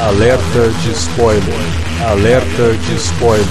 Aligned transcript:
Alerta 0.00 0.70
de 0.82 0.92
spoiler. 0.92 1.44
Alerta 2.08 2.72
de 2.74 2.94
spoiler. 2.94 3.46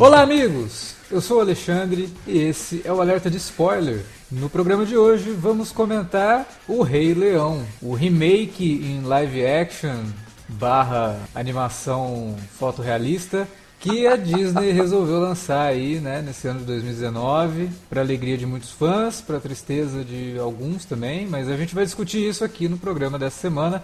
Olá, 0.00 0.22
amigos! 0.22 0.94
Eu 1.10 1.20
sou 1.20 1.36
o 1.36 1.40
Alexandre 1.40 2.08
e 2.26 2.38
esse 2.38 2.80
é 2.82 2.90
o 2.90 3.02
Alerta 3.02 3.30
de 3.30 3.36
Spoiler. 3.36 4.00
No 4.30 4.48
programa 4.48 4.86
de 4.86 4.96
hoje 4.96 5.32
vamos 5.32 5.70
comentar 5.70 6.48
O 6.66 6.82
Rei 6.82 7.12
Leão, 7.12 7.62
o 7.82 7.92
remake 7.92 8.80
em 8.82 9.02
live 9.02 9.46
action 9.46 10.23
barra 10.48 11.18
animação 11.34 12.36
fotorrealista 12.58 13.48
que 13.84 14.06
a 14.06 14.16
Disney 14.16 14.72
resolveu 14.72 15.20
lançar 15.20 15.66
aí, 15.66 16.00
né, 16.00 16.22
nesse 16.22 16.48
ano 16.48 16.60
de 16.60 16.64
2019, 16.64 17.68
para 17.90 18.00
alegria 18.00 18.38
de 18.38 18.46
muitos 18.46 18.70
fãs, 18.70 19.20
para 19.20 19.38
tristeza 19.38 20.02
de 20.02 20.38
alguns 20.38 20.86
também, 20.86 21.26
mas 21.26 21.50
a 21.50 21.56
gente 21.56 21.74
vai 21.74 21.84
discutir 21.84 22.26
isso 22.26 22.42
aqui 22.42 22.66
no 22.66 22.78
programa 22.78 23.18
dessa 23.18 23.38
semana. 23.38 23.82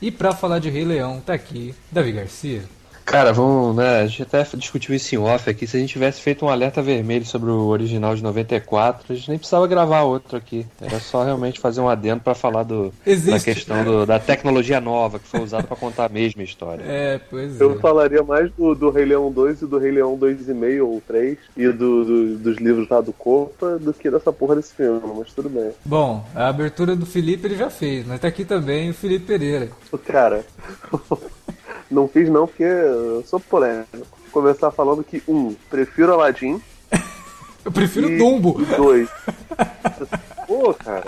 E 0.00 0.10
para 0.10 0.32
falar 0.32 0.60
de 0.60 0.70
Rei 0.70 0.84
Leão, 0.84 1.20
tá 1.20 1.34
aqui 1.34 1.74
Davi 1.90 2.12
Garcia. 2.12 2.62
Cara, 3.10 3.32
vamos, 3.32 3.74
né? 3.74 4.02
A 4.02 4.06
gente 4.06 4.22
até 4.22 4.44
discutiu 4.56 4.94
isso 4.94 5.12
em 5.12 5.18
off 5.18 5.50
aqui. 5.50 5.66
Se 5.66 5.76
a 5.76 5.80
gente 5.80 5.92
tivesse 5.92 6.20
feito 6.20 6.46
um 6.46 6.48
alerta 6.48 6.80
vermelho 6.80 7.26
sobre 7.26 7.50
o 7.50 7.66
original 7.66 8.14
de 8.14 8.22
94, 8.22 9.12
a 9.12 9.16
gente 9.16 9.28
nem 9.28 9.36
precisava 9.36 9.66
gravar 9.66 10.02
outro 10.02 10.36
aqui. 10.36 10.64
Era 10.80 11.00
só 11.00 11.24
realmente 11.24 11.58
fazer 11.58 11.80
um 11.80 11.88
adendo 11.88 12.20
para 12.20 12.36
falar 12.36 12.62
do, 12.62 12.94
da 13.04 13.40
questão 13.40 13.82
do, 13.82 14.06
da 14.06 14.20
tecnologia 14.20 14.80
nova 14.80 15.18
que 15.18 15.26
foi 15.26 15.40
usada 15.40 15.64
para 15.64 15.76
contar 15.76 16.04
a 16.04 16.08
mesma 16.08 16.44
história. 16.44 16.84
É, 16.86 17.20
pois 17.28 17.60
é. 17.60 17.64
Eu 17.64 17.80
falaria 17.80 18.22
mais 18.22 18.48
do, 18.52 18.76
do 18.76 18.90
Rei 18.90 19.06
Leão 19.06 19.32
2 19.32 19.62
e 19.62 19.66
do 19.66 19.78
Rei 19.78 19.90
Leão 19.90 20.16
2,5 20.16 20.86
ou 20.86 21.02
3 21.04 21.36
e 21.56 21.66
do, 21.66 22.04
do, 22.04 22.38
dos 22.38 22.58
livros 22.58 22.88
lá 22.88 23.00
do 23.00 23.12
Copa 23.12 23.76
do 23.76 23.92
que 23.92 24.08
dessa 24.08 24.32
porra 24.32 24.54
desse 24.54 24.72
filme, 24.72 25.00
mas 25.16 25.32
tudo 25.32 25.48
bem. 25.48 25.72
Bom, 25.84 26.24
a 26.32 26.46
abertura 26.46 26.94
do 26.94 27.04
Felipe 27.04 27.48
ele 27.48 27.56
já 27.56 27.70
fez, 27.70 28.06
mas 28.06 28.20
tá 28.20 28.28
aqui 28.28 28.44
também 28.44 28.90
o 28.90 28.94
Felipe 28.94 29.26
Pereira. 29.26 29.68
O 29.90 29.98
cara. 29.98 30.44
Não 31.90 32.06
fiz 32.06 32.28
não, 32.28 32.46
porque 32.46 32.62
eu 32.62 33.24
sou 33.26 33.40
polêmico. 33.40 34.06
Começar 34.30 34.70
falando 34.70 35.02
que, 35.02 35.22
um, 35.26 35.54
prefiro 35.68 36.12
Aladdin. 36.12 36.60
eu 37.64 37.72
prefiro 37.72 38.16
Dumbo. 38.16 38.64
Dois. 38.76 39.08
Pô, 40.50 40.74
cara, 40.74 41.04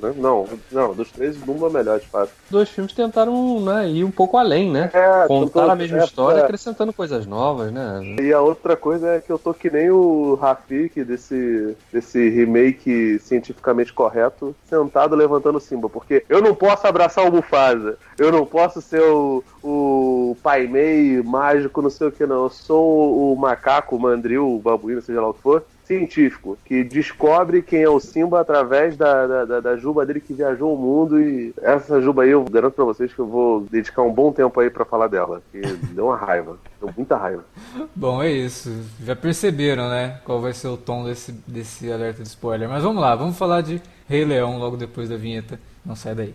né? 0.00 0.14
não, 0.16 0.46
não, 0.70 0.94
dos 0.94 1.10
três, 1.10 1.36
o 1.36 1.44
Dumbo 1.44 1.66
é 1.66 1.70
melhor, 1.70 1.98
de 1.98 2.06
fato. 2.06 2.30
Dois 2.48 2.68
filmes 2.68 2.92
tentaram 2.92 3.58
né, 3.58 3.88
ir 3.88 4.04
um 4.04 4.12
pouco 4.12 4.36
além, 4.36 4.70
né? 4.70 4.88
É, 4.94 5.26
Contar 5.26 5.64
tô, 5.64 5.70
a 5.72 5.74
mesma 5.74 5.98
é, 5.98 6.04
história, 6.04 6.38
é. 6.38 6.44
acrescentando 6.44 6.92
coisas 6.92 7.26
novas, 7.26 7.72
né? 7.72 8.00
E 8.22 8.32
a 8.32 8.40
outra 8.40 8.76
coisa 8.76 9.16
é 9.16 9.20
que 9.20 9.28
eu 9.28 9.40
tô 9.40 9.52
que 9.52 9.68
nem 9.68 9.90
o 9.90 10.36
Rafik 10.36 11.02
desse, 11.02 11.76
desse 11.92 12.28
remake 12.28 13.18
cientificamente 13.18 13.92
correto, 13.92 14.54
sentado 14.68 15.16
levantando 15.16 15.58
o 15.58 15.60
Simba, 15.60 15.88
porque 15.88 16.24
eu 16.28 16.40
não 16.40 16.54
posso 16.54 16.86
abraçar 16.86 17.28
o 17.28 17.32
Mufasa, 17.32 17.98
eu 18.16 18.30
não 18.30 18.46
posso 18.46 18.80
ser 18.80 19.02
o, 19.02 19.42
o 19.64 20.36
Pai 20.44 20.68
Mei 20.68 21.20
mágico, 21.24 21.82
não 21.82 21.90
sei 21.90 22.06
o 22.06 22.12
que 22.12 22.24
não, 22.24 22.44
eu 22.44 22.50
sou 22.50 23.32
o 23.32 23.36
macaco, 23.36 23.96
o 23.96 24.00
mandril, 24.00 24.48
o 24.48 24.60
babuíno, 24.60 25.02
seja 25.02 25.20
lá 25.20 25.30
o 25.30 25.34
que 25.34 25.42
for, 25.42 25.64
científico 25.90 26.56
que 26.64 26.84
descobre 26.84 27.62
quem 27.62 27.82
é 27.82 27.88
o 27.88 27.98
Simba 27.98 28.40
através 28.40 28.96
da, 28.96 29.44
da, 29.44 29.60
da, 29.60 29.76
juba 29.76 30.06
dele 30.06 30.20
que 30.20 30.32
viajou 30.32 30.72
o 30.72 30.78
mundo 30.78 31.20
e 31.20 31.52
essa 31.60 32.00
juba 32.00 32.22
aí 32.22 32.30
eu 32.30 32.44
garanto 32.44 32.74
pra 32.74 32.84
vocês 32.84 33.12
que 33.12 33.18
eu 33.18 33.26
vou 33.26 33.62
dedicar 33.68 34.02
um 34.02 34.12
bom 34.12 34.30
tempo 34.30 34.60
aí 34.60 34.70
para 34.70 34.84
falar 34.84 35.08
dela, 35.08 35.42
que 35.50 35.60
deu 35.92 36.06
uma 36.06 36.16
raiva, 36.16 36.56
deu 36.80 36.92
muita 36.96 37.16
raiva. 37.16 37.44
Bom, 37.92 38.22
é 38.22 38.30
isso. 38.30 38.70
Já 39.04 39.16
perceberam, 39.16 39.90
né, 39.90 40.20
qual 40.24 40.40
vai 40.40 40.52
ser 40.52 40.68
o 40.68 40.76
tom 40.76 41.04
desse, 41.04 41.32
desse 41.44 41.90
alerta 41.90 42.22
de 42.22 42.28
spoiler. 42.28 42.68
Mas 42.68 42.84
vamos 42.84 43.02
lá, 43.02 43.16
vamos 43.16 43.36
falar 43.36 43.60
de 43.60 43.82
Rei 44.08 44.24
Leão 44.24 44.58
logo 44.58 44.76
depois 44.76 45.08
da 45.08 45.16
vinheta. 45.16 45.58
Não 45.84 45.96
sai 45.96 46.14
daí. 46.14 46.34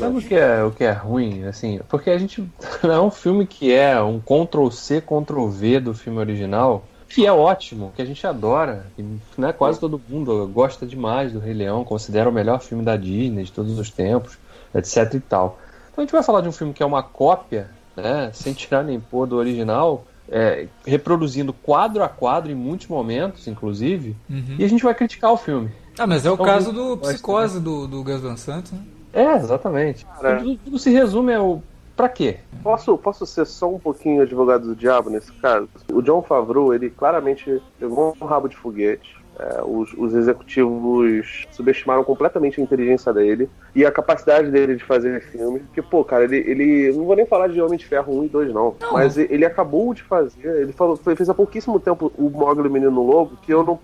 Sabe 0.00 0.16
o 0.16 0.22
que 0.22 0.34
é 0.34 0.64
o 0.64 0.70
que 0.70 0.84
é 0.84 0.92
ruim, 0.92 1.44
assim? 1.44 1.78
Porque 1.86 2.08
a 2.08 2.16
gente 2.16 2.42
é 2.82 2.98
um 2.98 3.10
filme 3.10 3.46
que 3.46 3.72
é 3.72 4.00
um 4.00 4.18
Ctrl 4.18 4.70
C, 4.70 5.00
Ctrl 5.00 5.48
V 5.48 5.80
do 5.80 5.94
filme 5.94 6.18
original, 6.18 6.84
que 7.06 7.26
é 7.26 7.32
ótimo, 7.32 7.92
que 7.94 8.00
a 8.00 8.04
gente 8.04 8.26
adora, 8.26 8.86
que 8.96 9.04
né, 9.36 9.52
quase 9.52 9.78
todo 9.78 10.00
mundo 10.08 10.46
gosta 10.46 10.86
demais 10.86 11.32
do 11.32 11.38
Rei 11.38 11.52
Leão, 11.52 11.84
considera 11.84 12.30
o 12.30 12.32
melhor 12.32 12.60
filme 12.60 12.82
da 12.82 12.96
Disney 12.96 13.44
de 13.44 13.52
todos 13.52 13.78
os 13.78 13.90
tempos, 13.90 14.38
etc 14.74 15.12
e 15.14 15.20
tal. 15.20 15.58
Então 15.90 16.02
a 16.02 16.06
gente 16.06 16.12
vai 16.12 16.22
falar 16.22 16.40
de 16.40 16.48
um 16.48 16.52
filme 16.52 16.72
que 16.72 16.82
é 16.82 16.86
uma 16.86 17.02
cópia, 17.02 17.68
né, 17.94 18.30
sem 18.32 18.54
tirar 18.54 18.82
nem 18.82 18.98
pôr 18.98 19.26
do 19.26 19.36
original, 19.36 20.06
é, 20.30 20.68
reproduzindo 20.86 21.52
quadro 21.52 22.02
a 22.02 22.08
quadro 22.08 22.52
em 22.52 22.54
muitos 22.54 22.86
momentos, 22.86 23.48
inclusive, 23.48 24.16
uhum. 24.28 24.56
e 24.58 24.64
a 24.64 24.68
gente 24.68 24.84
vai 24.84 24.94
criticar 24.94 25.32
o 25.32 25.36
filme. 25.36 25.70
Ah, 25.98 26.06
mas 26.06 26.24
é 26.24 26.30
o 26.30 26.34
então, 26.34 26.46
caso 26.46 26.72
do 26.72 26.96
Psicose 26.96 27.60
do, 27.60 27.86
do 27.86 28.02
Gus 28.02 28.20
Van 28.20 28.36
Sant, 28.36 28.72
né? 28.72 28.80
É, 29.12 29.36
exatamente. 29.36 30.06
Tudo, 30.20 30.56
tudo, 30.56 30.78
se 30.78 30.90
resume 30.90 31.34
ao 31.34 31.62
pra 31.96 32.08
quê? 32.08 32.38
Posso, 32.62 32.96
posso 32.96 33.26
ser 33.26 33.44
só 33.44 33.68
um 33.68 33.78
pouquinho 33.78 34.22
advogado 34.22 34.68
do 34.68 34.76
diabo 34.76 35.10
nesse 35.10 35.32
caso? 35.32 35.68
O 35.92 36.00
John 36.00 36.22
Favreau, 36.22 36.72
ele 36.72 36.88
claramente 36.88 37.60
pegou 37.78 38.16
um 38.20 38.24
rabo 38.24 38.48
de 38.48 38.56
foguete. 38.56 39.19
É, 39.40 39.62
os, 39.64 39.94
os, 39.96 40.14
executivos 40.14 41.46
subestimaram 41.50 42.04
completamente 42.04 42.60
a 42.60 42.64
inteligência 42.64 43.10
dele 43.10 43.48
e 43.74 43.86
a 43.86 43.90
capacidade 43.90 44.50
dele 44.50 44.76
de 44.76 44.84
fazer 44.84 45.22
filmes. 45.22 45.62
Porque, 45.62 45.80
pô, 45.80 46.04
cara, 46.04 46.24
ele, 46.24 46.36
ele. 46.36 46.92
Não 46.92 47.06
vou 47.06 47.16
nem 47.16 47.24
falar 47.24 47.48
de 47.48 47.58
Homem 47.58 47.78
de 47.78 47.86
Ferro 47.86 48.20
1 48.20 48.24
e 48.24 48.28
2, 48.28 48.52
não. 48.52 48.74
não. 48.78 48.92
Mas 48.92 49.16
ele 49.16 49.46
acabou 49.46 49.94
de 49.94 50.02
fazer. 50.02 50.44
Ele 50.44 50.72
falou, 50.72 50.94
fez 50.96 51.30
há 51.30 51.34
pouquíssimo 51.34 51.80
tempo 51.80 52.12
o 52.18 52.28
Mogli 52.28 52.68
Menino 52.68 53.02
Lobo, 53.02 53.38
que 53.40 53.52
eu 53.52 53.64
não 53.64 53.78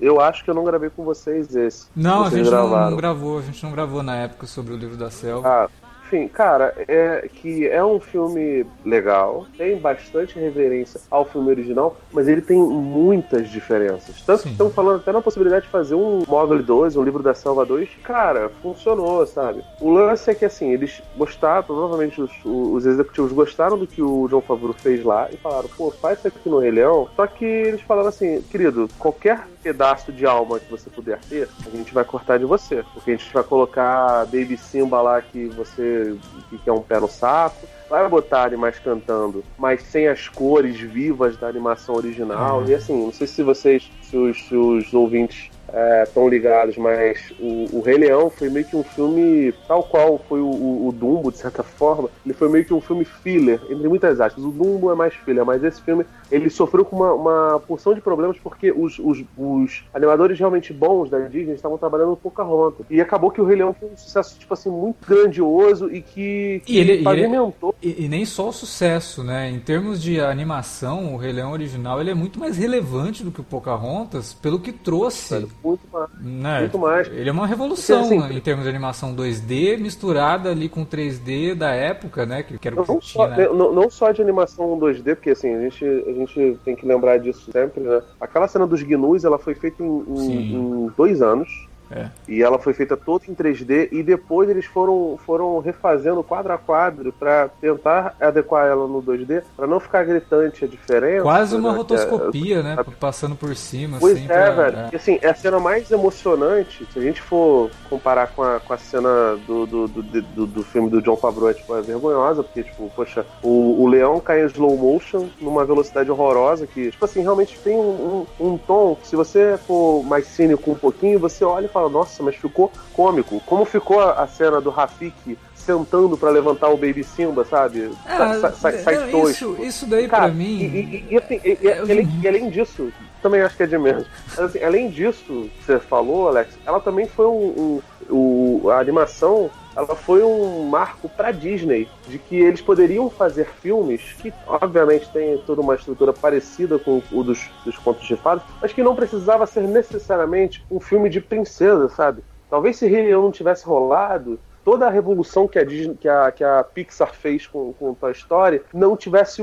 eu 0.00 0.18
acho 0.18 0.42
que 0.44 0.50
eu 0.50 0.54
não 0.54 0.64
gravei 0.64 0.88
com 0.88 1.04
vocês 1.04 1.54
esse. 1.54 1.88
Não, 1.94 2.24
vocês 2.24 2.34
a 2.34 2.36
gente 2.38 2.50
gravaram. 2.50 2.90
não 2.90 2.96
gravou, 2.96 3.38
a 3.38 3.42
gente 3.42 3.62
não 3.62 3.70
gravou 3.70 4.02
na 4.02 4.16
época 4.16 4.46
sobre 4.46 4.72
o 4.72 4.76
livro 4.76 4.96
da 4.96 5.10
selva. 5.10 5.46
Ah, 5.46 5.68
enfim, 6.08 6.26
cara, 6.26 6.74
é 6.88 7.28
que 7.32 7.68
é 7.68 7.84
um 7.84 8.00
filme 8.00 8.64
legal, 8.84 9.46
tem 9.58 9.76
bastante 9.76 10.38
reverência 10.38 11.00
ao 11.10 11.26
filme 11.26 11.50
original, 11.50 11.96
mas 12.12 12.26
ele 12.26 12.40
tem 12.40 12.56
muitas 12.58 13.50
diferenças. 13.50 14.22
Tanto 14.22 14.42
Sim. 14.42 14.48
que 14.48 14.52
estão 14.52 14.70
falando 14.70 15.00
até 15.00 15.12
na 15.12 15.20
possibilidade 15.20 15.66
de 15.66 15.70
fazer 15.70 15.94
um 15.94 16.22
Mogli 16.26 16.62
2, 16.62 16.96
um 16.96 17.02
livro 17.02 17.22
da 17.22 17.34
Selva 17.34 17.66
2. 17.66 17.90
Cara, 18.02 18.50
funcionou, 18.62 19.26
sabe? 19.26 19.62
O 19.80 19.90
lance 19.90 20.30
é 20.30 20.34
que 20.34 20.46
assim, 20.46 20.72
eles 20.72 21.02
gostaram, 21.16 21.62
provavelmente 21.62 22.20
os, 22.22 22.30
os 22.44 22.86
executivos 22.86 23.32
gostaram 23.32 23.78
do 23.78 23.86
que 23.86 24.00
o 24.00 24.26
João 24.28 24.40
Favreau 24.40 24.72
fez 24.72 25.04
lá 25.04 25.28
e 25.30 25.36
falaram, 25.36 25.68
pô, 25.76 25.90
faz 25.90 26.18
isso 26.18 26.28
aqui 26.28 26.48
no 26.48 26.58
Rei 26.58 26.70
Leão. 26.70 27.08
Só 27.14 27.26
que 27.26 27.44
eles 27.44 27.82
falaram 27.82 28.08
assim, 28.08 28.40
querido, 28.42 28.88
qualquer 28.98 29.46
pedaço 29.68 30.10
de 30.10 30.24
alma 30.24 30.58
que 30.58 30.70
você 30.70 30.88
puder 30.88 31.18
ter, 31.28 31.46
a 31.66 31.68
gente 31.68 31.92
vai 31.92 32.02
cortar 32.02 32.38
de 32.38 32.46
você. 32.46 32.82
Porque 32.94 33.10
a 33.10 33.16
gente 33.16 33.30
vai 33.32 33.44
colocar 33.44 34.24
Baby 34.24 34.56
Simba 34.56 35.02
lá 35.02 35.20
que 35.20 35.46
você 35.48 36.16
que 36.48 36.70
é 36.70 36.72
um 36.72 36.80
pé 36.80 36.98
no 36.98 37.08
saco. 37.08 37.68
vai 37.90 38.08
botar 38.08 38.44
animais 38.44 38.78
cantando, 38.78 39.44
mas 39.58 39.82
sem 39.82 40.08
as 40.08 40.26
cores 40.26 40.80
vivas 40.80 41.36
da 41.36 41.48
animação 41.48 41.94
original. 41.94 42.60
Uhum. 42.60 42.68
E 42.68 42.74
assim, 42.74 43.04
não 43.04 43.12
sei 43.12 43.26
se 43.26 43.42
vocês, 43.42 43.90
se 44.02 44.16
os, 44.16 44.48
se 44.48 44.54
os 44.54 44.94
ouvintes 44.94 45.50
é, 45.72 46.06
ligados, 46.28 46.76
mas 46.76 47.32
o, 47.38 47.78
o, 47.78 47.80
Rei 47.80 47.96
Leão 47.96 48.30
foi 48.30 48.48
meio 48.50 48.66
que 48.66 48.76
um 48.76 48.82
filme, 48.82 49.52
tal 49.66 49.82
qual 49.82 50.18
foi 50.28 50.40
o, 50.40 50.46
o, 50.46 50.88
o, 50.88 50.92
Dumbo, 50.92 51.30
de 51.30 51.38
certa 51.38 51.62
forma, 51.62 52.10
ele 52.24 52.34
foi 52.34 52.48
meio 52.48 52.64
que 52.64 52.74
um 52.74 52.80
filme 52.80 53.04
filler, 53.04 53.60
entre 53.70 53.88
muitas 53.88 54.20
aspas. 54.20 54.44
O 54.44 54.50
Dumbo 54.50 54.90
é 54.90 54.94
mais 54.94 55.14
filler, 55.14 55.44
mas 55.44 55.62
esse 55.62 55.80
filme 55.80 56.04
ele 56.30 56.50
sofreu 56.50 56.84
com 56.84 56.96
uma, 56.96 57.12
uma 57.12 57.60
porção 57.60 57.94
de 57.94 58.00
problemas 58.00 58.36
porque 58.38 58.70
os, 58.70 58.98
os, 58.98 59.24
os 59.36 59.84
animadores 59.94 60.38
realmente 60.38 60.72
bons 60.72 61.10
da 61.10 61.18
Disney 61.20 61.54
estavam 61.54 61.78
trabalhando 61.78 62.10
no 62.10 62.16
Pocahontas. 62.16 62.86
E 62.90 63.00
acabou 63.00 63.30
que 63.30 63.40
o 63.40 63.44
Rei 63.44 63.56
Leão 63.56 63.74
foi 63.78 63.88
um 63.88 63.96
sucesso, 63.96 64.38
tipo 64.38 64.52
assim, 64.52 64.70
muito 64.70 64.96
grandioso 65.06 65.90
e 65.90 66.02
que, 66.02 66.62
que 66.64 66.74
e 66.74 66.78
ele, 66.78 67.02
pavimentou. 67.02 67.74
E, 67.80 67.88
ele, 67.88 68.00
e, 68.00 68.04
e, 68.04 68.08
nem 68.08 68.24
só 68.24 68.48
o 68.48 68.52
sucesso, 68.52 69.22
né? 69.22 69.50
Em 69.50 69.60
termos 69.60 70.02
de 70.02 70.20
animação, 70.20 71.14
o 71.14 71.16
Rei 71.16 71.32
Leão 71.32 71.52
original 71.52 72.00
ele 72.00 72.10
é 72.10 72.14
muito 72.14 72.38
mais 72.38 72.56
relevante 72.56 73.22
do 73.22 73.30
que 73.30 73.40
o 73.40 73.44
Pocahontas 73.44 74.34
pelo 74.34 74.58
que 74.60 74.72
trouxe. 74.72 75.48
Muito 75.62 75.86
mais. 75.92 76.10
Né? 76.20 76.60
Muito 76.60 76.78
mais. 76.78 77.08
Ele 77.08 77.28
é 77.28 77.32
uma 77.32 77.46
revolução 77.46 78.02
porque, 78.02 78.14
assim, 78.14 78.36
em 78.36 78.40
termos 78.40 78.64
de 78.64 78.70
animação 78.70 79.14
2D 79.14 79.78
misturada 79.78 80.50
ali 80.50 80.68
com 80.68 80.84
3D 80.84 81.54
da 81.54 81.70
época, 81.70 82.26
né? 82.26 82.42
Que, 82.42 82.58
que 82.58 82.68
era 82.68 82.80
o 82.80 82.84
que 82.84 82.92
não, 82.92 83.00
tinha, 83.00 83.26
só, 83.26 83.28
né? 83.28 83.48
não, 83.48 83.72
não 83.72 83.90
só 83.90 84.12
de 84.12 84.22
animação 84.22 84.78
2D, 84.78 85.14
porque 85.14 85.30
assim, 85.30 85.54
a 85.54 85.60
gente, 85.62 85.84
a 85.84 86.12
gente 86.12 86.58
tem 86.64 86.76
que 86.76 86.86
lembrar 86.86 87.18
disso 87.18 87.50
sempre, 87.52 87.82
né? 87.82 88.02
Aquela 88.20 88.48
cena 88.48 88.66
dos 88.66 88.82
gnus, 88.82 89.24
ela 89.24 89.38
foi 89.38 89.54
feita 89.54 89.82
em, 89.82 90.04
em, 90.08 90.54
em 90.54 90.92
dois 90.96 91.22
anos. 91.22 91.48
É. 91.90 92.08
E 92.28 92.42
ela 92.42 92.58
foi 92.58 92.72
feita 92.74 92.96
toda 92.96 93.24
em 93.28 93.34
3D 93.34 93.88
e 93.92 94.02
depois 94.02 94.48
eles 94.48 94.66
foram, 94.66 95.18
foram 95.24 95.58
refazendo 95.60 96.22
quadro 96.22 96.52
a 96.52 96.58
quadro 96.58 97.12
para 97.12 97.48
tentar 97.60 98.14
adequar 98.20 98.66
ela 98.66 98.86
no 98.86 99.02
2D, 99.02 99.42
para 99.56 99.66
não 99.66 99.80
ficar 99.80 100.04
gritante 100.04 100.64
a 100.64 100.68
diferença. 100.68 101.22
Quase 101.22 101.56
uma 101.56 101.72
né? 101.72 101.78
rotoscopia, 101.78 102.58
é, 102.58 102.62
né? 102.62 102.76
Passando 103.00 103.34
por 103.34 103.54
cima. 103.56 103.98
Pois 103.98 104.16
assim, 104.16 104.24
é, 104.24 104.26
pra... 104.26 104.50
velho. 104.50 104.76
É. 104.92 104.96
Assim, 104.96 105.18
é 105.22 105.28
a 105.28 105.34
cena 105.34 105.58
mais 105.58 105.90
emocionante, 105.90 106.86
se 106.92 106.98
a 106.98 107.02
gente 107.02 107.22
for 107.22 107.70
comparar 107.88 108.28
com 108.28 108.42
a, 108.42 108.60
com 108.60 108.72
a 108.72 108.78
cena 108.78 109.36
do, 109.46 109.66
do, 109.66 109.88
do, 109.88 110.02
do, 110.02 110.46
do 110.46 110.62
filme 110.62 110.90
do 110.90 111.00
John 111.00 111.16
Favreau, 111.16 111.50
é, 111.50 111.54
tipo, 111.54 111.74
é 111.76 111.80
vergonhosa, 111.80 112.42
porque, 112.42 112.62
tipo, 112.62 112.90
poxa, 112.94 113.24
o, 113.42 113.82
o 113.82 113.86
leão 113.86 114.20
cai 114.20 114.42
em 114.42 114.46
slow 114.46 114.76
motion 114.76 115.28
numa 115.40 115.64
velocidade 115.64 116.10
horrorosa 116.10 116.66
que, 116.66 116.90
tipo 116.90 117.04
assim, 117.04 117.22
realmente 117.22 117.58
tem 117.60 117.76
um, 117.76 118.26
um, 118.38 118.46
um 118.48 118.58
tom, 118.58 118.96
se 119.02 119.16
você 119.16 119.58
for 119.66 120.02
mais 120.04 120.26
cínico 120.26 120.70
um 120.70 120.74
pouquinho, 120.74 121.18
você 121.18 121.44
olha 121.44 121.66
e 121.66 121.68
fala 121.68 121.77
fala, 121.78 121.88
nossa, 121.88 122.22
mas 122.22 122.34
ficou 122.36 122.72
cômico. 122.92 123.40
Como 123.46 123.64
ficou 123.64 124.00
a, 124.00 124.26
cena 124.26 124.60
do 124.60 124.70
Rafik 124.70 125.38
sentando 125.54 126.16
para 126.16 126.30
levantar 126.30 126.68
o 126.68 126.76
Baby 126.76 127.04
Simba, 127.04 127.44
sabe? 127.44 127.90
Ah, 128.06 128.52
sai, 128.52 128.78
sai 128.78 129.10
não, 129.10 129.28
isso, 129.28 129.56
isso 129.60 129.86
daí 129.86 130.08
Cara, 130.08 130.24
pra 130.24 130.32
mim. 130.32 130.60
E, 130.60 130.66
e, 130.66 131.06
e, 131.10 131.16
assim, 131.16 131.40
e, 131.44 131.58
e, 131.60 131.72
além, 131.72 132.08
além, 132.26 132.50
disso, 132.50 132.92
também 133.22 133.42
acho 133.42 133.56
que 133.56 133.62
é 133.62 133.66
de 133.66 133.78
menos. 133.78 134.06
Mas, 134.28 134.38
assim, 134.38 134.62
além 134.62 134.90
disso, 134.90 135.50
que 135.58 135.64
você 135.64 135.78
falou, 135.78 136.28
Alex, 136.28 136.58
ela 136.66 136.80
também 136.80 137.06
foi 137.06 137.26
um, 137.26 137.80
um, 138.10 138.62
um 138.64 138.70
a 138.70 138.80
animação 138.80 139.50
ela 139.78 139.94
foi 139.94 140.24
um 140.24 140.64
marco 140.64 141.08
para 141.08 141.30
Disney 141.30 141.88
de 142.08 142.18
que 142.18 142.34
eles 142.34 142.60
poderiam 142.60 143.08
fazer 143.08 143.46
filmes 143.46 144.12
que, 144.20 144.34
obviamente, 144.44 145.08
têm 145.12 145.38
toda 145.38 145.60
uma 145.60 145.76
estrutura 145.76 146.12
parecida 146.12 146.80
com 146.80 147.00
o 147.12 147.22
dos, 147.22 147.48
dos 147.64 147.78
contos 147.78 148.04
de 148.04 148.16
fadas, 148.16 148.42
mas 148.60 148.72
que 148.72 148.82
não 148.82 148.96
precisava 148.96 149.46
ser 149.46 149.62
necessariamente 149.62 150.64
um 150.68 150.80
filme 150.80 151.08
de 151.08 151.20
princesa, 151.20 151.88
sabe? 151.88 152.24
Talvez 152.50 152.76
se 152.76 152.88
Rei 152.88 153.04
Leão 153.04 153.22
não 153.22 153.30
tivesse 153.30 153.64
rolado, 153.64 154.40
toda 154.64 154.84
a 154.84 154.90
revolução 154.90 155.46
que 155.46 155.60
a, 155.60 155.64
Disney, 155.64 155.94
que 155.94 156.08
a, 156.08 156.32
que 156.32 156.42
a 156.42 156.64
Pixar 156.64 157.14
fez 157.14 157.46
com, 157.46 157.72
com 157.74 157.94
Toy 157.94 158.10
Story 158.10 158.62
não 158.74 158.96
tivesse 158.96 159.42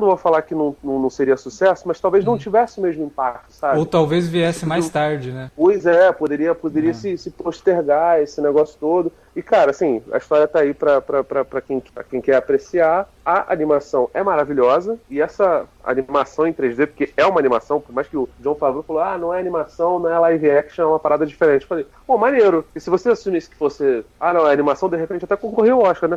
não 0.00 0.08
vou 0.08 0.16
falar 0.16 0.42
que 0.42 0.54
não, 0.54 0.76
não, 0.82 0.98
não 0.98 1.10
seria 1.10 1.36
sucesso, 1.36 1.84
mas 1.86 2.00
talvez 2.00 2.24
não 2.24 2.34
hum. 2.34 2.38
tivesse 2.38 2.78
o 2.78 2.82
mesmo 2.82 3.04
impacto, 3.04 3.52
sabe? 3.52 3.78
Ou 3.78 3.86
talvez 3.86 4.28
viesse 4.28 4.66
mais 4.66 4.88
tarde, 4.88 5.32
né? 5.32 5.50
Pois 5.56 5.86
é, 5.86 6.12
poderia, 6.12 6.54
poderia 6.54 6.90
é. 6.90 6.94
se, 6.94 7.16
se 7.16 7.30
postergar 7.30 8.20
esse 8.20 8.40
negócio 8.40 8.76
todo. 8.78 9.12
E, 9.36 9.42
cara, 9.42 9.72
assim, 9.72 10.00
a 10.12 10.18
história 10.18 10.46
tá 10.46 10.60
aí 10.60 10.72
pra, 10.72 11.00
pra, 11.00 11.24
pra, 11.24 11.44
pra, 11.44 11.60
quem, 11.60 11.80
pra 11.80 12.04
quem 12.04 12.20
quer 12.20 12.36
apreciar. 12.36 13.08
A 13.24 13.52
animação 13.52 14.08
é 14.14 14.22
maravilhosa. 14.22 14.98
E 15.10 15.20
essa 15.20 15.64
animação 15.82 16.46
em 16.46 16.52
3D, 16.52 16.86
porque 16.86 17.12
é 17.16 17.26
uma 17.26 17.40
animação, 17.40 17.80
por 17.80 17.92
mais 17.92 18.06
que 18.06 18.16
o 18.16 18.28
John 18.38 18.54
Favreau 18.54 18.84
falou, 18.84 19.02
ah, 19.02 19.18
não 19.18 19.34
é 19.34 19.40
animação, 19.40 19.98
não 19.98 20.08
é 20.08 20.18
live 20.18 20.50
action, 20.50 20.84
é 20.84 20.86
uma 20.86 21.00
parada 21.00 21.26
diferente. 21.26 21.62
Eu 21.62 21.68
falei, 21.68 21.86
pô, 22.06 22.16
maneiro. 22.16 22.64
E 22.76 22.80
se 22.80 22.90
você 22.90 23.10
assumisse 23.10 23.50
que 23.50 23.56
fosse, 23.56 24.04
ah, 24.20 24.32
não, 24.32 24.46
é 24.46 24.52
animação, 24.52 24.88
de 24.88 24.96
repente 24.96 25.24
até 25.24 25.36
concorreu 25.36 25.80
ao 25.80 25.90
Oscar, 25.90 26.08
né? 26.08 26.16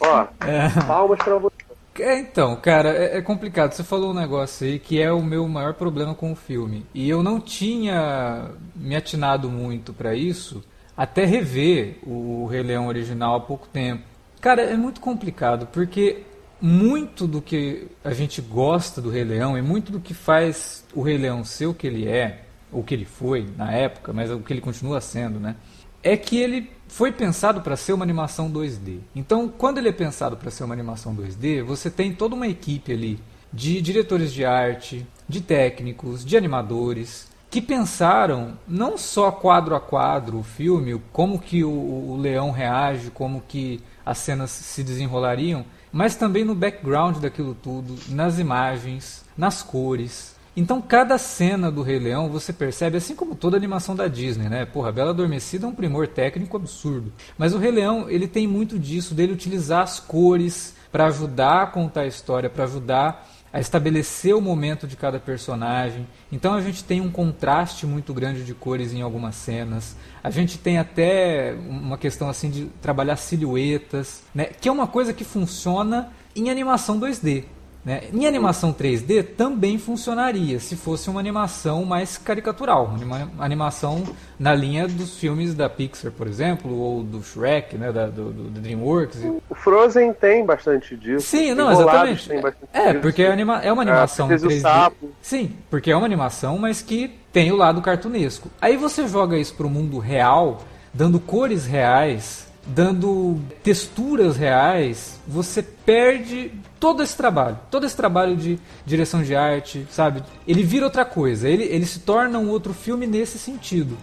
Ó, 0.00 0.26
é. 0.46 0.86
palmas 0.86 1.18
pra 1.18 1.36
você. 1.36 1.59
É, 2.02 2.18
então, 2.18 2.56
cara, 2.56 2.90
é, 2.90 3.18
é, 3.18 3.22
complicado. 3.22 3.72
Você 3.72 3.84
falou 3.84 4.10
um 4.10 4.14
negócio 4.14 4.66
aí 4.66 4.78
que 4.78 5.00
é 5.00 5.12
o 5.12 5.22
meu 5.22 5.46
maior 5.46 5.74
problema 5.74 6.14
com 6.14 6.32
o 6.32 6.36
filme. 6.36 6.86
E 6.94 7.08
eu 7.08 7.22
não 7.22 7.40
tinha 7.40 8.50
me 8.74 8.96
atinado 8.96 9.48
muito 9.48 9.92
para 9.92 10.14
isso 10.14 10.62
até 10.96 11.24
rever 11.24 11.98
o 12.02 12.46
Rei 12.46 12.62
Leão 12.62 12.86
original 12.86 13.36
há 13.36 13.40
pouco 13.40 13.66
tempo. 13.68 14.02
Cara, 14.40 14.62
é 14.62 14.76
muito 14.76 15.00
complicado, 15.00 15.66
porque 15.66 16.24
muito 16.60 17.26
do 17.26 17.40
que 17.40 17.88
a 18.04 18.12
gente 18.12 18.42
gosta 18.42 19.00
do 19.00 19.08
Rei 19.08 19.24
Leão 19.24 19.56
e 19.56 19.62
muito 19.62 19.90
do 19.90 20.00
que 20.00 20.12
faz 20.12 20.84
o 20.94 21.00
Rei 21.00 21.16
Leão 21.16 21.42
ser 21.42 21.66
o 21.66 21.74
que 21.74 21.86
ele 21.86 22.06
é, 22.06 22.42
ou 22.70 22.82
que 22.82 22.94
ele 22.94 23.06
foi 23.06 23.48
na 23.56 23.72
época, 23.72 24.12
mas 24.12 24.30
o 24.30 24.40
que 24.40 24.52
ele 24.52 24.60
continua 24.60 25.00
sendo, 25.00 25.40
né? 25.40 25.56
É 26.02 26.16
que 26.16 26.38
ele 26.38 26.70
foi 26.90 27.12
pensado 27.12 27.60
para 27.60 27.76
ser 27.76 27.92
uma 27.92 28.04
animação 28.04 28.50
2D. 28.50 28.98
Então, 29.14 29.48
quando 29.48 29.78
ele 29.78 29.88
é 29.88 29.92
pensado 29.92 30.36
para 30.36 30.50
ser 30.50 30.64
uma 30.64 30.74
animação 30.74 31.14
2D, 31.14 31.62
você 31.62 31.88
tem 31.88 32.12
toda 32.12 32.34
uma 32.34 32.48
equipe 32.48 32.92
ali 32.92 33.20
de 33.52 33.80
diretores 33.80 34.32
de 34.32 34.44
arte, 34.44 35.06
de 35.28 35.40
técnicos, 35.40 36.24
de 36.24 36.36
animadores, 36.36 37.28
que 37.48 37.62
pensaram 37.62 38.58
não 38.66 38.98
só 38.98 39.30
quadro 39.30 39.74
a 39.74 39.80
quadro 39.80 40.38
o 40.38 40.42
filme, 40.42 41.00
como 41.12 41.38
que 41.38 41.62
o, 41.62 41.70
o 41.70 42.16
leão 42.20 42.50
reage, 42.50 43.10
como 43.10 43.40
que 43.40 43.80
as 44.04 44.18
cenas 44.18 44.50
se 44.50 44.82
desenrolariam, 44.82 45.64
mas 45.92 46.16
também 46.16 46.44
no 46.44 46.54
background 46.54 47.18
daquilo 47.18 47.54
tudo, 47.54 47.96
nas 48.08 48.38
imagens, 48.38 49.24
nas 49.36 49.62
cores, 49.62 50.34
então, 50.56 50.82
cada 50.82 51.16
cena 51.16 51.70
do 51.70 51.82
Rei 51.82 51.98
Leão 51.98 52.28
você 52.28 52.52
percebe, 52.52 52.96
assim 52.96 53.14
como 53.14 53.34
toda 53.34 53.56
animação 53.56 53.94
da 53.94 54.08
Disney, 54.08 54.48
né? 54.48 54.66
Porra, 54.66 54.90
Bela 54.90 55.10
Adormecida 55.10 55.66
é 55.66 55.68
um 55.68 55.74
primor 55.74 56.08
técnico 56.08 56.56
absurdo. 56.56 57.12
Mas 57.38 57.54
o 57.54 57.58
Rei 57.58 57.70
Leão, 57.70 58.10
ele 58.10 58.26
tem 58.26 58.46
muito 58.46 58.78
disso, 58.78 59.14
dele 59.14 59.32
utilizar 59.32 59.82
as 59.82 60.00
cores 60.00 60.74
para 60.90 61.06
ajudar 61.06 61.62
a 61.62 61.66
contar 61.66 62.02
a 62.02 62.06
história, 62.06 62.50
para 62.50 62.64
ajudar 62.64 63.28
a 63.52 63.58
estabelecer 63.58 64.34
o 64.34 64.40
momento 64.40 64.86
de 64.86 64.96
cada 64.96 65.18
personagem. 65.18 66.06
Então 66.30 66.54
a 66.54 66.60
gente 66.60 66.84
tem 66.84 67.00
um 67.00 67.10
contraste 67.10 67.86
muito 67.86 68.14
grande 68.14 68.44
de 68.44 68.54
cores 68.54 68.92
em 68.92 69.02
algumas 69.02 69.34
cenas. 69.34 69.96
A 70.22 70.30
gente 70.30 70.58
tem 70.58 70.78
até 70.78 71.56
uma 71.68 71.98
questão 71.98 72.28
assim 72.28 72.50
de 72.50 72.66
trabalhar 72.80 73.16
silhuetas, 73.16 74.22
né? 74.34 74.44
Que 74.44 74.68
é 74.68 74.72
uma 74.72 74.86
coisa 74.86 75.12
que 75.12 75.24
funciona 75.24 76.12
em 76.34 76.48
animação 76.50 77.00
2D. 77.00 77.44
Né? 77.82 78.02
Em 78.12 78.26
animação 78.26 78.74
3D 78.74 79.24
também 79.36 79.78
funcionaria 79.78 80.60
se 80.60 80.76
fosse 80.76 81.08
uma 81.08 81.18
animação 81.18 81.84
mais 81.86 82.18
caricatural, 82.18 82.94
uma 83.02 83.30
animação 83.38 84.04
na 84.38 84.54
linha 84.54 84.86
dos 84.86 85.16
filmes 85.16 85.54
da 85.54 85.66
Pixar, 85.68 86.12
por 86.12 86.26
exemplo, 86.26 86.76
ou 86.76 87.02
do 87.02 87.22
Shrek, 87.22 87.78
né, 87.78 87.90
da, 87.90 88.06
do, 88.06 88.30
do 88.32 88.60
DreamWorks. 88.60 89.24
O 89.48 89.54
Frozen 89.54 90.12
tem 90.12 90.44
bastante 90.44 90.94
disso. 90.94 91.26
Sim, 91.26 91.54
não, 91.54 91.72
exatamente. 91.72 92.30
é, 92.70 92.88
disso. 92.88 93.00
porque 93.00 93.22
é, 93.22 93.32
anima 93.32 93.60
é 93.62 93.72
uma 93.72 93.82
animação 93.82 94.30
é, 94.30 94.36
3D. 94.36 94.60
Sapo. 94.60 95.10
Sim, 95.22 95.56
porque 95.70 95.90
é 95.90 95.96
uma 95.96 96.06
animação, 96.06 96.58
mas 96.58 96.82
que 96.82 97.08
tem 97.32 97.50
o 97.50 97.56
lado 97.56 97.80
cartunesco. 97.80 98.50
Aí 98.60 98.76
você 98.76 99.08
joga 99.08 99.38
isso 99.38 99.54
para 99.54 99.66
o 99.66 99.70
mundo 99.70 99.98
real, 99.98 100.62
dando 100.92 101.18
cores 101.18 101.64
reais, 101.64 102.49
dando 102.74 103.40
texturas 103.62 104.36
reais, 104.36 105.18
você 105.26 105.62
perde 105.62 106.52
todo 106.78 107.02
esse 107.02 107.16
trabalho, 107.16 107.58
todo 107.70 107.84
esse 107.84 107.96
trabalho 107.96 108.36
de 108.36 108.58
direção 108.86 109.22
de 109.22 109.34
arte, 109.34 109.86
sabe? 109.90 110.22
Ele 110.46 110.62
vira 110.62 110.84
outra 110.84 111.04
coisa, 111.04 111.48
ele, 111.48 111.64
ele 111.64 111.84
se 111.84 112.00
torna 112.00 112.38
um 112.38 112.48
outro 112.48 112.72
filme 112.72 113.06
nesse 113.06 113.38
sentido. 113.38 113.96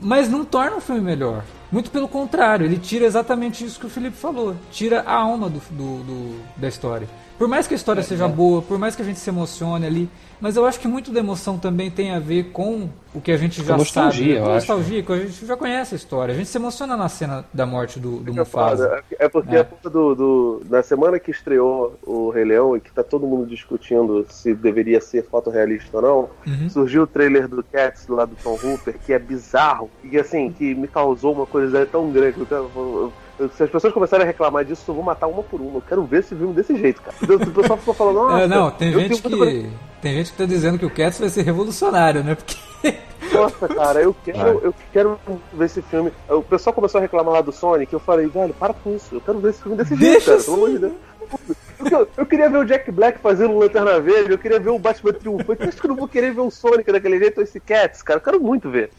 Mas 0.00 0.28
não 0.28 0.44
torna 0.44 0.76
um 0.76 0.80
filme 0.80 1.00
melhor. 1.00 1.44
Muito 1.70 1.90
pelo 1.90 2.08
contrário, 2.08 2.66
ele 2.66 2.78
tira 2.78 3.04
exatamente 3.04 3.64
isso 3.64 3.78
que 3.78 3.86
o 3.86 3.90
Felipe 3.90 4.16
falou. 4.16 4.56
Tira 4.70 5.02
a 5.02 5.14
alma 5.14 5.48
do, 5.48 5.60
do, 5.70 6.02
do 6.02 6.40
da 6.56 6.68
história. 6.68 7.08
Por 7.42 7.48
mais 7.48 7.66
que 7.66 7.74
a 7.74 7.76
história 7.76 7.98
é, 7.98 8.04
seja 8.04 8.26
é. 8.26 8.28
boa, 8.28 8.62
por 8.62 8.78
mais 8.78 8.94
que 8.94 9.02
a 9.02 9.04
gente 9.04 9.18
se 9.18 9.28
emocione 9.28 9.84
ali, 9.84 10.08
mas 10.40 10.54
eu 10.54 10.64
acho 10.64 10.78
que 10.78 10.86
muito 10.86 11.10
da 11.10 11.18
emoção 11.18 11.58
também 11.58 11.90
tem 11.90 12.12
a 12.12 12.20
ver 12.20 12.52
com 12.52 12.88
o 13.12 13.20
que 13.20 13.32
a 13.32 13.36
gente 13.36 13.64
já 13.64 13.76
nostalgia, 13.76 14.36
sabe. 14.36 14.46
Com 14.46 14.54
nostalgia, 14.54 15.02
que 15.02 15.12
a 15.12 15.16
gente 15.16 15.44
já 15.44 15.56
conhece 15.56 15.92
a 15.92 15.96
história. 15.96 16.32
A 16.32 16.36
gente 16.36 16.48
se 16.48 16.56
emociona 16.56 16.96
na 16.96 17.08
cena 17.08 17.44
da 17.52 17.66
morte 17.66 17.98
do, 17.98 18.18
do 18.18 18.30
é 18.30 18.34
Mufasa. 18.36 19.02
É 19.18 19.28
porque 19.28 19.56
é. 19.56 19.66
do, 19.82 20.14
do, 20.14 20.62
na 20.70 20.84
semana 20.84 21.18
que 21.18 21.32
estreou 21.32 21.98
o 22.06 22.30
Rei 22.30 22.44
Leão 22.44 22.76
e 22.76 22.80
que 22.80 22.92
tá 22.92 23.02
todo 23.02 23.26
mundo 23.26 23.44
discutindo 23.44 24.24
se 24.28 24.54
deveria 24.54 25.00
ser 25.00 25.24
fotorrealista 25.24 25.96
ou 25.96 26.00
não, 26.00 26.30
uhum. 26.46 26.70
surgiu 26.70 27.02
o 27.02 27.06
trailer 27.08 27.48
do 27.48 27.64
Cats 27.64 28.06
lá 28.06 28.24
do 28.24 28.36
Tom 28.36 28.56
Hooper, 28.62 28.96
que 29.04 29.12
é 29.12 29.18
bizarro. 29.18 29.90
E 30.04 30.16
assim, 30.16 30.52
que 30.52 30.76
me 30.76 30.86
causou 30.86 31.32
uma 31.32 31.44
curiosidade 31.44 31.90
tão 31.90 32.08
grande. 32.12 32.38
Eu, 32.48 32.70
eu, 32.76 33.12
se 33.56 33.62
as 33.62 33.70
pessoas 33.70 33.92
começarem 33.92 34.24
a 34.24 34.26
reclamar 34.26 34.64
disso, 34.64 34.84
eu 34.88 34.94
vou 34.94 35.02
matar 35.04 35.26
uma 35.26 35.42
por 35.42 35.60
uma. 35.60 35.78
Eu 35.78 35.82
quero 35.86 36.04
ver 36.04 36.20
esse 36.20 36.34
filme 36.34 36.52
desse 36.54 36.76
jeito, 36.76 37.00
cara. 37.02 37.16
O 37.22 37.50
pessoal 37.52 37.78
ficou 37.78 37.94
falando, 37.94 38.14
nossa. 38.16 38.44
É, 38.44 38.46
não, 38.46 38.70
tem 38.70 38.92
gente 38.92 39.22
que. 39.22 39.70
Tem 40.00 40.14
gente 40.14 40.32
que 40.32 40.38
tá 40.38 40.44
dizendo 40.44 40.78
que 40.78 40.86
o 40.86 40.90
Cats 40.90 41.18
vai 41.20 41.28
ser 41.28 41.42
revolucionário, 41.42 42.22
né? 42.24 42.34
Porque. 42.34 42.56
Nossa, 43.32 43.66
cara, 43.68 44.02
eu 44.02 44.14
quero, 44.24 44.60
eu 44.62 44.74
quero 44.92 45.18
ver 45.54 45.64
esse 45.64 45.80
filme. 45.80 46.12
O 46.28 46.42
pessoal 46.42 46.74
começou 46.74 46.98
a 46.98 47.00
reclamar 47.02 47.32
lá 47.32 47.40
do 47.40 47.50
Sonic, 47.52 47.90
eu 47.92 48.00
falei, 48.00 48.26
velho, 48.26 48.52
para 48.52 48.74
com 48.74 48.94
isso. 48.94 49.14
Eu 49.14 49.20
quero 49.22 49.38
ver 49.38 49.50
esse 49.50 49.62
filme 49.62 49.76
desse 49.78 49.96
Deixa 49.96 50.12
jeito, 50.12 50.24
cara. 50.26 50.36
assim. 50.36 50.44
Pelo 50.50 50.56
amor 50.56 50.70
de 50.70 50.78
Deus. 50.78 50.92
Porque 51.78 51.94
eu, 51.94 52.08
eu 52.18 52.26
queria 52.26 52.50
ver 52.50 52.58
o 52.58 52.64
Jack 52.64 52.90
Black 52.92 53.18
fazendo 53.20 53.54
um 53.54 53.58
Lanterna 53.58 53.98
Verde, 54.00 54.32
eu 54.32 54.38
queria 54.38 54.60
ver 54.60 54.68
o 54.70 54.78
Batman 54.78 55.12
triunfante. 55.14 55.62
Acho 55.62 55.80
que 55.80 55.86
eu 55.86 55.88
não 55.90 55.96
vou 55.96 56.08
querer 56.08 56.34
ver 56.34 56.42
o 56.42 56.50
Sonic 56.50 56.92
daquele 56.92 57.18
jeito 57.18 57.38
ou 57.38 57.42
esse 57.44 57.58
Cats, 57.58 58.02
cara. 58.02 58.18
Eu 58.18 58.22
quero 58.24 58.40
muito 58.40 58.68
ver. 58.68 58.90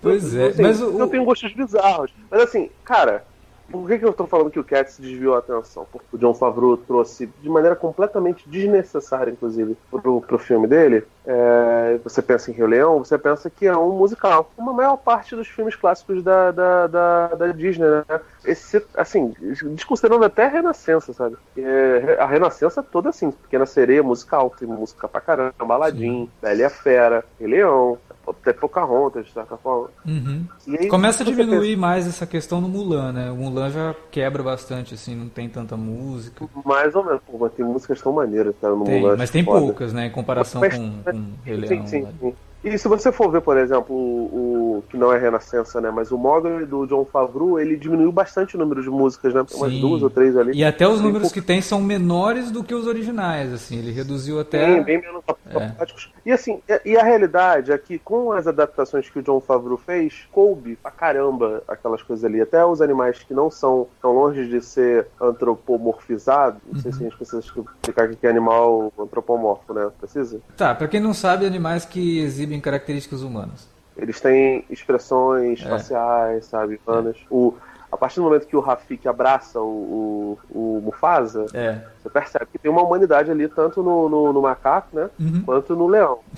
Pois 0.00 0.34
é, 0.34 0.46
Assim, 0.46 0.62
mas 0.62 0.80
o- 0.80 0.98
Eu 0.98 1.08
tenho 1.08 1.24
gostos 1.24 1.52
bizarros. 1.52 2.12
Mas 2.30 2.40
assim, 2.42 2.70
cara, 2.84 3.24
por 3.72 3.88
que, 3.88 3.98
que 3.98 4.04
eu 4.04 4.12
tô 4.12 4.26
falando 4.26 4.50
que 4.50 4.60
o 4.60 4.64
Cats 4.64 4.98
desviou 4.98 5.34
a 5.34 5.38
atenção? 5.38 5.86
Porque 5.90 6.06
o 6.12 6.18
John 6.18 6.34
Favreau 6.34 6.76
trouxe 6.76 7.26
de 7.40 7.48
maneira 7.48 7.74
completamente 7.74 8.48
desnecessária, 8.48 9.30
inclusive, 9.30 9.76
pro, 9.90 10.20
pro 10.20 10.38
filme 10.38 10.66
dele. 10.68 11.04
É, 11.24 11.98
você 12.04 12.20
pensa 12.20 12.50
em 12.50 12.54
Rei 12.54 12.66
Leão, 12.66 12.98
você 12.98 13.16
pensa 13.16 13.48
que 13.48 13.66
é 13.66 13.76
um 13.76 13.92
musical. 13.92 14.52
Uma 14.58 14.72
maior 14.72 14.96
parte 14.96 15.34
dos 15.34 15.48
filmes 15.48 15.74
clássicos 15.74 16.22
da, 16.22 16.50
da, 16.50 16.86
da, 16.86 17.26
da 17.28 17.46
Disney, 17.48 17.88
né? 17.88 18.04
Esse, 18.44 18.84
assim, 18.94 19.34
desconsiderando 19.40 20.24
até 20.24 20.44
a 20.44 20.48
Renascença, 20.48 21.12
sabe? 21.12 21.36
É, 21.56 22.18
a 22.20 22.26
Renascença 22.26 22.80
é 22.80 22.84
toda 22.84 23.08
assim, 23.08 23.30
Pequena 23.30 23.64
Sereia, 23.64 24.02
musical, 24.02 24.50
tem 24.50 24.68
música 24.68 25.08
pra 25.08 25.20
caramba, 25.20 25.54
Aladdin, 25.74 26.28
Bela 26.42 26.60
e 26.60 26.64
a 26.64 26.70
Fera, 26.70 27.24
Rei 27.38 27.48
Leão, 27.48 27.98
até 28.26 28.52
Pocahontas, 28.52 29.26
de 29.26 29.32
certa 29.32 29.56
forma. 29.56 29.88
Uhum. 30.06 30.44
Aí, 30.68 30.88
Começa 30.88 31.22
a 31.22 31.26
diminuir 31.26 31.76
mais 31.76 32.06
essa 32.06 32.26
questão 32.26 32.60
no 32.60 32.68
Mulan, 32.68 33.12
né? 33.12 33.30
O 33.30 33.36
Mulan 33.36 33.70
já 33.70 33.94
quebra 34.10 34.42
bastante, 34.42 34.94
assim, 34.94 35.14
não 35.14 35.28
tem 35.28 35.48
tanta 35.48 35.76
música. 35.76 36.46
pensa, 36.46 36.68
Mais 36.68 36.94
ou 36.94 37.04
menos, 37.04 37.20
pô, 37.26 37.38
mas 37.38 37.52
tem 37.52 37.64
músicas 37.64 38.00
tão 38.00 38.12
maneiras, 38.12 38.54
cara, 38.60 38.74
no 38.74 38.84
Tem, 38.84 39.00
Mulan. 39.00 39.16
mas 39.16 39.30
tem 39.30 39.44
foda. 39.44 39.60
poucas, 39.60 39.92
né? 39.92 40.06
Em 40.06 40.10
comparação 40.10 40.60
Mas- 40.60 40.76
com, 40.76 41.02
com 41.02 41.24
Rei 41.44 41.54
Sim, 41.66 41.74
Leão. 41.74 41.86
sim, 41.86 42.02
né? 42.02 42.12
sim. 42.20 42.34
E 42.64 42.78
se 42.78 42.86
você 42.88 43.10
for 43.10 43.30
ver, 43.30 43.40
por 43.40 43.56
exemplo, 43.56 43.94
o, 43.94 44.78
o- 44.78 44.84
que 44.88 44.96
não 44.96 45.12
é 45.12 45.18
Renascença, 45.18 45.80
né? 45.80 45.90
Mas 45.90 46.12
o 46.12 46.18
Mogli 46.18 46.64
do 46.64 46.86
John 46.86 47.04
Favreau, 47.04 47.58
ele 47.58 47.76
diminuiu 47.76 48.12
bastante 48.12 48.56
o 48.56 48.58
número 48.58 48.82
de 48.82 48.88
músicas, 48.90 49.34
né? 49.34 49.44
Tem 49.44 49.56
umas 49.56 49.72
Sim. 49.72 49.80
duas 49.80 50.02
ou 50.02 50.10
três 50.10 50.36
ali. 50.36 50.52
E 50.56 50.64
até 50.64 50.86
os 50.86 50.98
Sim, 50.98 51.02
números 51.04 51.32
que 51.32 51.40
tem 51.42 51.60
são 51.60 51.80
menores 51.80 52.50
do 52.50 52.62
que 52.62 52.74
os 52.74 52.86
originais, 52.86 53.52
assim. 53.52 53.78
Ele 53.78 53.90
reduziu 53.90 54.38
até. 54.40 54.74
Bem, 54.76 54.82
bem 54.84 55.00
menos 55.00 55.22
apáticos. 55.26 56.12
E 56.24 56.30
assim, 56.30 56.60
e- 56.68 56.92
e 56.92 56.96
a 56.96 57.02
realidade 57.02 57.72
é 57.72 57.78
que 57.78 57.98
com 57.98 58.30
as 58.32 58.46
adaptações 58.46 59.08
que 59.08 59.18
o 59.18 59.22
John 59.22 59.40
Favreau 59.40 59.76
fez, 59.76 60.26
coube 60.30 60.76
pra 60.76 60.90
caramba 60.90 61.62
aquelas 61.66 62.02
coisas 62.02 62.24
ali. 62.24 62.40
Até 62.40 62.64
os 62.64 62.80
animais 62.80 63.18
que 63.22 63.34
não 63.34 63.50
são 63.50 63.86
tão 64.00 64.12
longe 64.12 64.46
de 64.48 64.60
ser 64.60 65.06
antropomorfizados. 65.20 66.60
Não 66.70 66.80
sei 66.80 66.92
se 66.92 67.00
a 67.00 67.02
gente 67.04 67.16
precisa 67.16 67.40
explicar 67.40 68.08
o 68.08 68.16
que 68.16 68.26
é 68.26 68.30
animal 68.30 68.92
antropomorfo, 68.98 69.72
né? 69.74 69.90
Precisa? 69.98 70.40
Tá, 70.56 70.74
pra 70.74 70.88
quem 70.88 71.00
não 71.00 71.14
sabe, 71.14 71.46
animais 71.46 71.84
que 71.84 72.18
exibem 72.20 72.51
características 72.60 73.22
humanas. 73.22 73.68
Eles 73.96 74.20
têm 74.20 74.64
expressões 74.70 75.60
É. 75.62 75.68
faciais, 75.68 76.46
sabe, 76.46 76.80
humanas. 76.86 77.16
O, 77.30 77.54
a 77.90 77.96
partir 77.96 78.16
do 78.16 78.22
momento 78.22 78.46
que 78.46 78.56
o 78.56 78.60
Rafik 78.60 79.06
abraça 79.06 79.60
o, 79.60 80.38
o, 80.50 80.78
o 80.78 80.80
Mufasa, 80.82 81.44
É. 81.52 81.82
você 82.02 82.08
percebe 82.08 82.46
que 82.52 82.58
tem 82.58 82.70
uma 82.70 82.82
humanidade 82.82 83.30
ali, 83.30 83.46
tanto 83.48 83.82
no, 83.82 84.08
no, 84.08 84.32
no 84.32 84.40
macaco, 84.42 84.88
né? 84.96 85.10
Uhum. 85.20 85.42
Quanto 85.44 85.76
no 85.76 85.86
leão. 85.86 86.20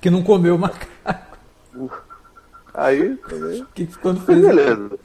Que 0.00 0.10
não 0.10 0.22
comeu 0.22 0.58
macaco. 0.58 0.86
Aí, 2.74 3.16
também. 3.28 3.66
Que 3.74 3.86
quando 3.98 4.20
fez. 4.20 4.40
beleza. 4.40 4.98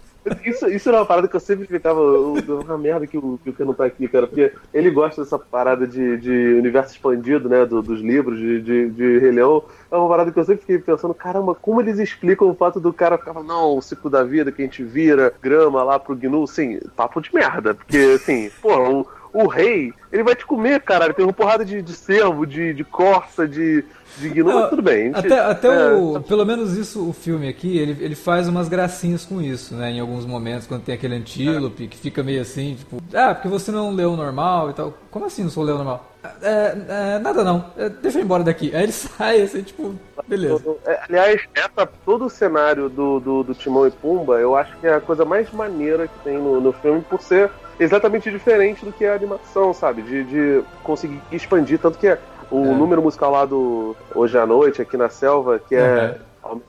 Isso, 0.46 0.68
isso 0.70 0.90
era 0.90 1.00
uma 1.00 1.06
parada 1.06 1.28
que 1.28 1.36
eu 1.36 1.40
sempre 1.40 1.66
ficava. 1.68 2.00
Uma 2.02 2.78
merda 2.78 3.06
que 3.08 3.18
o, 3.18 3.40
Ken 3.58 3.66
não 3.66 3.74
tá 3.74 3.86
aqui, 3.86 4.08
cara. 4.08 4.28
Porque 4.28 4.52
ele 4.74 4.90
gosta 4.90 5.24
dessa 5.24 5.38
parada 5.40 5.88
de, 5.88 6.18
de 6.18 6.54
universo 6.56 6.94
expandido, 6.94 7.48
né? 7.50 7.66
do- 7.66 7.82
dos 7.82 8.02
livros, 8.02 8.38
de, 8.40 8.62
de, 8.62 8.90
de 8.90 9.20
Rei 9.20 9.32
Leão. 9.32 9.64
É 9.92 9.96
uma 9.98 10.08
parada 10.10 10.32
que 10.32 10.40
eu 10.40 10.46
sempre 10.46 10.62
fiquei 10.62 10.80
pensando: 10.80 11.14
caramba, 11.14 11.56
como 11.56 11.82
eles 11.82 12.00
explicam 12.00 12.50
o 12.50 12.56
fato 12.56 12.80
do 12.80 12.94
cara 12.94 13.18
ficar 13.18 13.34
falando, 13.34 13.50
não, 13.50 13.78
o 13.78 13.82
ciclo 13.82 14.10
da 14.10 14.24
vida 14.24 14.52
que 14.52 14.62
a 14.62 14.66
gente 14.66 14.84
vira, 14.84 15.34
grama 15.42 15.84
lá 15.84 16.00
pro 16.00 16.16
Gnu. 16.16 16.46
Sim, 16.48 16.80
papo 16.96 17.22
de 17.22 17.34
merda. 17.34 17.74
Porque, 17.74 17.98
assim, 18.16 18.50
pô, 18.62 18.76
o, 18.78 19.08
o 19.34 19.48
rei, 19.48 19.94
ele 20.12 20.24
vai 20.24 20.36
te 20.36 20.46
comer, 20.46 20.82
caralho. 20.82 21.14
Tem 21.14 21.26
uma 21.26 21.34
porrada 21.34 21.64
de, 21.64 21.82
de 21.82 21.94
cervo, 21.94 22.46
de, 22.46 22.74
de 22.74 22.84
corça, 22.84 23.48
de, 23.48 23.84
de 24.18 24.44
mas 24.44 24.70
tudo 24.70 24.82
bem. 24.82 25.14
gente- 25.14 25.18
Até, 25.28 25.40
até 25.40 25.68
é, 25.68 25.94
o. 25.94 26.22
Pelo 26.22 26.46
menos 26.46 26.76
isso, 26.76 27.08
o 27.08 27.14
filme 27.14 27.48
aqui, 27.48 27.78
ele, 27.78 28.04
ele 28.04 28.16
faz 28.16 28.48
umas 28.48 28.68
gracinhas 28.68 29.26
com 29.26 29.42
isso, 29.42 29.76
né? 29.76 29.92
Em 29.92 30.00
alguns 30.00 30.26
momentos, 30.26 30.66
quando 30.68 30.84
tem 30.84 30.96
aquele 30.96 31.16
antílope 31.16 31.88
que 31.88 31.98
fica 31.98 32.24
meio 32.24 32.42
assim, 32.42 32.76
tipo, 32.76 33.02
ah, 33.14 33.34
porque 33.36 33.48
você 33.48 33.72
não 33.72 33.80
é 33.80 33.84
um 33.92 33.96
leão 33.96 34.16
normal 34.18 34.70
e 34.72 34.74
tal. 34.74 34.94
Como 35.12 35.26
assim 35.26 35.44
não 35.44 35.50
sou 35.50 35.64
um 35.64 35.66
leão 35.66 35.78
normal? 35.78 36.06
É, 36.42 36.76
é, 37.16 37.20
nada 37.20 37.46
não, 37.46 37.64
É, 37.78 37.88
deixa 37.88 38.18
eu 38.18 38.22
ir 38.22 38.26
embora 38.26 38.44
daqui. 38.44 38.76
Aí 38.76 38.84
ele 38.84 38.92
sai 38.92 39.42
assim, 39.42 39.62
tipo, 39.62 39.96
beleza. 40.28 40.62
É, 40.86 41.00
Aliás, 41.08 41.42
essa, 41.56 41.86
todo 42.06 42.26
o 42.26 42.30
cenário 42.30 42.90
do, 42.90 43.20
do, 43.22 43.44
do 43.44 43.54
Timão 43.54 43.88
e 43.88 43.92
Pumba, 43.92 44.38
eu 44.40 44.56
acho 44.56 44.76
que 44.80 44.88
é 44.88 44.96
a 44.96 45.00
coisa 45.00 45.24
mais 45.24 45.50
maneira 45.52 46.08
que 46.10 46.20
tem 46.24 46.38
no, 46.38 46.60
no 46.60 46.74
filme, 46.74 47.02
por 47.10 47.22
ser 47.22 47.50
exatamente 47.80 48.30
diferente 48.30 48.84
do 48.84 48.92
que 48.92 49.06
a 49.06 49.14
animação, 49.14 49.74
sabe? 49.74 49.99
De, 50.02 50.24
de 50.24 50.64
conseguir 50.84 51.22
expandir. 51.32 51.80
Tanto 51.80 51.98
que 51.98 52.08
o 52.52 52.66
É. 52.66 52.74
número 52.74 53.02
musical 53.02 53.32
lá 53.32 53.46
do 53.46 53.96
Hoje 54.16 54.38
à 54.38 54.46
Noite, 54.46 54.82
aqui 54.82 54.98
na 54.98 55.10
selva, 55.10 55.60
que 55.60 55.76
é, 55.76 56.18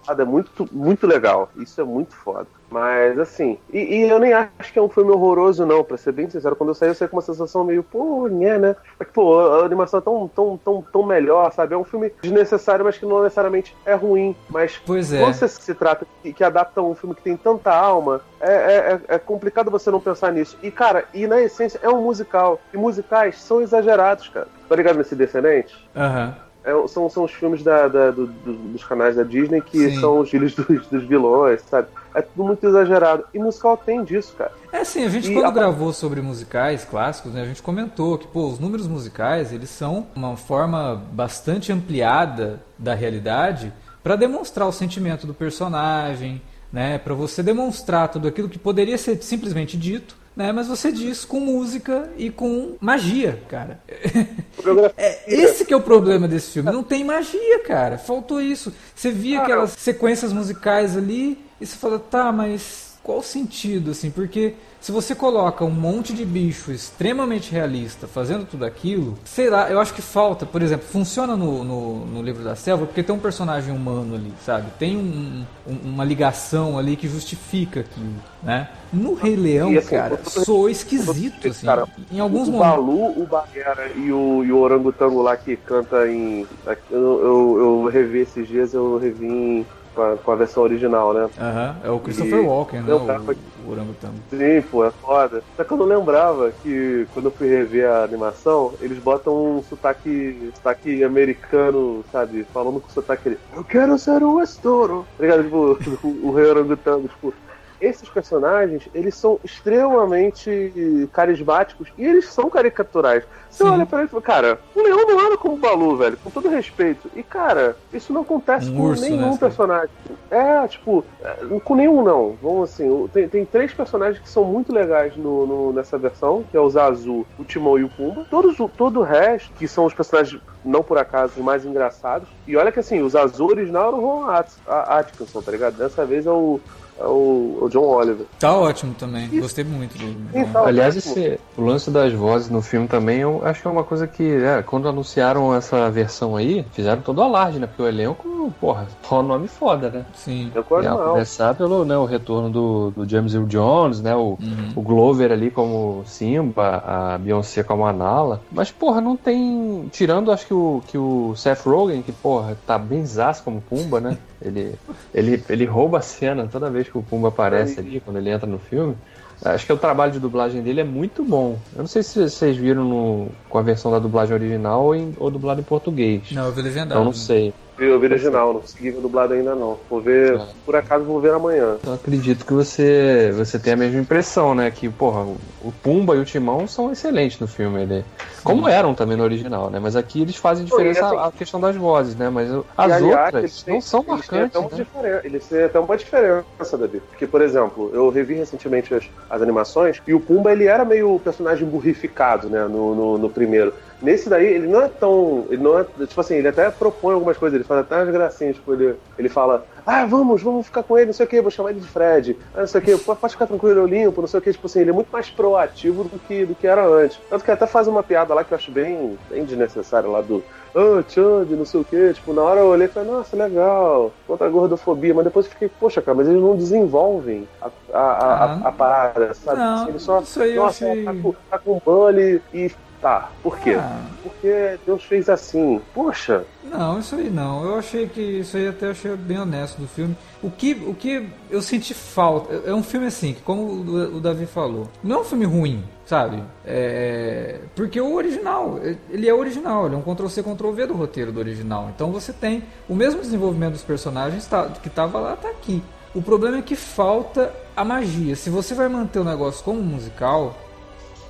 é 0.08 0.24
muito, 0.24 0.68
muito 0.72 1.06
legal. 1.06 1.48
Isso 1.56 1.80
é 1.80 1.84
muito 1.84 2.14
foda. 2.14 2.46
Mas 2.70 3.18
assim, 3.18 3.58
e, 3.72 3.78
e 3.78 4.08
eu 4.08 4.18
nem 4.18 4.32
acho 4.32 4.72
que 4.72 4.78
é 4.78 4.82
um 4.82 4.88
filme 4.88 5.10
horroroso, 5.10 5.66
não, 5.66 5.82
pra 5.82 5.96
ser 5.96 6.12
bem 6.12 6.30
sincero. 6.30 6.54
Quando 6.54 6.70
eu 6.70 6.74
saí, 6.74 6.88
eu 6.88 6.94
saí 6.94 7.08
com 7.08 7.16
uma 7.16 7.22
sensação 7.22 7.64
meio, 7.64 7.82
pô, 7.82 8.28
né, 8.28 8.58
né? 8.58 8.76
É 8.98 9.04
que, 9.04 9.12
pô, 9.12 9.38
a 9.40 9.64
animação 9.64 9.98
é 9.98 10.02
tão, 10.02 10.28
tão, 10.28 10.56
tão, 10.56 10.82
tão 10.92 11.02
melhor, 11.04 11.52
sabe? 11.52 11.74
É 11.74 11.76
um 11.78 11.84
filme 11.84 12.12
desnecessário, 12.22 12.84
mas 12.84 12.96
que 12.96 13.04
não 13.06 13.22
necessariamente 13.22 13.76
é 13.84 13.94
ruim. 13.94 14.36
Mas 14.48 14.80
Pois 14.86 15.12
é. 15.12 15.18
quando 15.20 15.34
você 15.34 15.48
se 15.48 15.74
trata 15.74 16.06
que, 16.22 16.32
que 16.32 16.44
adapta 16.44 16.80
um 16.80 16.94
filme 16.94 17.14
que 17.14 17.22
tem 17.22 17.36
tanta 17.36 17.74
alma, 17.74 18.20
é, 18.40 18.52
é, 18.52 18.76
é- 19.08 19.14
é 19.16 19.18
complicado 19.18 19.70
você 19.70 19.90
não 19.90 20.00
pensar 20.00 20.32
nisso. 20.32 20.56
E, 20.62 20.70
cara, 20.70 21.04
e 21.12 21.26
na 21.26 21.40
essência 21.40 21.80
é 21.82 21.88
um 21.88 22.02
musical. 22.02 22.60
E 22.72 22.76
musicais 22.76 23.40
são 23.40 23.60
exagerados, 23.60 24.28
cara. 24.28 24.46
Tá 24.68 24.76
ligado 24.76 24.96
nesse 24.96 25.16
Descendente? 25.16 25.74
Aham. 25.96 26.49
É, 26.62 26.72
são, 26.88 27.08
são 27.08 27.24
os 27.24 27.30
filmes 27.32 27.62
da, 27.62 27.88
da- 27.88 28.10
do- 28.10 28.26
do- 28.26 28.52
dos 28.72 28.84
canais 28.84 29.16
da 29.16 29.22
Disney 29.22 29.62
que 29.62 29.78
Sim. 29.78 30.00
são 30.00 30.18
os 30.20 30.28
filhos 30.28 30.54
dos, 30.54 30.86
dos 30.86 31.04
vilões, 31.04 31.62
sabe? 31.62 31.88
É 32.14 32.20
tudo 32.20 32.44
muito 32.44 32.66
exagerado. 32.66 33.24
E 33.32 33.38
musical 33.38 33.76
tem 33.78 34.04
disso, 34.04 34.34
cara. 34.36 34.52
É 34.72 34.78
assim, 34.78 35.02
a 35.04 35.08
gente 35.08 35.30
E 35.30 35.34
quando 35.34 35.46
a- 35.46 35.50
gravou 35.50 35.92
sobre 35.92 36.20
musicais 36.20 36.84
clássicos, 36.84 37.32
né, 37.32 37.42
a 37.42 37.46
gente 37.46 37.62
comentou 37.62 38.18
que 38.18 38.26
pô, 38.26 38.46
os 38.46 38.58
números 38.58 38.86
musicais 38.86 39.52
eles 39.52 39.70
são 39.70 40.06
uma 40.14 40.36
forma 40.36 41.02
bastante 41.12 41.72
ampliada 41.72 42.60
da 42.78 42.94
realidade 42.94 43.72
para 44.02 44.14
demonstrar 44.16 44.66
o 44.68 44.72
sentimento 44.72 45.26
do 45.26 45.32
personagem, 45.34 46.42
né, 46.72 46.98
para 46.98 47.14
você 47.14 47.42
demonstrar 47.42 48.08
tudo 48.08 48.28
aquilo 48.28 48.48
que 48.48 48.58
poderia 48.58 48.96
ser 48.98 49.22
simplesmente 49.22 49.76
dito, 49.76 50.14
né, 50.36 50.52
mas 50.52 50.68
você 50.68 50.92
diz 50.92 51.24
com 51.24 51.40
música 51.40 52.10
e 52.16 52.30
com 52.30 52.76
magia, 52.80 53.42
cara. 53.48 53.80
É, 54.94 55.22
esse 55.26 55.64
que 55.64 55.72
é 55.72 55.76
o 55.76 55.80
problema 55.80 56.28
desse 56.28 56.50
filme. 56.50 56.70
Não 56.70 56.82
tem 56.82 57.02
magia, 57.02 57.60
cara. 57.60 57.96
Faltou 57.96 58.42
isso. 58.42 58.70
Você 58.94 59.10
via 59.10 59.40
Ah, 59.40 59.42
aquelas 59.42 59.70
sequências 59.70 60.34
musicais 60.34 60.98
ali 60.98 61.38
e 61.58 61.64
você 61.64 61.76
fala, 61.76 61.98
tá, 61.98 62.30
mas 62.30 62.89
qual 63.02 63.18
o 63.18 63.22
sentido, 63.22 63.90
assim? 63.92 64.10
Porque 64.10 64.54
se 64.80 64.92
você 64.92 65.14
coloca 65.14 65.64
um 65.64 65.70
monte 65.70 66.12
de 66.12 66.24
bicho 66.24 66.70
extremamente 66.72 67.50
realista 67.52 68.06
fazendo 68.06 68.46
tudo 68.46 68.64
aquilo, 68.64 69.18
sei 69.24 69.48
lá, 69.50 69.70
eu 69.70 69.80
acho 69.80 69.92
que 69.94 70.02
falta, 70.02 70.44
por 70.46 70.62
exemplo, 70.62 70.86
funciona 70.86 71.36
no, 71.36 71.64
no, 71.64 72.06
no 72.06 72.22
livro 72.22 72.42
da 72.44 72.54
selva 72.56 72.86
porque 72.86 73.02
tem 73.02 73.14
um 73.14 73.18
personagem 73.18 73.74
humano 73.74 74.14
ali, 74.14 74.32
sabe? 74.44 74.70
Tem 74.78 74.96
um- 74.96 75.44
um- 75.66 75.90
uma 75.90 76.04
ligação 76.04 76.78
ali 76.78 76.96
que 76.96 77.08
justifica 77.08 77.80
aquilo, 77.80 78.14
né? 78.42 78.68
No 78.92 79.14
Rei 79.14 79.36
Leão, 79.36 79.70
assim, 79.76 79.90
cara, 79.96 80.16
respeito, 80.16 80.68
esquisito, 80.68 81.48
assim. 81.48 81.66
cara, 81.66 81.86
em 82.10 82.18
alguns 82.20 82.48
o 82.48 82.52
momentos. 82.52 82.76
Balu, 82.76 83.22
o 83.22 83.26
Bagheera 83.26 83.90
e 83.96 84.12
o, 84.12 84.44
e 84.44 84.52
o 84.52 84.58
Orangotango 84.58 85.22
lá 85.22 85.36
que 85.36 85.56
canta 85.56 86.08
em. 86.10 86.46
Eu, 86.90 86.98
eu, 87.00 87.56
eu 87.58 87.88
revi 87.90 88.20
esses 88.20 88.46
dias, 88.48 88.74
eu 88.74 88.98
revi 88.98 89.26
em- 89.26 89.66
com, 90.00 90.02
a, 90.02 90.16
com 90.18 90.32
a 90.32 90.36
versão 90.36 90.62
original, 90.62 91.12
né? 91.12 91.30
Aham, 91.38 91.80
é 91.84 91.90
o 91.90 92.00
Christopher 92.00 92.38
E- 92.38 92.46
Walken, 92.46 92.82
né? 92.82 92.94
O, 92.94 93.06
cara, 93.06 93.20
foi- 93.24 93.36
o 93.64 93.68
orangotango. 93.70 94.20
Sim, 94.32 94.62
pô, 94.70 94.84
é 94.84 94.92
foda. 94.92 95.44
Só 95.56 95.64
que 95.64 95.72
eu 95.72 95.76
não 95.76 95.86
lembrava 95.86 96.52
que 96.52 97.06
quando 97.10 97.26
eu 97.26 97.34
fui 97.36 97.48
rever 97.48 97.88
a 97.90 98.04
animação, 98.04 98.76
eles 98.80 98.98
botam 99.00 99.58
um 99.58 99.62
sotaque, 99.62 100.50
sotaque 100.54 101.02
americano, 101.02 102.04
sabe? 102.12 102.44
Falando 102.52 102.80
com 102.80 102.88
sotaque 102.88 103.28
ali. 103.28 103.38
Eu 103.52 103.64
quero 103.64 103.98
ser 103.98 104.22
o 104.22 104.40
estouro. 104.40 105.08
Tá 105.16 105.24
ligado? 105.24 105.42
Tipo, 105.44 105.98
o, 106.06 106.28
o 106.28 106.32
rei 106.32 106.46
orangotango, 106.46 107.08
tipo. 107.08 107.34
Esses 107.80 108.08
personagens, 108.08 108.88
eles 108.94 109.14
são 109.14 109.38
extremamente 109.44 111.08
carismáticos 111.12 111.88
e 111.96 112.04
eles 112.04 112.26
são 112.28 112.48
caricaturais. 112.50 113.24
Você 113.50 113.64
Sim. 113.64 113.70
olha 113.70 113.86
pra 113.86 113.98
ele 114.00 114.06
e 114.06 114.10
fala, 114.10 114.22
cara, 114.22 114.60
o 114.74 114.82
leão 114.82 115.06
não 115.06 115.18
anda 115.26 115.36
como 115.36 115.54
o 115.54 115.58
Balu, 115.58 115.96
velho, 115.96 116.16
com 116.22 116.30
todo 116.30 116.48
respeito. 116.48 117.10
E, 117.16 117.22
cara, 117.22 117.76
isso 117.92 118.12
não 118.12 118.22
acontece 118.22 118.70
Um 118.70 118.76
com 118.76 118.82
urso, 118.82 119.02
nenhum 119.02 119.32
né, 119.32 119.36
personagem. 119.38 119.90
É, 120.30 120.68
tipo, 120.68 121.04
é, 121.22 121.36
com 121.64 121.74
nenhum 121.74 122.02
não. 122.02 122.36
Vamos 122.40 122.70
assim, 122.70 123.08
tem, 123.12 123.28
tem 123.28 123.44
três 123.44 123.72
personagens 123.72 124.20
que 124.22 124.28
são 124.28 124.44
muito 124.44 124.72
legais 124.72 125.16
no, 125.16 125.46
no- 125.46 125.72
nessa 125.72 125.98
versão, 125.98 126.44
que 126.48 126.56
é 126.56 126.60
o 126.60 126.70
Zazu, 126.70 127.26
o 127.38 127.44
Timão 127.44 127.78
e 127.78 127.84
o 127.84 127.88
Pumba. 127.88 128.24
Todos, 128.30 128.56
todo 128.76 129.00
o 129.00 129.02
resto, 129.02 129.50
que 129.54 129.66
são 129.66 129.84
os 129.84 129.94
personagens, 129.94 130.40
não 130.64 130.82
por 130.82 130.96
acaso, 130.98 131.32
os 131.36 131.44
mais 131.44 131.64
engraçados. 131.64 132.28
E 132.46 132.56
olha 132.56 132.70
que 132.70 132.78
assim, 132.78 133.02
o 133.02 133.08
Zazu 133.08 133.46
original 133.46 133.88
era 133.88 133.96
o 133.96 134.00
Ron 134.00 134.26
Atkinson, 134.68 135.42
tá 135.42 135.50
ligado? 135.50 135.76
Dessa 135.76 136.04
vez 136.04 136.24
é 136.26 136.30
o, 136.30 136.60
é 137.00 137.06
o, 137.06 137.58
o 137.62 137.68
John 137.70 137.84
Oliver. 137.86 138.26
Tá 138.38 138.54
ótimo 138.54 138.94
também. 138.94 139.28
Gostei 139.40 139.64
muito 139.64 139.96
dele. 139.98 140.16
Então, 140.34 140.64
Aliás, 140.66 140.96
esse, 140.96 141.38
o 141.56 141.62
lance 141.62 141.90
das 141.90 142.12
vozes 142.12 142.50
no 142.50 142.60
filme 142.60 142.86
também, 142.86 143.20
eu 143.20 143.40
acho 143.44 143.62
que 143.62 143.68
é 143.68 143.70
uma 143.70 143.84
coisa 143.84 144.06
que, 144.06 144.22
é, 144.22 144.62
quando 144.62 144.88
anunciaram 144.88 145.54
essa 145.54 145.90
versão 145.90 146.36
aí, 146.36 146.64
fizeram 146.72 147.00
todo 147.02 147.18
o 147.18 147.22
alarde, 147.22 147.58
né? 147.58 147.66
Porque 147.66 147.82
o 147.82 147.88
elenco, 147.88 148.52
porra, 148.60 148.86
só 149.02 149.22
nome 149.22 149.48
foda, 149.48 149.90
né? 149.90 150.04
Sim. 150.14 150.50
Eu 150.54 150.64
É, 150.80 150.88
mal. 150.88 151.10
começar 151.12 151.54
pelo 151.54 151.84
né, 151.84 151.96
o 151.96 152.04
retorno 152.04 152.50
do, 152.50 152.90
do 152.90 153.08
James 153.08 153.34
Earl 153.34 153.46
Jones, 153.46 154.00
né? 154.00 154.14
O, 154.14 154.38
o 154.76 154.82
Glover 154.82 155.32
ali 155.32 155.50
como 155.50 156.02
Simba, 156.06 156.82
a 156.86 157.18
Beyoncé 157.18 157.62
como 157.62 157.86
a 157.86 157.92
Nala. 157.92 158.40
Mas, 158.52 158.70
porra, 158.70 159.00
não 159.00 159.16
tem. 159.16 159.88
Tirando, 159.90 160.30
acho 160.32 160.46
que 160.46 160.54
o, 160.54 160.82
que 160.86 160.98
o 160.98 161.34
Seth 161.34 161.64
Rogen, 161.64 162.02
que, 162.02 162.12
porra, 162.12 162.56
tá 162.66 162.78
bem 162.78 163.04
zaço 163.06 163.42
como 163.42 163.60
Pumba, 163.60 164.00
né? 164.00 164.18
Ele, 164.42 164.74
ele, 165.12 165.44
ele 165.50 165.66
rouba 165.66 165.98
a 165.98 166.00
cena 166.00 166.48
toda 166.50 166.70
vez 166.70 166.88
que 166.90 166.98
o 166.98 167.02
Pumba 167.02 167.28
aparece 167.28 167.80
ali, 167.80 168.00
quando 168.00 168.16
ele 168.16 168.30
entra 168.30 168.46
no 168.46 168.58
filme. 168.58 168.96
Acho 169.42 169.64
que 169.64 169.72
o 169.72 169.76
trabalho 169.76 170.12
de 170.12 170.18
dublagem 170.18 170.62
dele 170.62 170.82
é 170.82 170.84
muito 170.84 171.24
bom. 171.24 171.58
Eu 171.74 171.80
não 171.80 171.86
sei 171.86 172.02
se 172.02 172.28
vocês 172.28 172.56
viram 172.56 172.84
no, 172.84 173.28
com 173.48 173.56
a 173.56 173.62
versão 173.62 173.90
da 173.90 173.98
dublagem 173.98 174.34
original 174.34 174.84
ou, 174.84 174.94
em, 174.94 175.14
ou 175.18 175.30
dublado 175.30 175.60
em 175.60 175.64
português. 175.64 176.30
Não, 176.32 176.44
eu 176.46 176.52
vi 176.52 176.60
legendado. 176.60 176.92
Então 176.92 177.04
não 177.04 177.14
sei. 177.14 177.54
Eu 177.80 177.98
vi 177.98 178.06
original, 178.08 178.52
não 178.52 178.60
consegui 178.60 178.90
ver 178.90 179.00
dublado 179.00 179.32
ainda 179.32 179.54
não. 179.54 179.78
Vou 179.88 180.02
ver, 180.02 180.34
É. 180.34 180.46
por 180.66 180.76
acaso 180.76 181.04
vou 181.06 181.18
ver 181.18 181.32
amanhã. 181.32 181.78
Então 181.80 181.94
acredito 181.94 182.44
que 182.44 182.52
você, 182.52 183.32
você 183.34 183.58
tem 183.58 183.72
a 183.72 183.76
mesma 183.76 183.98
impressão, 184.00 184.54
né? 184.54 184.70
Que, 184.70 184.90
porra, 184.90 185.24
o, 185.24 185.38
o 185.58 185.72
Pumba 185.72 186.14
e 186.14 186.18
o 186.18 186.24
Timão 186.24 186.66
são 186.66 186.92
excelentes 186.92 187.38
no 187.40 187.46
filme. 187.48 187.80
Ele, 187.82 188.04
como 188.44 188.68
eram 188.68 188.94
também 188.94 189.16
no 189.16 189.22
original, 189.24 189.70
né? 189.70 189.78
Mas 189.80 189.96
aqui 189.96 190.20
eles 190.20 190.36
fazem 190.36 190.66
diferença 190.66 191.06
assim- 191.06 191.16
a, 191.16 191.26
a 191.26 191.32
questão 191.32 191.58
das 191.58 191.74
vozes, 191.74 192.14
né? 192.16 192.28
Mas 192.28 192.50
o- 192.52 192.66
as 192.76 192.92
aliás, 192.92 193.02
outras 193.34 193.62
têm- 193.62 193.74
não 193.74 193.80
são 193.80 194.04
eles 194.08 194.28
têm 194.28 194.40
marcantes, 194.40 194.60
uma 194.60 195.02
né? 195.02 195.20
Eles 195.24 195.48
têm 195.48 195.62
até 195.62 195.80
uma 195.80 195.96
diferença, 195.96 196.76
Davi. 196.78 197.00
Porque, 197.00 197.26
por 197.26 197.40
exemplo, 197.40 197.90
eu 197.94 198.10
revi 198.10 198.34
recentemente 198.34 198.94
as, 198.94 199.08
as 199.30 199.40
animações 199.40 199.98
e 200.06 200.12
o 200.12 200.20
Pumba 200.20 200.52
ele 200.52 200.66
era 200.66 200.84
meio 200.84 201.18
personagem 201.20 201.66
burrificado, 201.66 202.50
né? 202.50 202.64
No, 202.68 202.94
no, 202.94 203.18
no 203.18 203.30
primeiro. 203.30 203.72
Nesse 204.02 204.28
daí, 204.30 204.46
ele 204.46 204.66
não 204.66 204.80
é 204.82 204.88
tão. 204.88 205.44
Ele 205.50 205.62
não 205.62 205.78
é. 205.78 205.84
Tipo 206.06 206.20
assim, 206.20 206.36
ele 206.36 206.48
até 206.48 206.70
propõe 206.70 207.14
algumas 207.14 207.36
coisas, 207.36 207.54
ele 207.56 207.64
faz 207.64 207.80
até 207.80 207.96
umas 207.96 208.08
gracinhas. 208.10 208.56
Tipo, 208.56 208.72
ele, 208.72 208.96
ele 209.18 209.28
fala: 209.28 209.64
Ah, 209.86 210.06
vamos, 210.06 210.42
vamos 210.42 210.66
ficar 210.66 210.82
com 210.82 210.96
ele, 210.96 211.06
não 211.06 211.12
sei 211.12 211.26
o 211.26 211.28
que, 211.28 211.40
vou 211.40 211.50
chamar 211.50 211.70
ele 211.70 211.80
de 211.80 211.88
Fred. 211.88 212.36
Ah, 212.54 212.60
não 212.60 212.66
sei 212.66 212.80
o 212.80 212.84
que, 212.84 212.96
pode 212.96 213.32
ficar 213.32 213.46
tranquilo, 213.46 213.80
eu 213.80 213.86
limpo, 213.86 214.20
não 214.20 214.28
sei 214.28 214.38
o 214.38 214.42
que. 214.42 214.52
Tipo 214.52 214.66
assim, 214.66 214.80
ele 214.80 214.90
é 214.90 214.92
muito 214.94 215.10
mais 215.12 215.28
proativo 215.30 216.04
do 216.04 216.18
que, 216.18 216.46
do 216.46 216.54
que 216.54 216.66
era 216.66 216.86
antes. 216.86 217.18
Tanto 217.28 217.44
que 217.44 217.50
até 217.50 217.66
faz 217.66 217.86
uma 217.88 218.02
piada 218.02 218.32
lá 218.32 218.42
que 218.42 218.52
eu 218.52 218.56
acho 218.56 218.70
bem, 218.70 219.18
bem 219.28 219.44
desnecessária 219.44 220.08
lá 220.08 220.20
do. 220.22 220.42
Ah, 220.74 221.02
Chand, 221.08 221.46
não 221.50 221.64
sei 221.66 221.80
o 221.80 221.84
que. 221.84 222.14
Tipo, 222.14 222.32
na 222.32 222.42
hora 222.42 222.60
eu 222.60 222.66
olhei 222.68 222.86
e 222.86 222.90
falei, 222.90 223.10
nossa, 223.10 223.36
legal, 223.36 224.12
contra 224.26 224.46
a 224.46 224.50
gordofobia. 224.50 225.12
Mas 225.12 225.24
depois 225.24 225.44
eu 225.46 225.52
fiquei, 225.52 225.68
poxa, 225.68 226.00
cara, 226.00 226.16
mas 226.16 226.26
eles 226.28 226.40
não 226.40 226.56
desenvolvem 226.56 227.46
a, 227.60 227.68
a, 227.92 228.00
a, 228.00 228.44
a- 228.44 228.68
a 228.68 228.72
parada, 228.72 229.34
sabe? 229.34 229.58
Não, 229.58 229.74
Assim, 229.74 229.88
eles 229.90 230.02
só. 230.02 230.20
isso 230.20 230.40
aí 230.42 230.54
eu 230.56 230.62
nossa, 230.62 230.84
achei- 230.90 231.04
tá, 231.04 231.12
com, 231.14 231.34
tá 231.50 231.58
com 231.58 231.80
bully 231.84 232.40
e. 232.54 232.70
Tá, 233.00 233.30
por 233.42 233.58
quê? 233.58 233.76
Ah, 233.78 234.02
Porque 234.22 234.78
Deus 234.84 235.02
fez 235.04 235.28
assim. 235.30 235.80
Poxa, 235.94 236.44
Não, 236.62 236.98
isso 236.98 237.14
aí 237.14 237.30
não. 237.30 237.64
Eu 237.64 237.78
achei 237.78 238.06
que 238.06 238.20
isso 238.20 238.58
aí 238.58 238.68
até 238.68 238.90
achei 238.90 239.16
bem 239.16 239.38
honesto 239.38 239.80
do 239.80 239.88
filme. 239.88 240.14
O 240.42 240.50
que, 240.50 240.74
o 240.86 240.94
que 240.94 241.26
eu 241.50 241.62
senti 241.62 241.94
falta 241.94 242.54
é 242.66 242.74
um 242.74 242.82
filme 242.82 243.06
assim, 243.06 243.32
que 243.32 243.40
como 243.40 243.62
o, 243.62 244.20
Davi 244.20 244.44
falou, 244.44 244.86
não 245.02 245.16
é 245.16 245.20
um 245.20 245.24
filme 245.24 245.46
ruim, 245.46 245.82
sabe? 246.04 246.42
É, 246.64 247.60
porque 247.74 247.98
o 248.00 248.14
original, 248.14 248.78
ele 249.08 249.28
é 249.28 249.32
original, 249.32 249.86
ele 249.86 249.94
é 249.94 249.98
um 249.98 250.02
Ctrl 250.02 250.28
C 250.28 250.42
Ctrl 250.42 250.70
V 250.70 250.86
do 250.86 250.94
roteiro 250.94 251.32
do 251.32 251.40
original. 251.40 251.90
Então 251.94 252.12
você 252.12 252.34
tem 252.34 252.62
o 252.86 252.94
mesmo 252.94 253.22
desenvolvimento 253.22 253.72
dos 253.72 253.82
personagens 253.82 254.46
tá, 254.46 254.66
que 254.66 254.88
estava 254.88 255.18
lá, 255.18 255.36
tá 255.36 255.48
aqui. 255.48 255.82
O 256.14 256.20
problema 256.20 256.58
é 256.58 256.62
que 256.62 256.76
falta 256.76 257.54
a 257.74 257.84
magia. 257.84 258.36
Se 258.36 258.50
você 258.50 258.74
vai 258.74 258.88
manter 258.88 259.20
o 259.20 259.24
negócio 259.24 259.64
como 259.64 259.80
musical, 259.80 260.56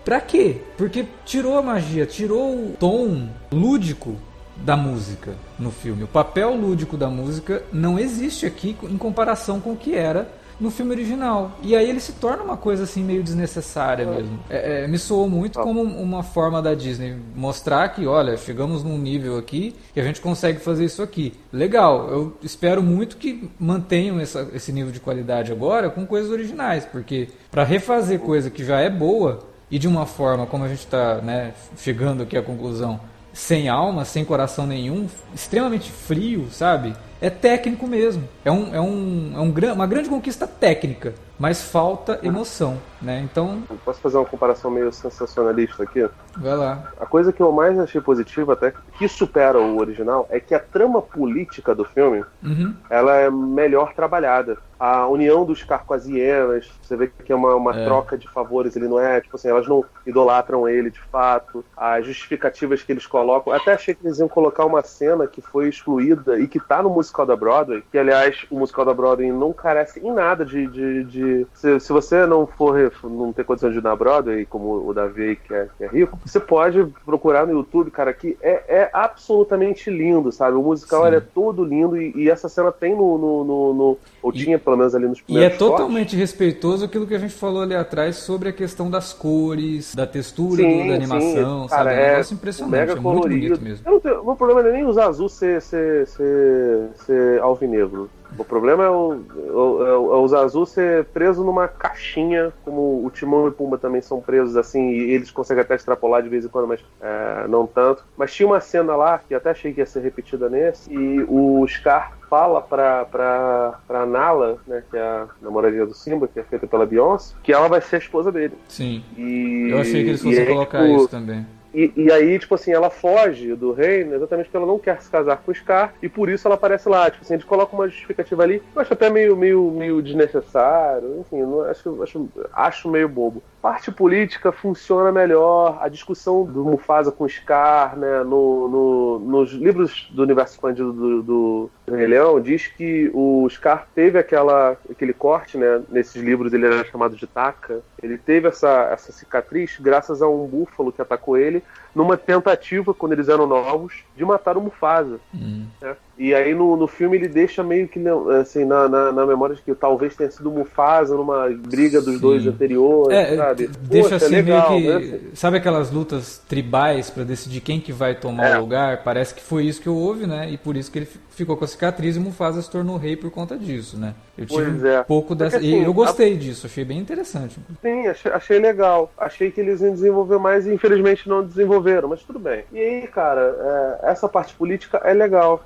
Pra 0.04 0.20
quê? 0.20 0.56
Porque 0.76 1.04
tirou 1.24 1.56
a 1.58 1.62
magia, 1.62 2.06
tirou 2.06 2.54
o 2.54 2.76
tom 2.78 3.28
lúdico 3.52 4.16
da 4.56 4.76
música 4.76 5.32
no 5.58 5.70
filme. 5.70 6.04
O 6.04 6.08
papel 6.08 6.54
lúdico 6.54 6.96
da 6.96 7.08
música 7.08 7.62
não 7.72 7.98
existe 7.98 8.44
aqui 8.46 8.76
em 8.82 8.96
comparação 8.98 9.60
com 9.60 9.72
o 9.72 9.76
que 9.76 9.94
era 9.94 10.28
no 10.58 10.70
filme 10.70 10.92
original. 10.92 11.52
E 11.62 11.74
aí 11.74 11.88
ele 11.88 12.00
se 12.00 12.12
torna 12.12 12.42
uma 12.42 12.56
coisa 12.58 12.82
assim 12.84 13.02
meio 13.02 13.22
desnecessária 13.22 14.04
mesmo. 14.06 14.38
É, 14.50 14.84
é, 14.84 14.86
me 14.86 14.98
soou 14.98 15.26
muito 15.26 15.58
como 15.58 15.80
uma 15.82 16.22
forma 16.22 16.60
da 16.60 16.74
Disney 16.74 17.16
mostrar 17.34 17.88
que, 17.88 18.06
olha, 18.06 18.36
chegamos 18.36 18.84
num 18.84 18.98
nível 18.98 19.38
aqui 19.38 19.74
que 19.94 20.00
a 20.00 20.04
gente 20.04 20.20
consegue 20.20 20.58
fazer 20.60 20.84
isso 20.84 21.02
aqui. 21.02 21.32
Legal, 21.50 22.10
eu 22.10 22.36
espero 22.42 22.82
muito 22.82 23.16
que 23.16 23.48
mantenham 23.58 24.20
essa- 24.20 24.48
esse 24.52 24.70
nível 24.70 24.92
de 24.92 25.00
qualidade 25.00 25.50
agora 25.50 25.88
com 25.88 26.04
coisas 26.06 26.30
originais, 26.30 26.84
porque 26.84 27.28
para 27.50 27.64
refazer 27.64 28.20
coisa 28.20 28.50
que 28.50 28.62
já 28.62 28.80
é 28.80 28.90
boa 28.90 29.38
e 29.70 29.78
de 29.78 29.86
uma 29.86 30.06
forma 30.06 30.46
como 30.46 30.64
a 30.64 30.68
gente 30.68 30.80
está 30.80 31.16
né, 31.16 31.54
chegando 31.76 32.22
aqui 32.22 32.36
à 32.36 32.42
conclusão, 32.42 33.00
sem 33.32 33.68
alma, 33.68 34.04
sem 34.04 34.24
coração 34.24 34.66
nenhum, 34.66 35.06
extremamente 35.34 35.90
frio, 35.90 36.48
sabe? 36.50 36.94
É 37.20 37.28
técnico 37.28 37.86
mesmo. 37.86 38.26
É, 38.44 38.50
um, 38.50 38.74
é, 38.74 38.80
um, 38.80 39.32
é 39.34 39.38
um, 39.40 39.72
uma 39.74 39.86
grande 39.86 40.08
conquista 40.08 40.46
técnica, 40.46 41.14
mas 41.38 41.62
falta 41.62 42.18
emoção, 42.22 42.78
né? 43.00 43.20
Então, 43.20 43.62
posso 43.84 44.00
fazer 44.00 44.16
uma 44.16 44.24
comparação 44.24 44.70
meio 44.70 44.92
sensacionalista 44.92 45.82
aqui? 45.82 46.08
vai 46.36 46.56
lá. 46.56 46.90
A 46.98 47.06
coisa 47.06 47.32
que 47.32 47.42
eu 47.42 47.52
mais 47.52 47.78
achei 47.78 48.00
positiva, 48.00 48.54
até 48.54 48.72
que 48.98 49.06
supera 49.06 49.60
o 49.60 49.78
original, 49.78 50.26
é 50.30 50.40
que 50.40 50.54
a 50.54 50.58
trama 50.58 51.02
política 51.02 51.74
do 51.74 51.84
filme 51.84 52.24
Uhum. 52.42 52.74
ela 52.88 53.14
é 53.16 53.30
melhor 53.30 53.92
trabalhada. 53.94 54.56
A 54.80 55.06
união 55.08 55.44
dos 55.44 55.60
Scar 55.60 55.84
com 55.84 55.92
as 55.92 56.06
hienas, 56.06 56.66
você 56.82 56.96
vê 56.96 57.08
que 57.08 57.30
é 57.30 57.36
uma, 57.36 57.54
uma 57.54 57.76
É. 57.76 57.84
troca 57.84 58.16
de 58.16 58.26
favores, 58.28 58.74
ele 58.76 58.88
não 58.88 58.98
é, 58.98 59.20
tipo 59.20 59.36
assim, 59.36 59.48
elas 59.48 59.68
não 59.68 59.84
idolatram 60.06 60.66
ele 60.66 60.90
de 60.90 60.98
fato. 61.12 61.62
As 61.76 62.06
justificativas 62.06 62.82
que 62.82 62.90
eles 62.90 63.06
colocam, 63.06 63.52
até 63.52 63.74
achei 63.74 63.94
que 63.94 64.06
eles 64.06 64.18
iam 64.18 64.28
colocar 64.28 64.64
uma 64.64 64.82
cena 64.82 65.26
que 65.26 65.42
foi 65.42 65.68
excluída 65.68 66.38
e 66.40 66.48
que 66.48 66.58
tá 66.58 66.82
no 66.82 66.88
musical 66.90 67.26
da 67.26 67.36
Broadway, 67.36 67.82
que 67.92 67.98
aliás, 67.98 68.46
o 68.50 68.58
musical 68.58 68.84
da 68.86 68.94
Broadway 68.94 69.30
não 69.30 69.52
carece 69.52 70.00
em 70.00 70.12
nada 70.12 70.44
de. 70.44 70.66
de, 70.66 71.04
de- 71.04 71.46
se, 71.52 71.78
se 71.78 71.92
você 71.92 72.24
não 72.26 72.46
for 72.46 72.70
não 73.04 73.32
ter 73.34 73.44
condição 73.44 73.70
de 73.70 73.78
ir 73.78 73.82
na 73.82 73.94
Broadway, 73.94 74.46
como 74.46 74.88
o 74.88 74.94
Davi 74.94 75.36
que 75.36 75.52
é, 75.52 75.68
que 75.76 75.84
é 75.84 75.88
rico, 75.88 76.18
você 76.24 76.40
pode 76.40 76.82
procurar 77.04 77.46
no 77.46 77.52
YouTube, 77.52 77.90
cara, 77.90 78.14
que 78.14 78.38
é, 78.40 78.64
é 78.84 78.90
absolutamente 78.92 79.90
lindo, 79.90 80.32
sabe? 80.32 80.56
O 80.56 80.62
musical 80.62 81.06
é 81.06 81.20
todo 81.20 81.64
lindo 81.64 82.00
e, 82.00 82.12
e 82.16 82.30
essa 82.30 82.48
cena 82.48 82.72
tem 82.72 82.94
no, 82.96 83.18
no, 83.18 83.44
no- 83.44 83.74
no- 83.74 83.98
ou 84.22 84.32
tinha 84.32 84.58
pelo 84.70 84.78
menos 84.78 84.94
ali 84.94 85.08
nos 85.08 85.18
E 85.18 85.22
é 85.22 85.24
primeiros 85.24 85.58
cortes. 85.58 85.76
totalmente 85.76 86.16
respeitoso 86.16 86.84
aquilo 86.84 87.06
que 87.06 87.14
a 87.14 87.18
gente 87.18 87.34
falou 87.34 87.62
ali 87.62 87.74
atrás 87.74 88.16
sobre 88.16 88.48
a 88.48 88.52
questão 88.52 88.88
das 88.90 89.12
cores, 89.12 89.94
da 89.94 90.06
textura 90.06 90.62
Sim, 90.62 90.78
do- 90.82 90.88
da 90.88 90.94
animação, 90.94 91.62
sim, 91.62 91.68
sabe? 91.68 91.68
cara, 91.68 91.92
É 91.92 91.94
um 91.94 91.98
é 92.04 92.10
negócio 92.12 92.34
impressionante, 92.34 92.70
mega 92.72 92.92
é 92.92 92.94
muito 92.94 93.02
colorido. 93.02 93.40
bonito 93.40 93.62
mesmo. 93.62 93.86
Eu 93.86 93.92
não 93.92 94.00
tenho, 94.00 94.30
o 94.30 94.36
problema 94.36 94.62
não 94.62 94.70
é 94.70 94.72
nem 94.72 94.84
usar 94.86 95.06
azul 95.08 95.28
ser, 95.28 95.60
ser, 95.62 96.06
ser, 96.06 96.90
ser 96.94 97.40
alvinegro. 97.40 98.10
O 98.38 98.44
problema 98.44 98.84
é, 98.84 98.88
o, 98.88 99.24
o- 99.34 99.86
é 99.86 99.98
o- 99.98 100.14
é 100.14 100.16
usar 100.18 100.42
azul 100.42 100.64
ser 100.64 101.06
preso 101.06 101.42
numa 101.44 101.66
caixinha, 101.66 102.52
como 102.62 103.04
o 103.04 103.10
Timão 103.10 103.46
e 103.46 103.48
o 103.48 103.52
Pumba 103.52 103.76
também 103.76 104.00
são 104.00 104.20
presos 104.20 104.56
assim, 104.56 104.90
e 104.90 105.10
eles 105.10 105.32
conseguem 105.32 105.62
até 105.62 105.74
extrapolar 105.74 106.22
de 106.22 106.28
vez 106.28 106.44
em 106.44 106.48
quando, 106.48 106.68
mas 106.68 106.80
é, 107.00 107.48
não 107.48 107.66
tanto. 107.66 108.04
Mas 108.16 108.32
tinha 108.32 108.46
uma 108.46 108.60
cena 108.60 108.94
lá, 108.94 109.18
que 109.18 109.34
até 109.34 109.50
achei 109.50 109.74
que 109.74 109.80
ia 109.80 109.86
ser 109.86 110.00
repetida 110.00 110.48
nesse, 110.48 110.92
e 110.92 111.24
o 111.28 111.66
Scar 111.66 112.19
fala 112.30 112.62
pra, 112.62 113.04
pra, 113.06 113.80
pra 113.86 114.06
Nala, 114.06 114.58
né, 114.66 114.84
que 114.88 114.96
é 114.96 115.02
a 115.02 115.26
namoradinha 115.42 115.84
do 115.84 115.92
Simba, 115.92 116.28
que 116.28 116.38
é 116.38 116.44
feita 116.44 116.64
pela 116.66 116.86
Beyoncé, 116.86 117.34
que 117.42 117.52
ela 117.52 117.68
vai 117.68 117.80
ser 117.80 117.96
a 117.96 117.98
esposa 117.98 118.30
dele. 118.30 118.54
Sim. 118.68 119.02
E, 119.18 119.68
Eu 119.70 119.80
achei 119.80 120.04
que 120.04 120.10
eles 120.10 120.22
fossem 120.22 120.46
colocar 120.46 120.82
tipo, 120.82 120.96
isso 120.96 121.08
também. 121.08 121.44
E, 121.72 121.92
e 121.96 122.12
aí, 122.12 122.38
tipo 122.38 122.54
assim, 122.54 122.72
ela 122.72 122.90
foge 122.90 123.54
do 123.54 123.72
reino 123.72 124.14
exatamente 124.14 124.46
porque 124.46 124.56
ela 124.56 124.66
não 124.66 124.78
quer 124.78 125.00
se 125.00 125.10
casar 125.10 125.36
com 125.38 125.50
o 125.50 125.54
Scar 125.54 125.94
e 126.02 126.08
por 126.08 126.28
isso 126.28 126.46
ela 126.48 126.54
aparece 126.56 126.88
lá. 126.88 127.10
Tipo 127.10 127.24
assim, 127.24 127.34
eles 127.34 127.44
colocam 127.44 127.78
uma 127.78 127.88
justificativa 127.88 128.42
ali. 128.42 128.62
Eu 128.74 128.82
acho 128.82 128.92
até 128.92 129.08
meio, 129.10 129.36
meio, 129.36 129.70
meio 129.70 130.02
desnecessário. 130.02 131.20
Enfim, 131.20 131.42
acho, 131.68 132.02
acho, 132.02 132.28
acho 132.52 132.88
meio 132.90 133.08
bobo. 133.08 133.42
Parte 133.62 133.90
política 133.92 134.50
funciona 134.52 135.12
melhor. 135.12 135.78
A 135.80 135.88
discussão 135.88 136.44
do 136.44 136.64
Mufasa 136.64 137.12
com 137.12 137.24
o 137.24 137.28
Scar, 137.28 137.96
né? 137.96 138.22
No, 138.24 138.68
no- 138.68 139.18
nos 139.20 139.52
livros 139.52 140.08
do 140.10 140.22
universo 140.22 140.54
expandido 140.54 140.92
do, 140.92 141.22
do 141.22 141.70
do 141.90 141.96
Rei 141.96 142.06
Leão 142.06 142.40
diz 142.40 142.68
que 142.68 143.10
o 143.12 143.48
Scar 143.50 143.88
teve 143.94 144.16
aquela, 144.18 144.76
aquele 144.88 145.12
corte, 145.12 145.58
né? 145.58 145.82
Nesses 145.88 146.22
livros 146.22 146.52
ele 146.52 146.64
era 146.66 146.84
chamado 146.84 147.16
de 147.16 147.26
taca. 147.26 147.80
Ele 148.00 148.16
teve 148.16 148.46
essa, 148.48 148.88
essa 148.92 149.10
cicatriz 149.12 149.76
graças 149.80 150.22
a 150.22 150.28
um 150.28 150.46
búfalo 150.46 150.92
que 150.92 151.02
atacou 151.02 151.36
ele 151.36 151.59
numa 151.94 152.16
tentativa, 152.16 152.94
quando 152.94 153.12
eles 153.12 153.28
eram 153.28 153.46
novos, 153.46 154.04
de 154.16 154.24
matar 154.24 154.56
o 154.56 154.60
Mufasa. 154.60 155.20
Hum. 155.34 155.66
né? 155.80 155.96
E 156.22 156.34
aí 156.34 156.54
no, 156.54 156.76
no 156.76 156.86
filme 156.86 157.16
ele 157.16 157.28
deixa 157.28 157.62
meio 157.64 157.88
que 157.88 157.98
assim, 158.40 158.66
na, 158.66 158.86
na, 158.90 159.10
na 159.10 159.24
memória 159.24 159.54
de 159.56 159.62
que 159.62 159.74
talvez 159.74 160.14
tenha 160.14 160.30
sido 160.30 160.50
Mufasa 160.50 161.14
numa 161.16 161.48
briga 161.48 161.98
dos 162.02 162.16
Sim. 162.16 162.20
dois 162.20 162.46
anteriores, 162.46 163.16
É, 163.16 163.36
sabe? 163.36 163.68
deixa 163.68 164.10
Poxa, 164.10 164.16
assim 164.26 164.34
legal, 164.34 164.70
meio 164.78 165.00
que. 165.00 165.06
né? 165.12 165.20
Sabe 165.32 165.56
aquelas 165.56 165.90
lutas 165.90 166.36
tribais 166.46 167.08
pra 167.08 167.24
decidir 167.24 167.62
quem 167.62 167.80
que 167.80 167.90
vai 167.90 168.14
tomar 168.14 168.48
É. 168.50 168.58
o 168.58 168.60
lugar? 168.60 169.02
Parece 169.02 169.34
que 169.34 169.40
foi 169.42 169.64
isso 169.64 169.80
que 169.80 169.88
houve, 169.88 170.26
né? 170.26 170.50
E 170.50 170.58
por 170.58 170.76
isso 170.76 170.92
que 170.92 170.98
ele 170.98 171.06
fi- 171.06 171.18
ficou 171.30 171.56
com 171.56 171.64
a 171.64 171.68
cicatriz 171.68 172.16
e 172.16 172.20
Mufasa 172.20 172.60
se 172.60 172.70
tornou 172.70 172.98
rei 172.98 173.16
por 173.16 173.30
conta 173.30 173.56
disso, 173.56 173.96
né? 173.98 174.12
Eu 174.36 174.44
tive 174.44 174.62
Pois 174.62 174.82
um 174.82 174.86
é. 174.86 175.02
pouco 175.02 175.34
dessa. 175.34 175.56
Porque, 175.56 175.66
e 175.70 175.74
assim, 175.74 175.84
eu 175.86 175.94
gostei 175.94 176.36
disso, 176.36 176.66
achei 176.66 176.84
bem 176.84 176.98
interessante. 176.98 177.58
Sim, 177.80 178.06
achei, 178.08 178.30
achei 178.30 178.58
legal. 178.58 179.10
Achei 179.16 179.50
que 179.50 179.58
eles 179.60 179.80
iam 179.80 179.94
desenvolver 179.94 180.38
mais 180.38 180.66
e 180.66 180.74
infelizmente 180.74 181.26
não 181.26 181.42
desenvolveram, 181.42 182.10
mas 182.10 182.22
tudo 182.22 182.38
bem. 182.38 182.64
E 182.70 182.78
aí, 182.78 183.06
cara, 183.06 183.98
é, 184.02 184.10
essa 184.10 184.28
parte 184.28 184.54
política 184.54 185.00
é 185.02 185.14
legal, 185.14 185.64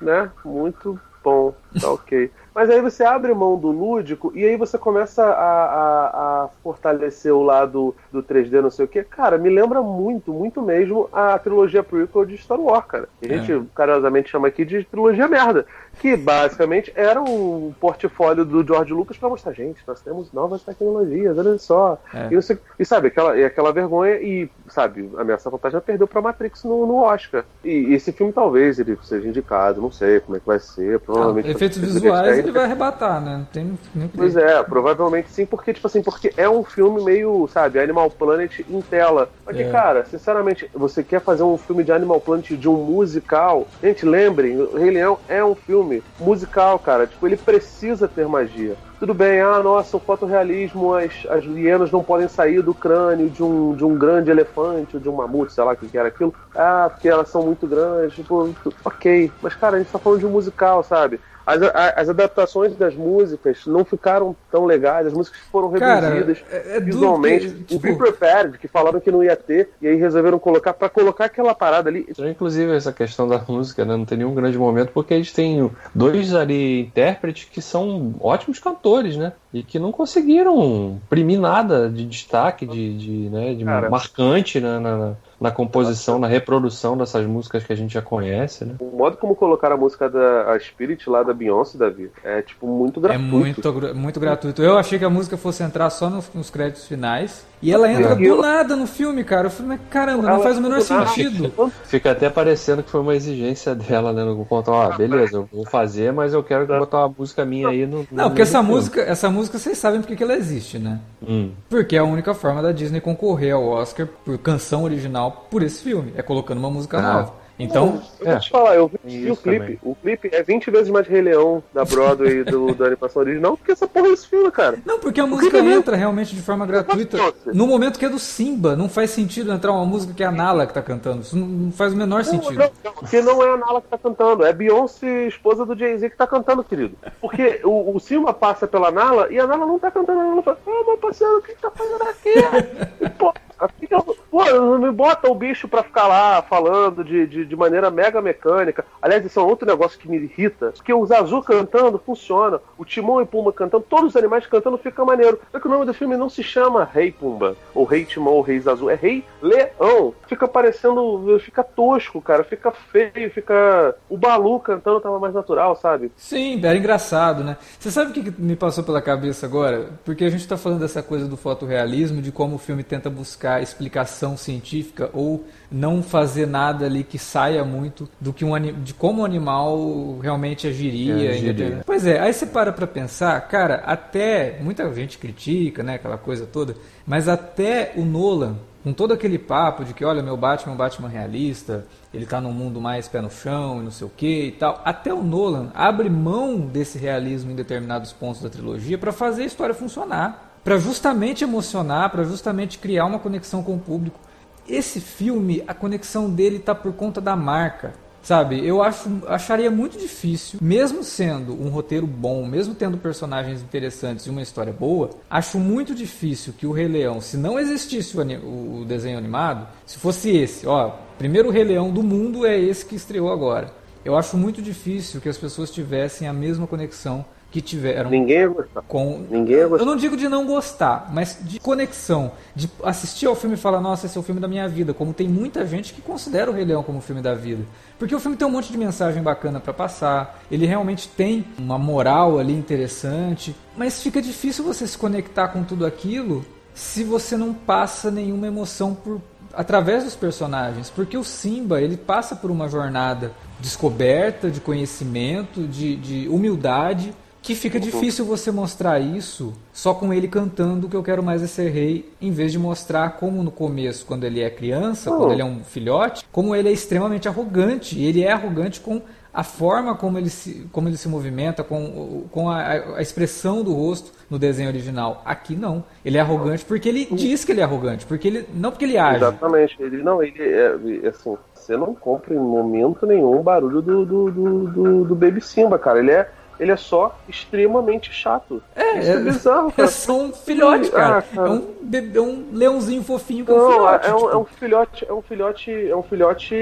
né? 0.00 0.30
Muito 0.44 0.98
bom, 1.22 1.54
tá 1.80 1.90
ok. 1.90 2.30
Mas 2.54 2.70
aí 2.70 2.80
você 2.80 3.02
abre 3.02 3.34
mão 3.34 3.56
do 3.58 3.68
lúdico 3.72 4.30
e 4.34 4.44
aí 4.44 4.56
você 4.56 4.78
começa 4.78 5.24
a, 5.24 5.64
a- 5.64 6.44
a 6.44 6.48
fortalecer 6.62 7.32
o 7.34 7.42
lado 7.42 7.96
do 8.12 8.22
3D, 8.22 8.60
não 8.62 8.70
sei 8.70 8.84
o 8.84 8.88
que. 8.88 9.02
Cara, 9.02 9.36
me 9.38 9.48
lembra 9.50 9.82
muito, 9.82 10.32
muito 10.32 10.62
mesmo 10.62 11.08
a 11.12 11.36
trilogia 11.38 11.82
prequel 11.82 12.24
de 12.24 12.36
Star 12.38 12.60
Wars, 12.60 12.84
cara. 12.86 13.08
Que 13.20 13.32
a 13.32 13.36
gente 13.38 13.52
É. 13.52 13.60
carinhosamente 13.74 14.30
chama 14.30 14.46
aqui 14.48 14.64
de 14.64 14.84
trilogia 14.84 15.26
merda. 15.26 15.66
Que 16.00 16.16
basicamente 16.16 16.92
era 16.94 17.20
um 17.20 17.72
portfólio 17.80 18.44
do 18.44 18.64
George 18.66 18.92
Lucas 18.92 19.16
pra 19.16 19.28
mostrar, 19.28 19.52
gente, 19.52 19.80
nós 19.86 20.00
temos 20.00 20.32
novas 20.32 20.62
tecnologias, 20.62 21.36
olha 21.38 21.58
só. 21.58 21.98
É. 22.12 22.28
E, 22.32 22.38
e 22.78 22.84
sabe, 22.84 23.08
aquela, 23.08 23.36
e 23.36 23.44
aquela 23.44 23.72
vergonha, 23.72 24.14
e 24.16 24.48
sabe, 24.68 25.10
a 25.16 25.20
Ameaça 25.22 25.50
Fantasma 25.50 25.80
perdeu 25.80 26.06
pra 26.06 26.20
Matrix 26.22 26.64
no, 26.64 26.86
no 26.86 26.96
Oscar. 27.02 27.44
E 27.64 27.94
esse 27.94 28.12
filme 28.12 28.32
talvez 28.32 28.78
ele 28.78 28.98
seja 29.02 29.28
indicado, 29.28 29.80
não 29.80 29.90
sei 29.90 30.20
como 30.20 30.36
é 30.36 30.40
que 30.40 30.46
vai 30.46 30.58
ser, 30.58 30.96
Ah, 30.96 30.98
provavelmente. 30.98 31.50
efeitos 31.50 31.78
vai 31.78 31.88
ser 31.88 31.94
visuais 31.94 32.20
diferente. 32.22 32.44
ele 32.46 32.52
vai 32.52 32.64
arrebatar, 32.64 33.20
né? 33.20 33.36
Não 33.38 33.44
tem 33.46 33.78
nem 33.94 34.08
Pois 34.08 34.36
é, 34.36 34.62
provavelmente 34.62 35.30
sim, 35.30 35.46
porque, 35.46 35.72
tipo 35.72 35.86
assim, 35.86 36.02
porque 36.02 36.32
é 36.36 36.48
um 36.48 36.64
filme 36.64 37.02
meio, 37.04 37.48
sabe, 37.52 37.78
Animal 37.78 38.10
Planet 38.10 38.60
em 38.68 38.80
tela. 38.82 39.28
Mas 39.44 39.56
que, 39.56 39.62
É. 39.62 39.70
cara, 39.70 40.04
sinceramente, 40.06 40.70
você 40.74 41.02
quer 41.02 41.20
fazer 41.20 41.42
um 41.42 41.56
filme 41.58 41.82
de 41.84 41.92
Animal 41.92 42.20
Planet 42.20 42.50
de 42.52 42.68
um 42.68 42.74
musical? 42.76 43.66
Gente, 43.82 44.04
lembrem, 44.06 44.56
o 44.60 44.76
Rei 44.76 44.90
Leão 44.90 45.18
é 45.28 45.44
um 45.44 45.54
filme 45.54 45.83
musical, 46.18 46.78
cara. 46.78 47.06
Tipo, 47.06 47.26
ele 47.26 47.36
precisa 47.36 48.08
ter 48.08 48.26
magia. 48.26 48.76
Tudo 48.98 49.12
bem, 49.12 49.40
ah, 49.40 49.62
nossa, 49.62 49.96
o 49.96 50.00
fotorrealismo, 50.00 50.94
as, 50.94 51.12
as 51.28 51.44
hienas 51.44 51.90
não 51.90 52.02
podem 52.02 52.28
sair 52.28 52.62
do 52.62 52.72
crânio 52.72 53.28
de 53.28 53.42
um, 53.42 53.74
de 53.74 53.84
um 53.84 53.98
grande 53.98 54.30
elefante 54.30 54.96
ou 54.96 55.02
de 55.02 55.08
um 55.08 55.16
mamute, 55.16 55.52
sei 55.52 55.64
lá 55.64 55.72
o 55.72 55.76
que, 55.76 55.88
que 55.88 55.98
era 55.98 56.08
aquilo. 56.08 56.34
Ah, 56.54 56.88
porque 56.90 57.08
elas 57.08 57.28
são 57.28 57.42
muito 57.42 57.66
grandes. 57.66 58.14
Tipo, 58.14 58.54
ok. 58.84 59.30
Mas, 59.42 59.54
cara, 59.54 59.76
a 59.76 59.78
gente 59.78 59.90
tá 59.90 59.98
falando 59.98 60.20
de 60.20 60.26
um 60.26 60.30
musical, 60.30 60.82
sabe? 60.82 61.20
As, 61.46 61.60
as 61.96 62.08
adaptações 62.08 62.74
das 62.76 62.94
músicas 62.94 63.66
não 63.66 63.84
ficaram 63.84 64.34
tão 64.50 64.64
legais, 64.64 65.06
as 65.06 65.12
músicas 65.12 65.40
foram 65.52 65.70
Cara, 65.72 66.08
reduzidas 66.08 66.38
é- 66.50 66.76
é 66.76 66.80
duro 66.80 66.84
visualmente. 66.84 67.46
porque, 67.50 67.74
o 67.74 67.78
Be 67.78 67.88
tipo- 67.90 67.98
Prepared, 68.04 68.58
que 68.58 68.66
falaram 68.68 68.98
que 69.00 69.10
não 69.10 69.22
ia 69.22 69.36
ter, 69.36 69.70
e 69.80 69.86
aí 69.88 69.96
resolveram 69.96 70.38
colocar, 70.38 70.72
pra 70.72 70.88
colocar 70.88 71.26
aquela 71.26 71.54
parada 71.54 71.88
ali. 71.90 72.06
Inclusive 72.18 72.74
essa 72.74 72.92
questão 72.92 73.28
da 73.28 73.38
música, 73.46 73.84
né? 73.84 73.96
Não 73.96 74.04
tem 74.04 74.18
nenhum 74.18 74.34
grande 74.34 74.56
momento, 74.56 74.90
porque 74.92 75.14
a 75.14 75.16
gente 75.16 75.34
tem 75.34 75.70
dois 75.94 76.34
ali 76.34 76.82
intérpretes 76.82 77.48
que 77.50 77.60
são 77.60 78.14
ótimos 78.20 78.58
cantores, 78.58 79.16
né? 79.16 79.32
E 79.52 79.62
que 79.62 79.78
não 79.78 79.92
conseguiram 79.92 80.98
imprimir 81.04 81.38
nada 81.40 81.88
de 81.88 82.04
destaque, 82.06 82.66
de, 82.66 82.98
de, 82.98 83.10
né, 83.30 83.54
de 83.54 83.64
Cara. 83.64 83.88
marcante 83.90 84.60
né, 84.60 84.78
na, 84.78 84.96
na, 84.96 85.12
na 85.44 85.50
composição, 85.50 86.18
na 86.18 86.26
reprodução 86.26 86.96
dessas 86.96 87.26
músicas 87.26 87.62
que 87.64 87.72
a 87.72 87.76
gente 87.76 87.92
já 87.92 88.00
conhece, 88.00 88.64
né? 88.64 88.76
O 88.80 88.96
modo 88.96 89.18
como 89.18 89.34
colocaram 89.36 89.74
a 89.76 89.78
música 89.78 90.08
da 90.08 90.50
a 90.52 90.58
Spirit 90.58 91.08
lá 91.10 91.22
da 91.22 91.34
Beyoncé, 91.34 91.76
Davi, 91.76 92.10
é 92.24 92.40
tipo 92.40 92.66
muito 92.66 92.98
É 93.00 93.02
gratuito. 93.02 93.28
muito, 93.36 93.72
gra- 93.72 93.92
muito 93.94 94.18
gratuito. 94.18 94.62
Eu 94.62 94.78
achei 94.78 94.98
que 94.98 95.04
a 95.04 95.10
música 95.10 95.36
fosse 95.36 95.62
entrar 95.62 95.90
só 95.90 96.08
nos, 96.08 96.30
nos 96.34 96.48
créditos 96.48 96.86
finais. 96.86 97.44
E 97.60 97.72
ela 97.72 97.90
entra 97.90 98.12
É. 98.12 98.14
do 98.16 98.42
nada 98.42 98.76
no 98.76 98.86
filme, 98.86 99.24
cara. 99.24 99.46
Eu 99.46 99.50
falei, 99.50 99.78
mas 99.78 99.80
caramba, 99.90 100.22
não 100.24 100.30
Ela- 100.34 100.42
faz 100.42 100.58
o 100.58 100.60
menor 100.60 100.80
sentido. 100.82 101.50
Fica 101.84 102.10
até 102.10 102.28
parecendo 102.28 102.82
que 102.82 102.90
foi 102.90 103.00
uma 103.00 103.14
exigência 103.14 103.74
dela, 103.74 104.12
né? 104.12 104.22
No 104.24 104.44
contar, 104.44 104.72
ó, 104.72 104.96
beleza, 104.96 105.36
eu 105.38 105.48
vou 105.52 105.64
fazer, 105.66 106.12
mas 106.12 106.34
eu 106.34 106.42
quero 106.42 106.66
botar 106.66 106.98
uma 107.06 107.14
música 107.18 107.44
minha 107.44 107.68
aí 107.68 107.86
no. 107.86 108.06
Não, 108.10 108.24
no 108.24 108.30
porque 108.30 108.42
essa 108.42 108.58
filme. 108.58 108.74
música, 108.74 109.00
essa 109.02 109.30
música 109.30 109.58
vocês 109.58 109.78
sabem 109.78 110.00
porque 110.00 110.14
que 110.16 110.22
ela 110.22 110.34
existe, 110.34 110.78
né? 110.78 111.00
Hum. 111.26 111.52
Porque 111.70 111.96
é 111.96 112.00
a 112.00 112.04
única 112.04 112.34
forma 112.34 112.60
da 112.60 112.70
Disney 112.72 113.00
concorrer 113.00 113.54
ao 113.54 113.66
Oscar 113.66 114.06
por 114.24 114.36
canção 114.36 114.84
original 114.84 115.33
por 115.50 115.62
esse 115.62 115.82
filme. 115.82 116.12
É 116.16 116.22
colocando 116.22 116.58
uma 116.58 116.70
música 116.70 116.98
Ah. 116.98 117.02
nova. 117.02 117.44
Então, 117.56 118.02
Eu 118.18 118.26
vou 118.26 118.34
É. 118.34 118.38
te 118.40 118.50
falar, 118.50 118.74
eu 118.74 118.90
vi 119.04 119.30
o 119.30 119.36
clipe. 119.36 119.60
também. 119.60 119.78
O 119.80 119.94
clipe 119.94 120.28
é 120.32 120.42
20 120.42 120.72
vezes 120.72 120.90
mais 120.90 121.06
Rei 121.06 121.22
Leão 121.22 121.62
da 121.72 121.84
Broadway 121.84 122.42
do, 122.42 122.74
da 122.74 122.86
animação 122.86 123.22
original 123.22 123.52
do 123.52 123.58
que 123.58 123.70
essa 123.70 123.86
porra 123.86 124.08
desse 124.08 124.26
filme, 124.26 124.50
cara. 124.50 124.76
Não, 124.84 124.98
porque 124.98 125.20
a 125.20 125.26
música 125.26 125.58
que 125.58 125.62
que 125.62 125.68
é 125.70 125.72
entra 125.72 125.94
realmente 125.94 126.34
de 126.34 126.42
forma 126.42 126.66
gratuita. 126.66 127.16
No 127.46 127.68
momento 127.68 127.96
que 127.96 128.04
é 128.04 128.08
do 128.08 128.18
Simba, 128.18 128.74
não 128.74 128.88
faz 128.88 129.10
sentido 129.10 129.52
entrar 129.52 129.70
uma 129.70 129.84
música 129.84 130.12
que 130.12 130.24
é 130.24 130.26
a 130.26 130.32
Nala 130.32 130.66
que 130.66 130.74
tá 130.74 130.82
cantando. 130.82 131.20
Isso 131.22 131.36
não- 131.36 131.46
não 131.46 131.70
faz 131.70 131.92
o 131.92 131.96
menor 131.96 132.24
sentido. 132.24 132.58
Não, 132.58 132.70
não, 132.86 132.92
porque 132.92 133.22
não 133.22 133.40
é 133.40 133.50
a 133.54 133.56
Nala 133.56 133.80
que 133.80 133.86
tá 133.88 133.98
cantando, 133.98 134.44
é 134.44 134.52
Beyoncé, 134.52 135.28
esposa 135.28 135.64
do 135.64 135.76
Jay-Z, 135.78 136.10
que 136.10 136.16
tá 136.16 136.26
cantando, 136.26 136.64
querido. 136.64 136.96
Porque 137.20 137.60
o, 137.62 137.94
o 137.94 138.00
Silma 138.00 138.34
passa 138.34 138.66
pela 138.66 138.90
Nala 138.90 139.28
e 139.30 139.38
a 139.38 139.46
Nala 139.46 139.64
não 139.64 139.78
tá 139.78 139.92
cantando. 139.92 140.18
A 140.18 140.24
Nala 140.24 140.42
fala, 140.42 140.58
ah, 140.66 140.84
meu 140.88 140.98
parceiro, 140.98 141.38
o 141.38 141.42
que 141.42 141.54
que 141.54 141.62
tá 141.62 141.70
fazendo 141.70 142.02
aqui? 142.02 142.34
E, 143.00 143.08
pô, 143.10 143.32
assim 143.60 143.86
que 143.86 143.94
eu- 143.94 144.16
pô, 144.34 144.44
não 144.46 144.78
me 144.80 144.90
bota 144.90 145.30
o 145.30 145.34
bicho 145.34 145.68
pra 145.68 145.84
ficar 145.84 146.08
lá 146.08 146.42
falando 146.42 147.04
de, 147.04 147.24
de, 147.24 147.44
de 147.46 147.54
maneira 147.54 147.88
mega 147.88 148.20
mecânica. 148.20 148.84
Aliás, 149.00 149.24
isso 149.24 149.38
é 149.38 149.42
outro 149.42 149.64
negócio 149.64 149.96
que 149.96 150.08
me 150.08 150.16
irrita. 150.16 150.72
Porque 150.72 150.92
o 150.92 151.06
Zazu 151.06 151.40
cantando 151.40 152.02
funciona, 152.04 152.60
o 152.76 152.84
Timão 152.84 153.22
e 153.22 153.26
Pumba 153.26 153.52
cantando, 153.52 153.84
todos 153.88 154.08
os 154.08 154.16
animais 154.16 154.44
cantando 154.44 154.76
fica 154.76 155.04
maneiro. 155.04 155.38
Só 155.52 155.60
que 155.60 155.68
o 155.68 155.70
nome 155.70 155.86
do 155.86 155.94
filme 155.94 156.16
não 156.16 156.28
se 156.28 156.42
chama 156.42 156.88
Rei 156.92 157.12
Pumba, 157.12 157.56
ou 157.72 157.84
Rei 157.84 158.04
Timão, 158.04 158.32
ou 158.32 158.42
Rei 158.42 158.58
Zazu, 158.58 158.90
é 158.90 158.96
Rei 158.96 159.24
Leão. 159.40 160.12
Fica 160.26 160.48
parecendo, 160.48 161.38
fica 161.38 161.62
tosco, 161.62 162.20
cara, 162.20 162.42
fica 162.42 162.72
feio, 162.72 163.30
fica. 163.30 163.94
O 164.08 164.16
Balu 164.16 164.58
cantando 164.58 165.00
tava 165.00 165.20
mais 165.20 165.32
natural, 165.32 165.76
sabe? 165.76 166.10
Sim, 166.16 166.60
era 166.64 166.76
engraçado, 166.76 167.44
né? 167.44 167.56
Você 167.78 167.90
sabe 167.92 168.10
o 168.10 168.12
que 168.12 168.42
me 168.42 168.56
passou 168.56 168.82
pela 168.82 169.00
cabeça 169.00 169.46
agora? 169.46 169.90
Porque 170.04 170.24
a 170.24 170.30
gente 170.30 170.48
tá 170.48 170.56
falando 170.56 170.80
dessa 170.80 171.04
coisa 171.04 171.28
do 171.28 171.36
fotorrealismo, 171.36 172.20
de 172.20 172.32
como 172.32 172.56
o 172.56 172.58
filme 172.58 172.82
tenta 172.82 173.08
buscar 173.08 173.62
explicação 173.62 174.23
científica 174.36 175.10
ou 175.12 175.44
não 175.70 176.02
fazer 176.02 176.46
nada 176.46 176.86
ali 176.86 177.04
que 177.04 177.18
saia 177.18 177.64
muito 177.64 178.08
do 178.20 178.32
que 178.32 178.44
um 178.44 178.54
de 178.82 178.94
como 178.94 179.22
o 179.22 179.24
animal 179.24 180.18
realmente 180.22 180.66
agiria. 180.66 181.30
É, 181.30 181.34
agiria. 181.34 181.82
Pois 181.84 182.06
é, 182.06 182.18
aí 182.18 182.32
você 182.32 182.46
para 182.46 182.72
pra 182.72 182.86
pensar, 182.86 183.38
cara, 183.48 183.82
até 183.84 184.58
muita 184.60 184.92
gente 184.94 185.18
critica, 185.18 185.82
né, 185.82 185.94
aquela 185.94 186.16
coisa 186.16 186.46
toda, 186.46 186.74
mas 187.06 187.28
até 187.28 187.92
o 187.96 188.04
Nolan, 188.04 188.56
com 188.82 188.92
todo 188.92 189.12
aquele 189.12 189.38
papo 189.38 189.84
de 189.84 189.94
que, 189.94 190.04
olha, 190.04 190.22
meu 190.22 190.36
Batman 190.36 190.72
é 190.72 190.74
um 190.74 190.78
Batman 190.78 191.08
realista, 191.08 191.86
ele 192.12 192.26
tá 192.26 192.40
num 192.40 192.52
mundo 192.52 192.80
mais 192.80 193.08
pé 193.08 193.20
no 193.20 193.30
chão 193.30 193.80
e 193.80 193.84
não 193.84 193.90
sei 193.90 194.06
o 194.06 194.10
que 194.10 194.46
e 194.46 194.52
tal, 194.52 194.80
até 194.84 195.12
o 195.12 195.22
Nolan 195.22 195.70
abre 195.74 196.08
mão 196.08 196.60
desse 196.60 196.98
realismo 196.98 197.50
em 197.50 197.54
determinados 197.54 198.12
pontos 198.12 198.42
da 198.42 198.50
trilogia 198.50 198.98
pra 198.98 199.12
fazer 199.12 199.42
a 199.42 199.46
história 199.46 199.74
funcionar, 199.74 200.53
Pra 200.64 200.78
justamente 200.78 201.44
emocionar, 201.44 202.10
pra 202.10 202.24
justamente 202.24 202.78
criar 202.78 203.04
uma 203.04 203.18
conexão 203.18 203.62
com 203.62 203.74
o 203.74 203.78
público. 203.78 204.18
Esse 204.66 204.98
filme, 204.98 205.62
a 205.68 205.74
conexão 205.74 206.30
dele 206.30 206.58
tá 206.58 206.74
por 206.74 206.94
conta 206.94 207.20
da 207.20 207.36
marca. 207.36 207.92
Sabe, 208.22 208.66
eu 208.66 208.82
acho, 208.82 209.20
acharia 209.26 209.70
muito 209.70 209.98
difícil, 209.98 210.58
mesmo 210.62 211.04
sendo 211.04 211.52
um 211.52 211.68
roteiro 211.68 212.06
bom, 212.06 212.46
mesmo 212.46 212.74
tendo 212.74 212.96
personagens 212.96 213.60
interessantes 213.60 214.24
e 214.24 214.30
uma 214.30 214.40
história 214.40 214.72
boa, 214.72 215.10
acho 215.28 215.58
muito 215.58 215.94
difícil 215.94 216.54
que 216.56 216.66
o 216.66 216.72
Rei 216.72 216.88
Leão, 216.88 217.20
se 217.20 217.36
não 217.36 217.60
existisse 217.60 218.16
o, 218.16 218.80
o 218.80 218.84
desenho 218.86 219.18
animado, 219.18 219.68
se 219.84 219.98
fosse 219.98 220.30
esse, 220.30 220.66
ó, 220.66 220.92
primeiro 221.18 221.50
Rei 221.50 221.64
Leão 221.64 221.90
do 221.90 222.02
mundo 222.02 222.46
é 222.46 222.58
esse 222.58 222.86
que 222.86 222.96
estreou 222.96 223.30
agora. 223.30 223.70
Eu 224.02 224.16
acho 224.16 224.38
muito 224.38 224.62
difícil 224.62 225.20
que 225.20 225.28
as 225.28 225.36
pessoas 225.36 225.70
tivessem 225.70 226.26
a 226.26 226.32
mesma 226.32 226.66
conexão 226.66 227.26
que 227.54 227.62
tiveram 227.62 228.10
Ninguém 228.10 228.38
ia 228.38 228.48
gostar. 228.48 228.82
com. 228.82 229.24
Ninguém 229.30 229.58
ia 229.58 229.68
gostar. 229.68 229.84
Eu 229.84 229.86
não 229.86 229.94
digo 229.96 230.16
de 230.16 230.28
não 230.28 230.44
gostar, 230.44 231.08
mas 231.12 231.38
de 231.40 231.60
conexão. 231.60 232.32
De 232.52 232.68
assistir 232.82 233.26
ao 233.26 233.36
filme 233.36 233.54
e 233.54 233.56
falar, 233.56 233.80
nossa, 233.80 234.06
esse 234.06 234.18
é 234.18 234.20
o 234.20 234.24
filme 234.24 234.40
da 234.40 234.48
minha 234.48 234.66
vida. 234.66 234.92
Como 234.92 235.14
tem 235.14 235.28
muita 235.28 235.64
gente 235.64 235.94
que 235.94 236.02
considera 236.02 236.50
o 236.50 236.54
Rei 236.54 236.64
Leão 236.64 236.82
como 236.82 236.98
o 236.98 237.00
filme 237.00 237.22
da 237.22 237.32
vida. 237.32 237.62
Porque 237.96 238.12
o 238.12 238.18
filme 238.18 238.36
tem 238.36 238.44
um 238.44 238.50
monte 238.50 238.72
de 238.72 238.76
mensagem 238.76 239.22
bacana 239.22 239.60
pra 239.60 239.72
passar. 239.72 240.42
Ele 240.50 240.66
realmente 240.66 241.08
tem 241.08 241.44
uma 241.56 241.78
moral 241.78 242.40
ali 242.40 242.52
interessante. 242.52 243.54
Mas 243.76 244.02
fica 244.02 244.20
difícil 244.20 244.64
você 244.64 244.84
se 244.84 244.98
conectar 244.98 245.46
com 245.46 245.62
tudo 245.62 245.86
aquilo 245.86 246.44
se 246.74 247.04
você 247.04 247.36
não 247.36 247.54
passa 247.54 248.10
nenhuma 248.10 248.48
emoção 248.48 248.96
por 248.96 249.20
através 249.56 250.02
dos 250.02 250.16
personagens, 250.16 250.90
porque 250.90 251.16
o 251.16 251.22
Simba 251.22 251.80
ele 251.80 251.96
passa 251.96 252.34
por 252.34 252.50
uma 252.50 252.68
jornada 252.68 253.30
descoberta, 253.60 254.50
de 254.50 254.58
conhecimento, 254.58 255.68
de, 255.68 255.94
de 255.94 256.28
humildade, 256.28 257.14
que 257.44 257.54
fica 257.54 257.78
difícil 257.78 258.24
você 258.24 258.50
mostrar 258.50 258.98
isso 258.98 259.52
só 259.70 259.92
com 259.92 260.14
ele 260.14 260.26
cantando 260.26 260.88
que 260.88 260.96
eu 260.96 261.02
quero 261.02 261.22
mais 261.22 261.42
é 261.42 261.46
ser 261.46 261.68
rei, 261.68 262.10
em 262.18 262.30
vez 262.30 262.50
de 262.50 262.58
mostrar 262.58 263.18
como 263.18 263.42
no 263.42 263.50
começo, 263.50 264.06
quando 264.06 264.24
ele 264.24 264.40
é 264.40 264.48
criança, 264.48 265.10
Não. 265.10 265.18
quando 265.18 265.32
ele 265.32 265.42
é 265.42 265.44
um 265.44 265.62
filhote, 265.62 266.24
como 266.32 266.56
ele 266.56 266.70
é 266.70 266.72
extremamente 266.72 267.28
arrogante. 267.28 267.98
E 267.98 268.06
ele 268.06 268.22
é 268.22 268.32
arrogante 268.32 268.80
com 268.80 269.02
a 269.30 269.42
forma 269.42 269.94
como 269.94 270.16
ele 270.16 270.30
se, 270.30 270.66
como 270.72 270.88
ele 270.88 270.96
se 270.96 271.06
movimenta, 271.06 271.62
com, 271.62 272.24
com 272.30 272.48
a, 272.48 272.96
a 272.96 273.02
expressão 273.02 273.62
do 273.62 273.74
rosto 273.74 274.10
no 274.30 274.38
desenho 274.38 274.70
original. 274.70 275.20
Aqui 275.26 275.54
não. 275.54 275.84
Ele 276.02 276.16
é 276.16 276.22
arrogante 276.22 276.64
porque 276.64 276.88
ele 276.88 277.04
diz 277.10 277.44
que 277.44 277.52
ele 277.52 277.60
é 277.60 277.64
arrogante, 277.64 278.06
porque 278.06 278.26
ele 278.26 278.48
não 278.54 278.70
porque 278.70 278.86
ele 278.86 278.96
age. 278.96 279.16
Exatamente. 279.16 279.76
Ele 279.80 280.02
não, 280.02 280.22
ele 280.22 280.42
é 280.42 280.76
é 281.04 281.08
assim. 281.08 281.36
Você 281.52 281.76
não 281.76 281.94
compra 281.94 282.34
em 282.34 282.38
momento 282.38 283.06
nenhum 283.06 283.38
o 283.38 283.42
barulho 283.42 283.80
do, 283.80 284.04
do, 284.04 284.30
do, 284.30 284.68
do, 284.68 285.04
do 285.04 285.14
Baby 285.14 285.40
Simba, 285.40 285.78
cara. 285.78 285.98
Ele 285.98 286.10
é, 286.10 286.30
ele 286.58 286.72
é 286.72 286.76
só 286.76 287.18
extremamente 287.28 288.12
chato. 288.12 288.62
É, 288.76 288.98
Isso 288.98 289.10
é, 289.10 289.16
bizarro, 289.18 289.68
É 289.74 289.76
cara. 289.76 289.88
só 289.88 290.18
um 290.20 290.32
filhote, 290.32 290.88
Ah, 290.92 290.96
cara. 290.96 291.22
cara. 291.22 291.48
É 291.48 291.50
um, 291.50 291.74
bebê, 291.82 292.18
é 292.18 292.22
um 292.22 292.44
leãozinho 292.52 293.02
fofinho 293.02 293.44
que 293.44 293.50
é 293.50 293.54
um 293.54 293.58
Não, 293.58 293.70
filhote. 293.72 294.06
é, 294.08 294.14
um, 294.14 294.16
tipo. 294.18 294.30
é 294.30 294.36
um 294.36 294.44
filhote, 294.44 295.06
é 295.08 295.12
um 295.12 295.22
filhote, 295.22 295.88
é 295.90 295.96
um 295.96 296.02
filhote 296.02 296.54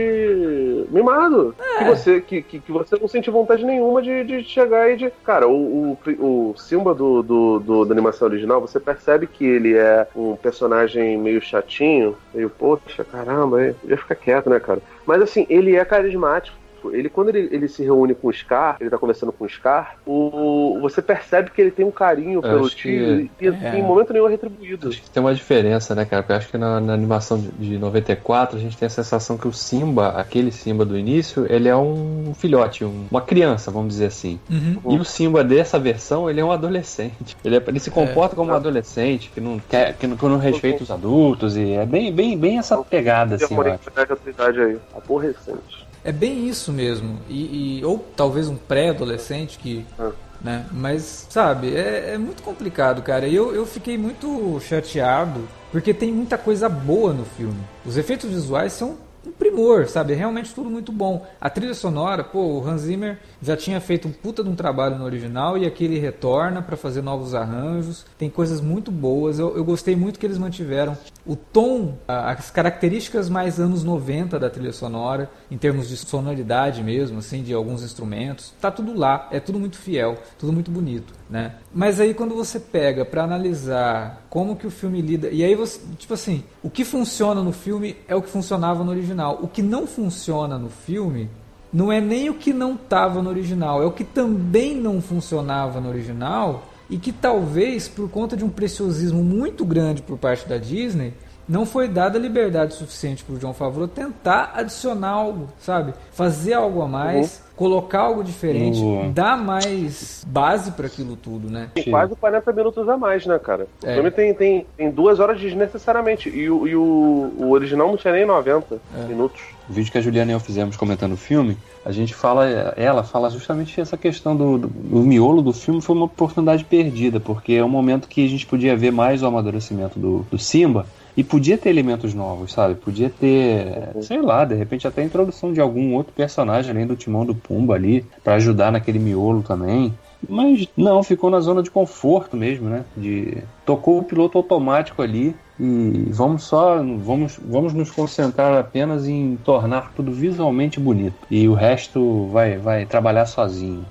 mimado. 0.91 1.55
Que 1.79 1.85
você, 1.85 2.21
que, 2.21 2.43
que, 2.43 2.59
que 2.61 2.73
você 2.73 2.97
não 3.01 3.09
sente 3.09 3.31
vontade 3.31 3.65
nenhuma 3.65 4.03
de, 4.03 4.25
de 4.25 4.45
chegar 4.45 4.91
e 4.91 4.97
de. 4.97 5.11
Cara, 5.25 5.49
o, 5.49 5.93
o, 6.19 6.51
o 6.51 6.55
Simba 6.57 6.95
do, 6.95 7.23
do, 7.23 7.59
do- 7.59 7.85
da 7.85 7.93
animação 7.93 8.29
original, 8.29 8.61
você 8.61 8.79
percebe 8.81 9.27
que 9.27 9.45
ele 9.45 9.77
é 9.77 10.07
um 10.15 10.37
personagem 10.37 11.17
meio 11.19 11.41
chatinho, 11.41 12.17
meio, 12.35 12.51
poxa, 12.51 13.05
caramba, 13.05 13.75
podia 13.81 13.97
ficar 13.97 14.15
quieto, 14.15 14.51
né, 14.51 14.59
cara? 14.61 14.81
Mas 15.07 15.23
assim, 15.23 15.47
ele 15.49 15.77
é 15.77 15.85
carismático. 15.85 16.57
Ele, 16.91 17.09
quando 17.09 17.29
ele, 17.29 17.49
ele 17.55 17.69
se 17.69 17.83
reúne 17.83 18.15
com 18.15 18.29
o 18.29 18.33
Scar, 18.33 18.77
ele 18.81 18.91
tá 18.91 18.99
conversando 18.99 19.33
com 19.33 19.45
o 19.45 19.49
Scar, 19.49 19.97
o, 20.07 20.79
você 20.81 21.01
percebe 21.03 21.51
que 21.51 21.61
ele 21.61 21.71
tem 21.71 21.85
um 21.85 21.91
carinho 21.91 22.39
Eu 22.39 22.43
pelo 22.43 22.67
acho 22.67 22.77
que- 22.77 22.83
tio 22.83 23.21
e, 23.21 23.31
e 23.41 23.49
é. 23.49 23.79
em 23.79 23.83
momento 23.83 24.13
nenhum 24.13 24.27
é 24.27 24.31
retribuído. 24.31 24.89
Acho 24.89 25.03
que 25.03 25.11
tem 25.11 25.23
uma 25.23 25.35
diferença, 25.35 25.95
né, 25.95 26.05
cara? 26.05 26.23
Porque 26.23 26.33
eu 26.33 26.37
acho 26.37 26.49
que 26.49 26.59
na, 26.59 26.81
na 26.81 26.93
animação 26.95 27.39
de, 27.39 27.49
de 27.53 27.79
94 27.79 28.57
a 28.57 28.61
gente 28.61 28.77
tem 28.77 28.87
a 28.87 28.91
sensação 28.91 29.37
que 29.37 29.47
o 29.49 29.53
Simba, 29.53 30.09
aquele 30.11 30.51
Simba 30.51 30.85
do 30.85 30.97
início, 30.99 31.47
ele 31.49 31.69
é 31.69 31.77
um 31.77 32.33
filhote, 32.35 32.85
um- 32.85 33.07
uma 33.11 33.21
criança, 33.21 33.71
vamos 33.71 33.89
dizer 33.89 34.07
assim. 34.07 34.41
Uhum. 34.51 34.93
E 34.95 34.99
o 34.99 35.05
Simba 35.05 35.45
dessa 35.45 35.79
versão, 35.79 36.29
ele 36.29 36.41
é 36.41 36.45
um 36.45 36.53
adolescente. 36.53 37.37
Ele, 37.45 37.57
é- 37.57 37.63
ele 37.67 37.81
se 37.81 37.91
comporta 37.91 38.35
como 38.37 38.51
um 38.51 38.55
adolescente, 38.55 39.31
que 39.35 39.41
não 39.41 39.59
quer, 39.59 39.95
que 39.97 40.07
não, 40.07 40.17
que 40.17 40.25
não 40.25 40.39
respeita 40.39 40.83
os 40.83 40.91
adultos, 40.91 41.57
e 41.57 41.73
é 41.73 41.85
bem, 41.87 42.13
bem, 42.13 42.37
bem 42.37 42.59
essa 42.59 42.77
pegada, 42.83 43.37
assim, 43.37 43.55
eu 43.55 43.61
acho. 43.61 44.61
aí, 44.63 44.79
aborrecente. 44.95 45.82
É 46.05 46.11
bem 46.13 46.49
isso 46.49 46.73
mesmo. 46.73 47.19
E, 47.29 47.79
e- 47.81 47.85
ou 47.85 47.99
talvez 48.17 48.49
um 48.49 48.57
pré-adolescente 48.57 49.59
que. 49.59 49.85
Ah. 49.99 50.11
Né? 50.41 50.67
Mas, 50.73 51.29
sabe, 51.31 51.75
é, 51.77 52.15
é 52.15 52.19
muito 52.19 52.43
complicado, 52.43 53.01
cara. 53.03 53.29
E 53.29 53.35
eu, 53.35 53.55
eu 53.55 53.65
fiquei 53.65 53.97
muito 53.97 54.59
chateado 54.61 55.47
porque 55.71 55.95
tem 55.95 56.13
muita 56.13 56.37
coisa 56.37 56.69
boa 56.69 57.13
no 57.13 57.25
filme. 57.25 57.61
Os 57.87 57.97
efeitos 57.97 58.29
visuais 58.29 58.73
são 58.73 58.97
um 59.27 59.33
primor, 59.33 59.87
sabe? 59.87 60.13
É 60.13 60.17
realmente 60.17 60.55
tudo 60.55 60.69
muito 60.69 60.93
bom. 60.93 61.27
A 61.41 61.49
trilha 61.49 61.75
sonora, 61.75 62.25
pô, 62.25 62.41
o 62.41 62.67
Hans 62.67 62.83
Zimmer 62.83 63.19
já 63.41 63.57
tinha 63.57 63.81
feito 63.81 64.09
um 64.09 64.13
puta 64.13 64.43
de 64.43 64.51
um 64.51 64.55
trabalho 64.55 64.99
no 64.99 65.05
original 65.05 65.57
e 65.57 65.67
aqui 65.67 65.85
ele 65.85 65.99
retorna 65.99 66.63
para 66.63 66.77
fazer 66.77 67.03
novos 67.03 67.35
arranjos. 67.35 68.05
Tem 68.19 68.29
coisas 68.29 68.61
muito 68.61 68.91
boas. 68.91 69.39
Eu, 69.39 69.57
eu 69.57 69.65
gostei 69.65 69.95
muito 69.95 70.19
que 70.19 70.27
eles 70.27 70.39
mantiveram 70.39 70.97
o 71.25 71.37
tom, 71.37 71.99
as 72.09 72.51
características 72.51 73.29
mais 73.29 73.61
anos 73.61 73.85
90 73.85 74.39
da 74.39 74.51
trilha 74.51 74.73
sonora, 74.73 75.31
em 75.51 75.57
termos 75.57 75.89
de 75.89 75.97
sonoridade 75.97 76.83
mesmo, 76.83 77.19
assim, 77.19 77.43
de 77.43 77.55
alguns 77.55 77.83
instrumentos. 77.83 78.53
Tá 78.61 78.71
tudo 78.71 78.97
lá, 78.97 79.29
é 79.31 79.39
tudo 79.39 79.59
muito 79.59 79.77
fiel, 79.77 80.19
tudo 80.39 80.53
muito 80.53 80.71
bonito, 80.71 81.15
né? 81.33 81.55
Mas 81.75 81.99
aí 81.99 82.13
quando 82.13 82.35
você 82.35 82.61
pega 82.61 83.07
para 83.07 83.25
analisar 83.25 84.27
como 84.29 84.55
que 84.55 84.67
o 84.67 84.71
filme 84.71 85.01
lida, 85.01 85.31
e 85.31 85.43
aí 85.43 85.55
você, 85.55 85.81
tipo 85.97 86.13
assim, 86.13 86.45
o 86.63 86.69
que 86.69 86.85
funciona 86.85 87.43
no 87.43 87.53
filme 87.53 87.97
é 88.07 88.15
o 88.15 88.21
que 88.21 88.29
funcionava 88.29 88.85
no 88.85 88.91
original. 88.91 89.39
O 89.41 89.49
que 89.49 89.63
não 89.63 89.87
funciona 89.87 90.59
no 90.59 90.69
filme 90.69 91.31
não 91.73 91.91
é 91.91 92.03
nem 92.03 92.29
o 92.29 92.35
que 92.35 92.53
não 92.53 92.75
estava 92.75 93.23
no 93.23 93.31
original, 93.31 93.83
é 93.83 93.87
o 93.87 93.93
que 93.93 94.05
também 94.05 94.77
não 94.77 95.01
funcionava 95.01 95.81
no 95.81 95.89
original 95.89 96.65
e 96.91 96.99
que 96.99 97.11
talvez 97.11 97.89
por 97.89 98.11
conta 98.11 98.37
de 98.37 98.45
um 98.45 98.51
preciosismo 98.51 99.25
muito 99.25 99.65
grande 99.65 100.03
por 100.03 100.19
parte 100.19 100.47
da 100.47 100.59
Disney 100.59 101.15
não 101.49 101.67
foi 101.67 101.89
dada 101.89 102.19
liberdade 102.19 102.75
suficiente 102.75 103.25
para 103.25 103.35
o 103.35 103.39
John 103.39 103.53
Favreau 103.53 103.89
tentar 103.89 104.53
adicionar 104.55 105.11
algo, 105.11 105.49
sabe? 105.61 105.93
Fazer 106.13 106.55
algo 106.55 106.83
a 106.83 106.89
mais, 106.89 107.43
colocar 107.57 108.01
algo 108.01 108.25
diferente, 108.25 108.81
Uhum. 108.81 109.13
dar 109.13 109.37
mais 109.37 110.25
base 110.27 110.73
para 110.73 110.87
aquilo 110.87 111.17
tudo, 111.17 111.49
né? 111.51 111.69
Tem 111.75 111.85
quase 111.85 112.15
40 112.17 112.53
minutos 112.53 112.89
a 112.89 112.97
mais, 112.97 113.27
né, 113.27 113.39
cara? 113.39 113.67
O 113.83 113.87
É. 113.87 113.95
filme 113.95 114.11
tem, 114.11 114.35
tem, 114.35 114.67
tem 114.77 114.91
duas 114.91 115.21
horas 115.21 115.41
desnecessariamente. 115.41 116.29
E, 116.29 116.49
o, 116.51 116.67
e 116.67 116.75
o, 116.75 117.33
o 117.39 117.51
original 117.51 117.89
não 117.89 117.97
tinha 117.97 118.13
nem 118.15 118.25
90 118.27 118.81
É. 118.97 119.07
minutos. 119.07 119.41
O 119.69 119.73
vídeo 119.73 119.93
que 119.93 119.99
a 119.99 120.01
Juliana 120.01 120.33
e 120.33 120.35
eu 120.35 120.41
fizemos 120.41 120.77
comentando 120.77 121.13
o 121.13 121.17
filme, 121.17 121.57
a 121.85 121.93
gente 121.93 122.15
fala, 122.15 122.47
ela 122.77 123.03
fala 123.05 123.31
justamente 123.31 123.81
essa 123.81 123.97
questão 123.97 124.35
do, 124.37 124.59
do, 124.59 124.69
do 124.69 125.01
miolo 125.01 125.41
do 125.43 125.53
filme 125.53 125.81
foi 125.81 125.95
uma 125.95 126.07
oportunidade 126.07 126.65
perdida, 126.65 127.21
porque 127.21 127.53
é 127.55 127.65
um 127.65 127.69
momento 127.69 128.09
que 128.09 128.25
a 128.25 128.29
gente 128.29 128.47
podia 128.47 128.77
ver 128.77 128.91
mais 128.93 129.23
o 129.23 129.27
amadurecimento 129.27 129.99
do, 129.99 130.27
do 130.31 130.39
Simba 130.39 130.87
e 131.17 131.23
podia 131.23 131.59
ter 131.59 131.71
elementos 131.71 132.15
novos, 132.15 132.53
sabe? 132.53 132.75
Podia 132.75 133.11
ter, 133.11 133.91
sei 134.03 134.21
lá, 134.21 134.45
de 134.45 134.55
repente 134.55 134.87
até 134.87 135.03
a 135.03 135.05
introdução 135.05 135.53
de 135.53 135.61
algum 135.61 135.95
outro 135.95 136.13
personagem 136.13 136.71
além 136.71 136.87
do 136.87 136.97
Timão 136.97 137.25
do 137.25 137.35
Pumba 137.35 137.75
ali, 137.75 138.05
pra 138.23 138.35
ajudar 138.35 138.73
naquele 138.73 138.99
miolo 138.99 139.43
também. 139.43 139.93
Mas 140.29 140.69
não, 140.77 141.03
ficou 141.03 141.31
na 141.31 141.41
zona 141.41 141.63
de 141.63 141.71
conforto 141.71 142.37
mesmo, 142.37 142.69
né? 142.69 142.85
De 142.97 143.39
tocou 143.67 143.99
o 143.99 144.05
piloto 144.05 144.39
automático 144.39 145.03
ali 145.03 145.35
e 145.63 146.11
vamos 146.11 146.43
só 146.43 146.77
vamos 146.79 147.39
vamos 147.49 147.73
nos 147.73 147.91
concentrar 147.91 148.59
apenas 148.59 149.07
em 149.07 149.37
tornar 149.37 149.93
tudo 149.95 150.11
visualmente 150.11 150.81
bonito 150.81 151.15
e 151.31 151.47
o 151.49 151.55
resto 151.55 152.27
vai 152.29 152.59
vai 152.59 152.85
trabalhar 152.85 153.27
sozinho. 153.27 153.85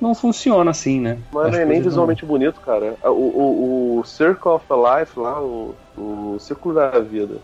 Não 0.00 0.14
funciona 0.14 0.70
assim, 0.70 1.00
né? 1.00 1.16
Mas 1.32 1.46
As 1.46 1.52
não 1.52 1.58
é 1.58 1.64
nem 1.64 1.66
coisas 1.66 1.84
não- 1.84 1.90
visualmente 1.90 2.26
bonito, 2.26 2.60
cara. 2.60 2.94
O, 3.04 3.08
o, 3.08 3.98
o 4.00 4.04
Circle 4.04 4.52
of 4.52 4.66
Life 4.70 5.18
lá, 5.18 5.40
o, 5.40 5.74
o 5.96 6.36
Círculo 6.38 6.74
da 6.74 6.90
Vida. 7.00 7.36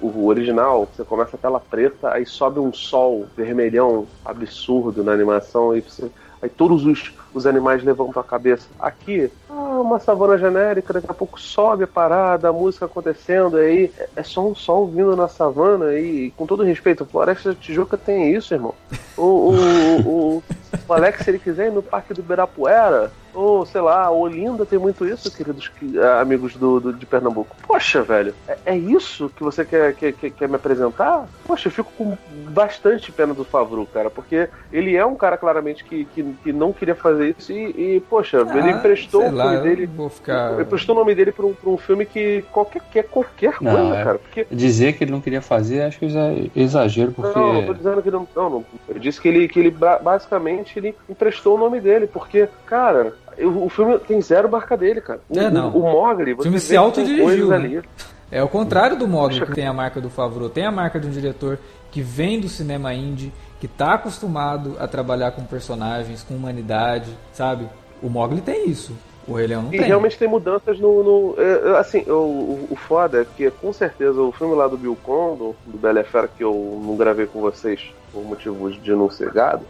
O, 0.00 0.06
o 0.08 0.26
original, 0.26 0.88
você 0.92 1.04
começa 1.04 1.36
a 1.36 1.38
tela 1.38 1.60
preta, 1.60 2.12
aí 2.12 2.24
sobe 2.26 2.58
um 2.58 2.72
sol 2.72 3.26
vermelhão 3.36 4.06
absurdo 4.24 5.04
na 5.04 5.12
animação, 5.12 5.76
e 5.76 5.80
você, 5.80 6.10
aí 6.42 6.48
todos 6.48 6.84
os, 6.86 7.12
os 7.36 7.46
animais 7.46 7.82
levantam 7.84 8.20
a 8.20 8.24
cabeça. 8.24 8.66
Aqui, 8.80 9.30
ah, 9.50 9.52
uma 9.80 9.98
savana 10.00 10.38
genérica, 10.38 10.92
daqui 10.92 11.06
a 11.10 11.14
pouco 11.14 11.40
sobe 11.40 11.84
a 11.84 11.86
parada, 11.86 12.48
a 12.48 12.52
música 12.52 12.86
acontecendo, 12.86 13.56
aí 13.58 13.92
é- 13.98 14.08
é 14.16 14.22
só 14.22 14.46
um 14.46 14.54
sol 14.54 14.86
vindo 14.86 15.14
na 15.14 15.28
savana, 15.28 15.94
e 15.94 16.30
com 16.36 16.46
todo 16.46 16.62
respeito, 16.62 17.02
a 17.02 17.06
Floresta 17.06 17.50
da 17.50 17.54
Tijuca 17.54 17.96
tem 17.96 18.32
isso, 18.34 18.54
irmão. 18.54 18.74
O, 19.16 19.22
o, 19.22 20.00
o, 20.00 20.42
o 20.88 20.92
Alex, 20.92 21.22
se 21.24 21.30
ele 21.30 21.38
quiser 21.38 21.68
ir 21.68 21.72
no 21.72 21.82
Parque 21.82 22.12
do 22.14 22.20
Ibirapuera, 22.20 23.10
ou 23.34 23.66
sei 23.66 23.82
lá, 23.82 24.10
Olinda 24.10 24.64
tem 24.64 24.78
muito 24.78 25.06
isso, 25.06 25.30
queridos 25.30 25.68
que- 25.68 25.98
ah, 26.00 26.20
amigos 26.20 26.56
do, 26.56 26.80
do- 26.80 26.92
de 26.92 27.04
Pernambuco. 27.04 27.54
Poxa, 27.66 28.02
velho, 28.02 28.34
é, 28.48 28.56
é 28.64 28.76
isso 28.76 29.30
que 29.36 29.42
você 29.42 29.62
quer, 29.64 29.94
quer, 29.94 30.12
quer, 30.14 30.30
quer 30.30 30.48
me 30.48 30.56
apresentar? 30.56 31.26
Poxa, 31.46 31.68
eu 31.68 31.72
fico 31.72 31.92
com 31.98 32.16
bastante 32.50 33.12
pena 33.12 33.34
do 33.34 33.44
Favru, 33.44 33.86
cara, 33.92 34.08
porque 34.08 34.48
ele 34.72 34.96
é 34.96 35.04
um 35.04 35.14
cara 35.16 35.36
claramente 35.36 35.84
que, 35.84 36.06
que, 36.06 36.22
que 36.42 36.52
não 36.52 36.72
queria 36.72 36.94
fazer 36.94 37.25
isso 37.30 37.52
e, 37.52 37.96
e, 37.96 38.00
poxa, 38.08 38.38
ele 38.38 38.70
Ah, 38.70 38.70
emprestou 38.72 39.20
sei 39.22 39.30
o 39.30 39.32
nome 39.32 39.56
eu 39.56 39.62
dele. 39.62 39.86
Vou 39.86 40.08
ficar. 40.08 40.52
Ele 40.54 40.62
emprestou 40.62 40.94
o 40.94 40.98
nome 40.98 41.14
dele 41.14 41.32
pra 41.32 41.46
um, 41.46 41.52
pra 41.54 41.70
um 41.70 41.76
filme 41.76 42.04
que 42.06 42.44
qualquer, 42.52 42.80
que 42.90 42.98
é 42.98 43.02
qualquer 43.02 43.54
Não, 43.60 43.72
coisa, 43.72 43.96
é- 43.96 44.04
cara. 44.04 44.18
Porque 44.18 44.46
Dizer 44.50 44.92
que 44.94 45.04
ele 45.04 45.10
não 45.12 45.20
queria 45.20 45.42
fazer, 45.42 45.82
acho 45.82 45.98
que 45.98 46.06
é 46.06 46.46
exagero, 46.54 47.12
porque 47.12 47.38
Não, 47.38 47.52
não 47.54 47.66
tô 47.66 47.74
dizendo 47.74 48.02
que 48.02 48.10
não, 48.10 48.28
não, 48.34 48.50
não. 48.50 48.64
Eu 48.88 48.98
disse 48.98 49.20
que 49.20 49.28
ele, 49.28 49.48
que 49.48 49.58
ele 49.58 49.70
ba- 49.70 49.98
basicamente 49.98 50.78
ele 50.78 50.94
emprestou 51.08 51.56
o 51.56 51.58
nome 51.58 51.80
dele, 51.80 52.06
porque, 52.06 52.48
cara, 52.66 53.12
o, 53.38 53.66
o 53.66 53.68
filme 53.68 53.98
tem 53.98 54.20
zero 54.20 54.48
marca 54.48 54.76
dele, 54.76 55.00
cara. 55.00 55.20
O, 55.28 55.38
É, 55.38 55.50
não. 55.50 55.70
o, 55.70 55.80
o 55.80 55.82
Mogli, 55.92 56.32
você 56.34 56.42
filme 56.44 56.58
vê 56.58 56.64
se 56.64 56.76
autodirigiu, 56.76 57.48
né? 57.48 57.56
ali. 57.56 57.82
É 58.30 58.42
o 58.42 58.48
contrário 58.48 58.96
do 58.98 59.06
Mogli, 59.06 59.40
que 59.46 59.52
tem 59.52 59.66
a 59.66 59.72
marca 59.72 60.00
do 60.00 60.10
Favreau, 60.10 60.48
tem 60.48 60.66
a 60.66 60.72
marca 60.72 60.98
de 60.98 61.06
um 61.06 61.10
diretor 61.10 61.58
que 61.92 62.02
vem 62.02 62.40
do 62.40 62.48
cinema 62.48 62.92
indie, 62.92 63.32
que 63.66 63.74
tá 63.74 63.94
acostumado 63.94 64.76
a 64.78 64.86
trabalhar 64.86 65.32
com 65.32 65.44
personagens, 65.44 66.22
com 66.22 66.34
humanidade, 66.34 67.10
sabe? 67.32 67.68
O 68.02 68.08
Mogli 68.08 68.40
tem 68.40 68.68
isso. 68.68 68.96
O 69.26 69.34
Rei 69.34 69.46
Leão 69.48 69.62
não 69.62 69.72
E 69.72 69.78
tem. 69.78 69.82
realmente 69.82 70.16
tem 70.18 70.28
mudanças 70.28 70.78
no. 70.78 71.02
no- 71.02 71.40
é, 71.40 71.70
é, 71.72 71.78
assim, 71.78 72.04
o, 72.08 72.12
o, 72.14 72.72
o 72.72 72.76
foda 72.76 73.20
é 73.22 73.24
que 73.24 73.50
com 73.50 73.72
certeza 73.72 74.20
o 74.22 74.32
filme 74.32 74.54
lá 74.54 74.68
do 74.68 74.78
Bill 74.78 74.96
Condon, 74.96 75.56
do 75.64 75.78
Bela 75.78 76.04
Fera, 76.04 76.28
que 76.28 76.42
eu 76.44 76.80
não 76.84 76.96
gravei 76.96 77.26
com 77.26 77.40
vocês 77.40 77.80
por 78.12 78.24
motivos 78.24 78.80
de 78.80 78.94
não 78.94 79.10
ser 79.10 79.32
gado, 79.32 79.68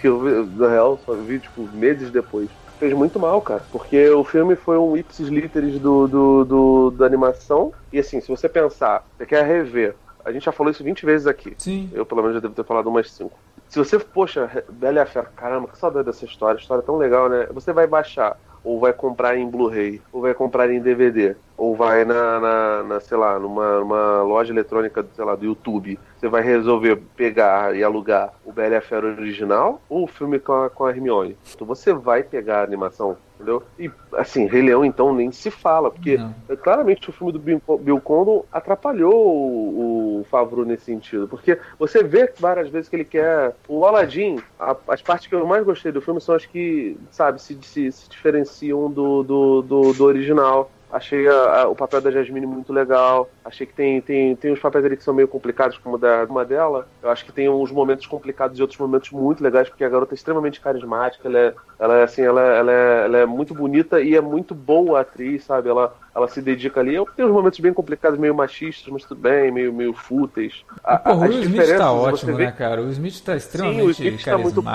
que 0.00 0.06
eu, 0.06 0.20
vi- 0.20 0.56
na 0.56 0.68
real, 0.68 0.98
só 0.98 1.14
vi 1.16 1.40
tipo, 1.40 1.66
meses 1.72 2.10
depois. 2.10 2.50
Fez 2.78 2.92
muito 2.94 3.18
mal, 3.18 3.40
cara. 3.42 3.66
Porque 3.70 4.08
o 4.10 4.24
filme 4.24 4.56
foi 4.56 4.78
um 4.78 4.96
ipsis 4.96 5.28
literis 5.28 5.78
do, 5.78 6.06
do, 6.08 6.44
do, 6.44 6.90
da 6.92 7.06
animação. 7.06 7.74
E 7.92 7.98
assim, 7.98 8.20
se 8.20 8.28
você 8.28 8.48
pensar, 8.48 9.04
você 9.16 9.26
quer 9.26 9.44
rever. 9.46 9.98
A 10.24 10.32
gente 10.32 10.44
já 10.44 10.52
falou 10.52 10.70
isso 10.70 10.84
20 10.84 11.04
vezes 11.04 11.26
aqui. 11.26 11.54
Sim. 11.58 11.90
Eu, 11.92 12.04
pelo 12.06 12.22
menos, 12.22 12.34
já 12.34 12.40
devo 12.40 12.54
ter 12.54 12.64
falado 12.64 12.88
umas 12.88 13.10
5. 13.10 13.30
Se 13.68 13.78
você, 13.78 13.98
poxa, 13.98 14.64
Bela 14.68 14.98
e 14.98 15.00
a 15.00 15.06
Fera, 15.06 15.30
caramba, 15.36 15.68
que 15.68 15.78
saudade 15.78 16.06
dessa 16.06 16.24
história, 16.24 16.58
história 16.58 16.82
tão 16.82 16.96
legal, 16.96 17.28
né? 17.28 17.46
Você 17.52 17.72
vai 17.72 17.86
baixar, 17.86 18.36
ou 18.64 18.80
vai 18.80 18.92
comprar 18.92 19.36
em 19.36 19.48
Blu-ray, 19.48 20.02
ou 20.12 20.22
vai 20.22 20.34
comprar 20.34 20.70
em 20.70 20.80
DVD, 20.80 21.36
ou 21.56 21.76
vai 21.76 22.04
na, 22.04 22.40
na, 22.40 22.82
na 22.82 23.00
sei 23.00 23.16
lá, 23.16 23.38
numa, 23.38 23.78
numa, 23.78 24.22
loja 24.22 24.52
eletrônica, 24.52 25.06
sei 25.14 25.24
lá, 25.24 25.34
do 25.34 25.44
YouTube. 25.44 25.98
Você 26.18 26.28
vai 26.28 26.42
resolver 26.42 26.96
pegar 27.16 27.76
e 27.76 27.82
alugar 27.84 28.34
o 28.44 28.52
Bela 28.52 28.74
e 28.74 28.78
a 28.78 28.82
Fera 28.82 29.06
original 29.06 29.80
ou 29.88 30.04
o 30.04 30.08
filme 30.08 30.38
com 30.38 30.52
a, 30.52 30.70
com 30.70 30.84
a 30.84 30.90
Hermione. 30.90 31.36
Então 31.54 31.66
você 31.66 31.92
vai 31.92 32.22
pegar 32.22 32.60
a 32.60 32.64
animação 32.64 33.16
entendeu? 33.40 33.62
E, 33.78 33.90
assim, 34.12 34.46
Rei 34.46 34.62
Leão, 34.62 34.84
então, 34.84 35.14
nem 35.14 35.32
se 35.32 35.50
fala, 35.50 35.90
porque 35.90 36.20
é, 36.48 36.56
claramente 36.56 37.08
o 37.08 37.12
filme 37.12 37.32
do 37.32 37.38
Bill, 37.38 37.62
Bill 37.80 38.00
Condon 38.00 38.44
atrapalhou 38.52 39.14
o, 39.14 40.20
o 40.20 40.24
Favreau 40.24 40.64
nesse 40.64 40.84
sentido, 40.84 41.26
porque 41.26 41.58
você 41.78 42.02
vê 42.02 42.32
várias 42.38 42.68
vezes 42.68 42.88
que 42.88 42.96
ele 42.96 43.04
quer... 43.04 43.54
O 43.66 43.84
Aladdin, 43.84 44.38
a, 44.58 44.76
as 44.88 45.00
partes 45.00 45.26
que 45.26 45.34
eu 45.34 45.46
mais 45.46 45.64
gostei 45.64 45.90
do 45.90 46.02
filme 46.02 46.20
são 46.20 46.34
as 46.34 46.44
que, 46.44 46.96
sabe, 47.10 47.40
se, 47.40 47.58
se, 47.62 47.90
se 47.90 48.08
diferenciam 48.10 48.90
do, 48.90 49.22
do, 49.22 49.62
do, 49.62 49.92
do 49.94 50.04
original. 50.04 50.70
Achei 50.92 51.28
a, 51.28 51.62
a, 51.62 51.68
o 51.68 51.76
papel 51.76 52.00
da 52.00 52.10
Jasmine 52.10 52.46
muito 52.46 52.72
legal. 52.72 53.30
Achei 53.44 53.66
que 53.66 53.72
tem, 53.72 54.00
tem, 54.00 54.34
tem 54.34 54.52
uns 54.52 54.58
papéis 54.58 54.84
ali 54.84 54.96
que 54.96 55.04
são 55.04 55.14
meio 55.14 55.28
complicados, 55.28 55.78
como 55.78 55.96
da, 55.96 56.24
uma 56.24 56.44
dela. 56.44 56.88
Eu 57.02 57.10
acho 57.10 57.24
que 57.24 57.32
tem 57.32 57.48
uns 57.48 57.70
momentos 57.70 58.06
complicados 58.06 58.58
e 58.58 58.62
outros 58.62 58.78
momentos 58.78 59.10
muito 59.10 59.42
legais, 59.42 59.68
porque 59.68 59.84
a 59.84 59.88
garota 59.88 60.14
é 60.14 60.16
extremamente 60.16 60.60
carismática. 60.60 61.28
Ela 61.28 61.38
é, 61.38 61.54
ela 61.78 61.96
é 61.98 62.02
assim, 62.02 62.22
ela, 62.22 62.42
ela, 62.42 62.72
é, 62.72 63.04
ela 63.04 63.18
é 63.18 63.26
muito 63.26 63.54
bonita 63.54 64.00
e 64.00 64.16
é 64.16 64.20
muito 64.20 64.54
boa 64.54 65.00
atriz, 65.00 65.44
sabe? 65.44 65.68
Ela, 65.68 65.94
ela 66.20 66.28
se 66.30 66.40
dedica 66.40 66.80
ali. 66.80 66.94
Eu 66.94 67.06
tenho 67.16 67.28
uns 67.28 67.34
momentos 67.34 67.58
bem 67.60 67.72
complicados, 67.72 68.18
meio 68.18 68.34
machistas, 68.34 68.92
mas 68.92 69.04
tudo 69.04 69.20
bem, 69.20 69.50
meio, 69.50 69.72
meio 69.72 69.92
fúteis. 69.92 70.64
A, 70.84 70.96
Pô, 70.98 71.14
o 71.14 71.32
Smith 71.32 71.76
tá 71.76 71.92
ótimo, 71.92 72.36
né, 72.36 72.52
cara? 72.52 72.82
O 72.82 72.90
Smith 72.90 73.20
tá 73.20 73.36
extremamente 73.36 73.80
Sim, 73.80 73.86
o 73.86 73.90
Smith 73.90 74.24
tá 74.24 74.38
muito 74.38 74.62
bom. 74.62 74.70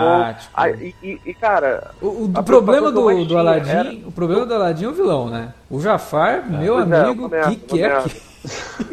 Ah, 0.53 0.69
e, 0.69 0.95
e, 1.01 1.21
e, 1.25 1.33
cara... 1.33 1.91
O, 2.01 2.25
o 2.25 2.43
problema 2.43 2.91
do, 2.91 3.25
do 3.25 3.37
Aladdin, 3.37 3.69
era... 3.69 3.91
o 4.05 4.11
problema 4.11 4.45
do 4.45 4.53
Aladdin 4.53 4.85
é 4.85 4.87
o 4.87 4.93
vilão, 4.93 5.29
né? 5.29 5.53
O 5.69 5.79
Jafar, 5.79 6.45
é, 6.45 6.57
meu 6.57 6.77
amigo, 6.77 7.27
o 7.27 7.29
que 7.29 7.55
que 7.55 7.83
é 7.83 8.01
que... 8.01 8.35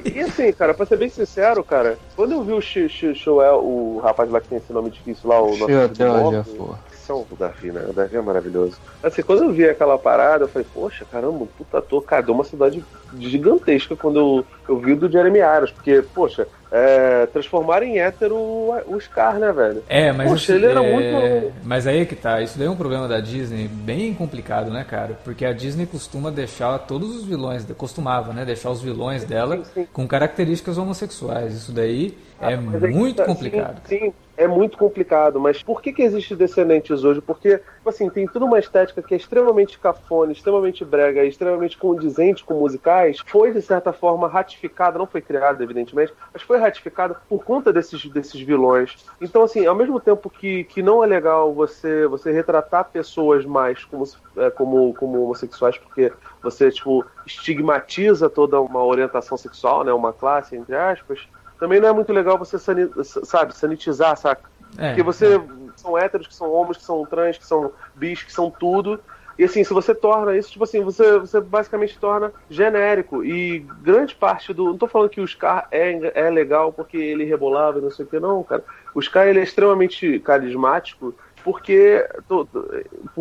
E 0.05 0.21
assim, 0.21 0.53
cara, 0.53 0.75
pra 0.75 0.87
ser 0.87 0.97
bem 0.97 1.09
sincero, 1.09 1.62
cara, 1.62 1.99
quando 2.17 2.33
eu 2.33 2.43
vi 2.43 2.53
o 2.53 2.61
Shoel, 2.61 3.59
o 3.62 4.01
rapaz 4.03 4.31
lá 4.31 4.41
que 4.41 4.49
tem 4.49 4.59
esse 4.59 4.73
nome 4.73 4.91
difícil 4.91 5.29
lá, 5.29 5.41
o 5.41 5.57
nosso 5.57 6.77
são 7.12 7.27
o 7.31 7.37
Davi, 7.37 7.70
né? 7.70 7.85
O 7.88 7.92
Davi 7.92 8.16
é 8.16 8.20
maravilhoso. 8.20 8.79
Assim, 9.03 9.22
quando 9.22 9.44
eu 9.44 9.53
vi 9.53 9.68
aquela 9.68 9.98
parada, 9.98 10.44
eu 10.44 10.48
falei, 10.48 10.66
poxa, 10.72 11.05
caramba, 11.05 11.46
puta 11.59 11.79
ator, 11.79 12.03
cara, 12.03 12.22
deu 12.22 12.35
uma 12.35 12.44
cidade 12.44 12.83
gigantesca 13.18 13.94
quando 13.94 14.18
eu, 14.18 14.46
eu 14.68 14.79
vi 14.79 14.94
do 14.94 15.11
Jeremy 15.11 15.40
Irons, 15.40 15.70
porque, 15.70 16.03
poxa, 16.14 16.48
é, 16.70 17.27
transformar 17.27 17.83
em 17.83 17.98
hétero 17.98 18.35
o 18.35 18.98
Scar, 18.98 19.38
né, 19.38 19.53
velho? 19.53 19.83
É, 19.88 20.11
mas 20.11 20.31
Poxa, 20.31 20.55
ele 20.55 20.64
era 20.64 20.83
é... 20.83 20.90
muito. 20.90 21.53
Mas 21.62 21.87
aí 21.87 22.01
é 22.01 22.05
que 22.07 22.16
tá, 22.16 22.40
isso 22.40 22.59
daí 22.59 22.66
é 22.66 22.70
um 22.70 22.77
problema 22.77 23.07
da 23.07 23.20
Disney 23.20 23.68
bem 23.68 24.14
complicado, 24.14 24.70
né, 24.70 24.83
cara? 24.88 25.18
Porque 25.22 25.44
a 25.44 25.53
Disney 25.53 25.85
costuma 25.85 26.31
deixar 26.31 26.79
todos 26.79 27.14
os 27.14 27.27
vilões, 27.27 27.66
costumava, 27.77 28.33
né, 28.33 28.46
deixar 28.46 28.70
os 28.70 28.81
vilões 28.81 29.25
dela 29.25 29.59
sim, 29.59 29.64
sim. 29.75 29.88
com 29.92 30.09
características 30.09 30.79
homossexuais. 30.79 31.55
Isso 31.55 31.72
daí 31.72 32.16
é 32.42 32.55
ah, 32.55 32.61
muito 32.61 33.22
é, 33.22 33.24
complicado. 33.24 33.81
Sim, 33.85 33.98
sim, 33.98 34.14
é 34.37 34.48
muito 34.48 34.76
complicado, 34.76 35.38
mas 35.38 35.62
por 35.62 35.81
que, 35.81 35.92
que 35.92 36.02
existe 36.02 36.35
descendentes 36.35 37.05
hoje? 37.05 37.20
Porque, 37.20 37.59
tipo 37.59 37.88
assim, 37.88 38.09
tem 38.11 38.26
toda 38.26 38.44
uma 38.44 38.59
estética 38.59 39.02
que 39.02 39.14
é 39.14 39.16
extremamente 39.16 39.78
cafona, 39.78 40.33
extremamente 40.33 40.85
brega, 40.85 41.24
extremamente 41.24 41.76
condizente 41.76 42.44
com 42.44 42.55
musicais, 42.55 43.18
foi 43.26 43.52
de 43.52 43.62
certa 43.62 43.92
forma 43.92 44.26
ratificada, 44.26 44.98
não 44.98 45.07
foi 45.07 45.20
criada, 45.20 45.62
evidentemente, 45.62 46.12
mas 46.33 46.42
foi 46.42 46.59
ratificada 46.59 47.14
por 47.28 47.44
conta 47.44 47.72
desses, 47.72 48.05
desses 48.07 48.40
vilões. 48.40 48.96
Então, 49.20 49.42
assim, 49.42 49.66
ao 49.66 49.74
mesmo 49.74 50.00
tempo 50.00 50.28
que, 50.28 50.64
que 50.64 50.83
não 50.83 51.05
é 51.05 51.07
legal 51.07 51.52
você, 51.55 52.07
você 52.07 52.33
retratar 52.33 52.90
pessoas 52.90 53.44
mais 53.44 53.85
como, 53.85 54.05
é, 54.37 54.50
como, 54.50 54.94
como 54.94 55.22
homossexuais, 55.22 55.78
porque 55.78 56.12
você, 56.42 56.70
tipo, 56.70 57.05
estigmatiza 57.26 58.28
toda 58.28 58.61
uma 58.61 58.83
orientação 58.83 59.37
sexual, 59.37 59.85
né, 59.85 59.92
uma 59.92 60.12
classe, 60.12 60.57
entre 60.57 60.74
aspas, 60.74 61.28
também 61.62 61.81
não 61.81 61.88
é 61.88 61.92
muito 61.92 62.12
legal 62.12 62.37
você, 62.37 62.59
sanit, 62.59 62.90
sabe, 63.05 63.55
sanitizar, 63.55 64.16
saca? 64.16 64.51
É, 64.77 64.88
Porque 64.88 65.03
você. 65.05 65.37
É. 65.37 65.62
São 65.77 65.96
héteros, 65.96 66.27
que 66.27 66.35
são 66.35 66.51
homens, 66.51 66.77
que 66.77 66.83
são 66.83 67.07
trans, 67.07 67.38
que 67.38 67.46
são 67.46 67.72
bis, 67.94 68.25
que 68.25 68.33
são 68.33 68.51
tudo. 68.51 68.98
E 69.38 69.44
assim, 69.44 69.62
se 69.62 69.72
você 69.72 69.94
torna 69.94 70.37
isso, 70.37 70.51
tipo 70.51 70.64
assim, 70.64 70.83
você, 70.83 71.18
você 71.18 71.40
basicamente 71.40 71.98
torna 71.98 72.33
genérico. 72.51 73.25
E 73.25 73.61
grande 73.81 74.12
parte 74.14 74.53
do. 74.53 74.64
Não 74.64 74.77
tô 74.77 74.88
falando 74.88 75.11
que 75.11 75.20
o 75.20 75.27
Scar 75.27 75.68
é, 75.70 76.27
é 76.27 76.31
legal 76.31 76.72
porque 76.72 76.96
ele 76.96 77.25
rebolava 77.25 77.79
e 77.79 77.83
não 77.83 77.92
sei 77.92 78.05
o 78.05 78.09
que, 78.09 78.18
não, 78.18 78.42
cara. 78.42 78.64
O 78.92 79.01
Scar 79.01 79.29
ele 79.29 79.38
é 79.38 79.44
extremamente 79.44 80.18
carismático 80.18 81.14
porque 81.44 82.07
por, 82.28 82.46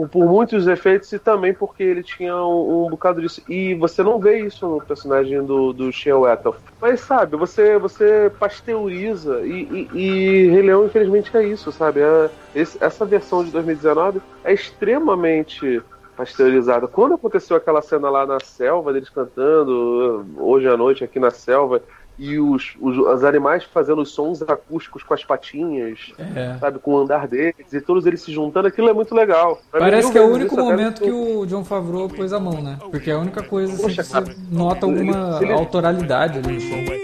por, 0.09 0.25
muitos 0.25 0.67
efeitos 0.67 1.11
e 1.11 1.19
também 1.19 1.53
porque 1.53 1.83
ele 1.83 2.03
tinha 2.03 2.35
um, 2.35 2.85
um, 2.85 2.89
bocado 2.89 3.21
disso. 3.21 3.41
E 3.49 3.73
você 3.75 4.03
não 4.03 4.19
vê 4.19 4.39
isso 4.39 4.67
no 4.67 4.81
personagem 4.81 5.43
do, 5.43 5.73
do 5.73 5.91
Shea 5.91 6.17
Wetter. 6.17 6.53
Mas 6.79 7.01
sabe, 7.01 7.35
você, 7.35 7.77
você 7.77 8.31
pasteuriza 8.39 9.41
e, 9.41 9.87
e, 9.93 9.97
e 9.97 10.49
Rei 10.49 10.61
Leão, 10.61 10.85
infelizmente, 10.85 11.35
é 11.35 11.45
isso, 11.45 11.71
sabe? 11.71 12.01
É, 12.01 12.29
esse, 12.55 12.77
essa 12.83 13.05
versão 13.05 13.43
de 13.43 13.51
2019 13.51 14.21
é 14.43 14.53
extremamente 14.53 15.81
pasteurizada. 16.15 16.87
Quando 16.87 17.15
aconteceu 17.15 17.57
aquela 17.57 17.81
cena 17.81 18.09
lá 18.09 18.25
na 18.25 18.39
selva, 18.39 18.93
deles 18.93 19.09
cantando 19.09 20.25
hoje 20.37 20.67
à 20.67 20.77
noite 20.77 21.03
aqui 21.03 21.19
na 21.19 21.31
selva, 21.31 21.81
e 22.21 22.39
os, 22.39 22.75
os, 22.79 22.95
os, 22.99 23.23
animais 23.23 23.63
fazendo 23.63 24.03
os 24.03 24.11
sons 24.11 24.43
acústicos 24.43 25.01
com 25.01 25.11
as 25.15 25.23
patinhas, 25.23 26.13
é. 26.19 26.55
sabe, 26.59 26.77
com 26.77 26.93
o 26.93 26.99
andar 26.99 27.27
deles, 27.27 27.73
e 27.73 27.81
todos 27.81 28.05
eles 28.05 28.21
se 28.21 28.31
juntando, 28.31 28.67
aquilo 28.67 28.89
é 28.89 28.93
muito 28.93 29.15
legal. 29.15 29.59
Pra 29.71 29.79
Parece 29.79 30.09
mim, 30.09 30.13
que 30.13 30.19
é 30.19 30.21
o 30.21 30.31
único 30.31 30.55
momento 30.55 31.01
que 31.01 31.09
o 31.09 31.47
John 31.47 31.65
Favreau 31.65 32.07
pôs 32.07 32.31
a 32.31 32.39
mão, 32.39 32.61
né? 32.61 32.77
Porque 32.91 33.09
é 33.09 33.15
a 33.15 33.19
única 33.19 33.41
coisa 33.41 33.73
assim, 33.73 33.81
Poxa, 33.81 34.03
que 34.03 34.07
você 34.07 34.35
nota 34.51 34.85
alguma 34.85 35.37
ele, 35.37 35.45
ele... 35.45 35.53
autoralidade 35.53 36.37
ali 36.37 36.53
no 36.53 36.61
som. 36.61 37.01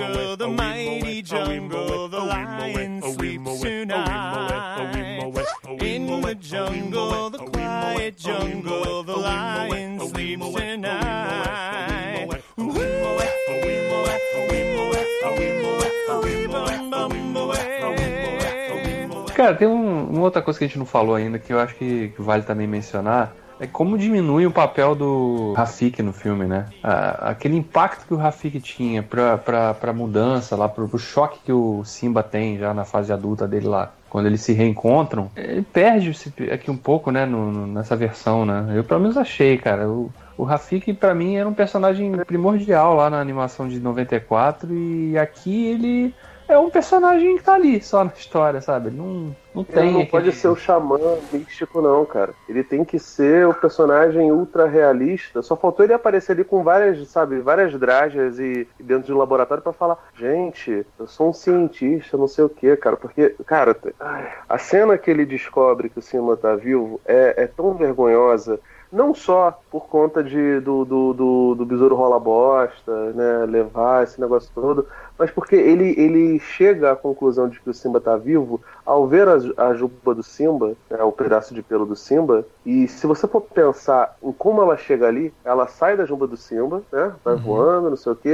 Jungle, 0.00 0.36
the 0.36 0.48
mighty 0.48 1.22
jungle, 1.22 2.08
the 2.08 2.18
lion 2.18 3.02
sleeps 3.02 3.60
tonight. 3.60 5.26
In 5.82 6.22
the 6.22 6.34
jungle, 6.36 7.28
the 7.30 7.38
quiet 7.38 8.16
jungle, 8.16 9.02
the 9.02 9.16
lion 9.16 10.00
sleeps 10.00 10.54
tonight. 10.54 11.20
Cara, 19.34 19.54
tem 19.54 19.66
um, 19.66 20.04
uma 20.10 20.22
outra 20.22 20.42
coisa 20.42 20.58
que 20.58 20.64
a 20.64 20.68
gente 20.68 20.78
não 20.78 20.84
falou 20.84 21.14
ainda 21.14 21.38
que 21.38 21.52
eu 21.52 21.58
acho 21.58 21.74
que, 21.74 22.08
que 22.08 22.20
vale 22.20 22.42
também 22.42 22.66
mencionar 22.66 23.34
é 23.60 23.66
como 23.66 23.98
diminui 23.98 24.46
o 24.46 24.50
papel 24.50 24.94
do 24.94 25.52
Rafik 25.52 26.02
no 26.02 26.12
filme, 26.12 26.46
né? 26.46 26.66
aquele 26.82 27.56
impacto 27.56 28.06
que 28.06 28.14
o 28.14 28.16
Rafik 28.16 28.58
tinha 28.60 29.02
pra, 29.02 29.36
pra, 29.36 29.74
pra 29.74 29.92
mudança 29.92 30.56
lá, 30.56 30.68
pro, 30.68 30.88
pro 30.88 30.98
choque 30.98 31.38
que 31.44 31.52
o 31.52 31.84
Simba 31.84 32.22
tem 32.22 32.58
já 32.58 32.72
na 32.72 32.84
fase 32.84 33.12
adulta 33.12 33.46
dele 33.46 33.68
lá 33.68 33.92
quando 34.10 34.26
eles 34.26 34.40
se 34.40 34.52
reencontram, 34.52 35.30
ele 35.36 35.62
perde 35.62 36.12
aqui 36.52 36.68
um 36.68 36.76
pouco, 36.76 37.12
né, 37.12 37.24
no, 37.24 37.52
no, 37.52 37.66
nessa 37.68 37.94
versão, 37.94 38.44
né? 38.44 38.72
Eu 38.74 38.82
pelo 38.82 39.00
menos 39.00 39.16
achei, 39.16 39.56
cara. 39.56 39.88
O, 39.88 40.10
o 40.36 40.42
Rafik, 40.42 40.92
para 40.94 41.14
mim, 41.14 41.36
era 41.36 41.48
um 41.48 41.54
personagem 41.54 42.10
primordial 42.26 42.96
lá 42.96 43.08
na 43.08 43.20
animação 43.20 43.68
de 43.68 43.78
94 43.78 44.74
e 44.74 45.16
aqui 45.16 45.66
ele 45.66 46.14
é 46.48 46.58
um 46.58 46.68
personagem 46.68 47.36
que 47.36 47.44
tá 47.44 47.54
ali 47.54 47.80
só 47.80 48.02
na 48.02 48.10
história, 48.12 48.60
sabe? 48.60 48.88
Ele 48.88 48.96
não, 48.96 49.36
não 49.54 49.64
tem. 49.64 49.82
Ele 49.82 49.90
não 49.90 50.00
aquele... 50.00 50.10
pode 50.10 50.32
ser 50.32 50.48
o 50.48 50.56
xamã 50.56 50.98
místico, 51.32 51.80
não, 51.80 52.04
cara. 52.04 52.32
Ele 52.48 52.62
tem 52.62 52.84
que 52.84 52.98
ser 52.98 53.46
o 53.46 53.54
personagem 53.54 54.30
ultra 54.30 54.66
realista. 54.66 55.42
Só 55.42 55.56
faltou 55.56 55.84
ele 55.84 55.92
aparecer 55.92 56.32
ali 56.32 56.44
com 56.44 56.62
várias, 56.62 57.06
sabe, 57.08 57.40
várias 57.40 57.72
dragas 57.78 58.38
e, 58.38 58.66
e 58.78 58.82
dentro 58.82 59.06
de 59.06 59.12
um 59.12 59.18
laboratório 59.18 59.62
para 59.62 59.72
falar: 59.72 59.98
gente, 60.14 60.86
eu 60.98 61.06
sou 61.06 61.30
um 61.30 61.32
cientista, 61.32 62.16
não 62.16 62.28
sei 62.28 62.44
o 62.44 62.48
que, 62.48 62.76
cara. 62.76 62.96
Porque, 62.96 63.34
cara, 63.46 63.76
a 64.48 64.58
cena 64.58 64.96
que 64.96 65.10
ele 65.10 65.24
descobre 65.24 65.88
que 65.88 65.98
o 65.98 66.02
Simba 66.02 66.36
tá 66.36 66.54
vivo 66.54 67.00
é, 67.04 67.34
é 67.36 67.46
tão 67.46 67.74
vergonhosa 67.74 68.60
não 68.92 69.14
só 69.14 69.58
por 69.70 69.86
conta 69.86 70.22
de, 70.22 70.60
do, 70.60 70.84
do, 70.84 71.12
do, 71.12 71.54
do 71.54 71.66
besouro 71.66 71.94
rola 71.94 72.18
bosta, 72.18 73.12
né, 73.12 73.46
levar 73.46 74.04
esse 74.04 74.20
negócio 74.20 74.50
todo, 74.54 74.86
mas 75.18 75.30
porque 75.30 75.54
ele, 75.54 75.94
ele 75.98 76.40
chega 76.40 76.92
à 76.92 76.96
conclusão 76.96 77.48
de 77.48 77.60
que 77.60 77.70
o 77.70 77.74
Simba 77.74 77.98
está 77.98 78.16
vivo 78.16 78.60
ao 78.84 79.06
ver 79.06 79.28
a, 79.28 79.68
a 79.68 79.74
juba 79.74 80.14
do 80.14 80.22
Simba, 80.22 80.74
né, 80.90 81.02
o 81.02 81.12
pedaço 81.12 81.54
de 81.54 81.62
pelo 81.62 81.86
do 81.86 81.94
Simba, 81.94 82.44
e 82.66 82.88
se 82.88 83.06
você 83.06 83.28
for 83.28 83.42
pensar 83.42 84.16
em 84.22 84.32
como 84.32 84.60
ela 84.62 84.76
chega 84.76 85.06
ali, 85.06 85.32
ela 85.44 85.68
sai 85.68 85.96
da 85.96 86.04
juba 86.04 86.26
do 86.26 86.36
Simba, 86.36 86.82
né, 86.92 87.12
vai 87.24 87.34
uhum. 87.34 87.40
voando, 87.40 87.90
não 87.90 87.96
sei 87.96 88.12
o 88.12 88.16
que, 88.16 88.30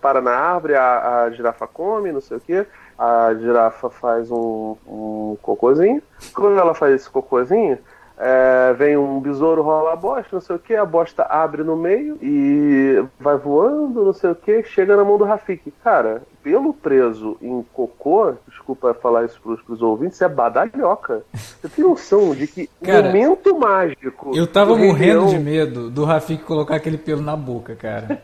para 0.00 0.20
na 0.20 0.32
árvore, 0.32 0.74
a, 0.74 1.22
a 1.22 1.30
girafa 1.30 1.66
come, 1.66 2.12
não 2.12 2.20
sei 2.20 2.36
o 2.36 2.40
que, 2.40 2.66
a 2.98 3.34
girafa 3.34 3.90
faz 3.90 4.30
um, 4.30 4.76
um 4.86 5.36
cocôzinho. 5.42 6.02
Quando 6.34 6.58
ela 6.58 6.74
faz 6.74 6.94
esse 6.94 7.10
cocôzinho, 7.10 7.78
é, 8.18 8.72
vem 8.78 8.96
um 8.96 9.20
besouro 9.20 9.62
rola 9.62 9.92
a 9.92 9.96
bosta, 9.96 10.28
não 10.32 10.40
sei 10.40 10.56
o 10.56 10.58
que, 10.58 10.74
a 10.74 10.84
bosta 10.84 11.22
abre 11.24 11.62
no 11.62 11.76
meio 11.76 12.18
e 12.22 13.04
vai 13.20 13.36
voando, 13.36 14.04
não 14.04 14.12
sei 14.12 14.30
o 14.30 14.34
que, 14.34 14.62
chega 14.64 14.96
na 14.96 15.04
mão 15.04 15.18
do 15.18 15.24
Rafik. 15.24 15.72
Cara, 15.84 16.22
pelo 16.42 16.72
preso 16.72 17.36
em 17.42 17.64
cocô, 17.74 18.32
desculpa 18.48 18.94
falar 18.94 19.24
isso 19.24 19.40
pros, 19.42 19.60
pros 19.62 19.82
ouvintes, 19.82 20.20
é 20.22 20.28
badalhoca. 20.28 21.22
Você 21.34 21.68
tem 21.68 21.84
noção 21.84 22.34
de 22.34 22.46
que 22.46 22.70
Cara, 22.82 23.02
momento 23.08 23.58
mágico. 23.58 24.36
Eu 24.36 24.46
tava 24.46 24.76
morrendo 24.76 25.20
Leão- 25.20 25.26
de 25.28 25.38
medo 25.38 25.90
do 25.90 26.04
Rafik 26.04 26.42
colocar 26.44 26.76
aquele 26.76 26.98
pelo 26.98 27.20
na 27.20 27.36
boca, 27.36 27.74
cara. 27.76 28.20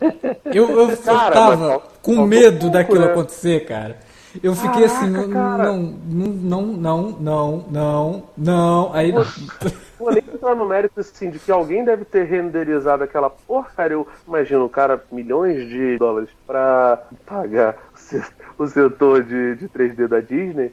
Eu, 0.47 0.71
eu, 0.71 0.91
eu 0.91 0.97
Cara, 0.99 1.33
tava 1.35 1.57
mas 1.57 1.83
com 2.01 2.15
falta 2.17 2.29
medo 2.29 2.59
pouco, 2.61 2.73
daquilo 2.73 3.01
né? 3.01 3.07
acontecer, 3.13 3.61
cara. 3.67 3.99
Eu 4.43 4.55
fiquei 4.55 4.87
Caraca, 4.87 5.05
assim, 5.05 5.31
cara. 5.31 5.65
não, 5.65 5.83
não, 5.83 6.63
não, 6.63 7.03
não, 7.21 7.65
não, 7.71 8.23
não. 8.37 8.91
Aí. 8.95 9.13
Vou 9.99 10.11
nem 10.13 10.19
entrar 10.35 10.55
no 10.57 10.67
mérito 10.67 10.99
assim, 11.01 11.31
de 11.31 11.39
que 11.39 11.53
alguém 11.53 11.85
deve 11.85 12.05
ter 12.05 12.25
renderizado 12.25 13.05
aquela 13.05 13.31
porcaria. 13.31 13.95
Eu 13.97 14.07
imagino, 14.27 14.65
o 14.65 14.69
cara, 14.69 15.03
milhões 15.13 15.69
de 15.69 15.97
dólares 15.99 16.29
pra 16.47 17.03
pagar 17.27 17.77
o 17.95 17.99
se- 17.99 18.23
o 18.59 18.67
setor 18.67 19.23
de, 19.23 19.57
de 19.57 19.69
3D 19.69 20.09
da 20.09 20.21
Disney 20.21 20.73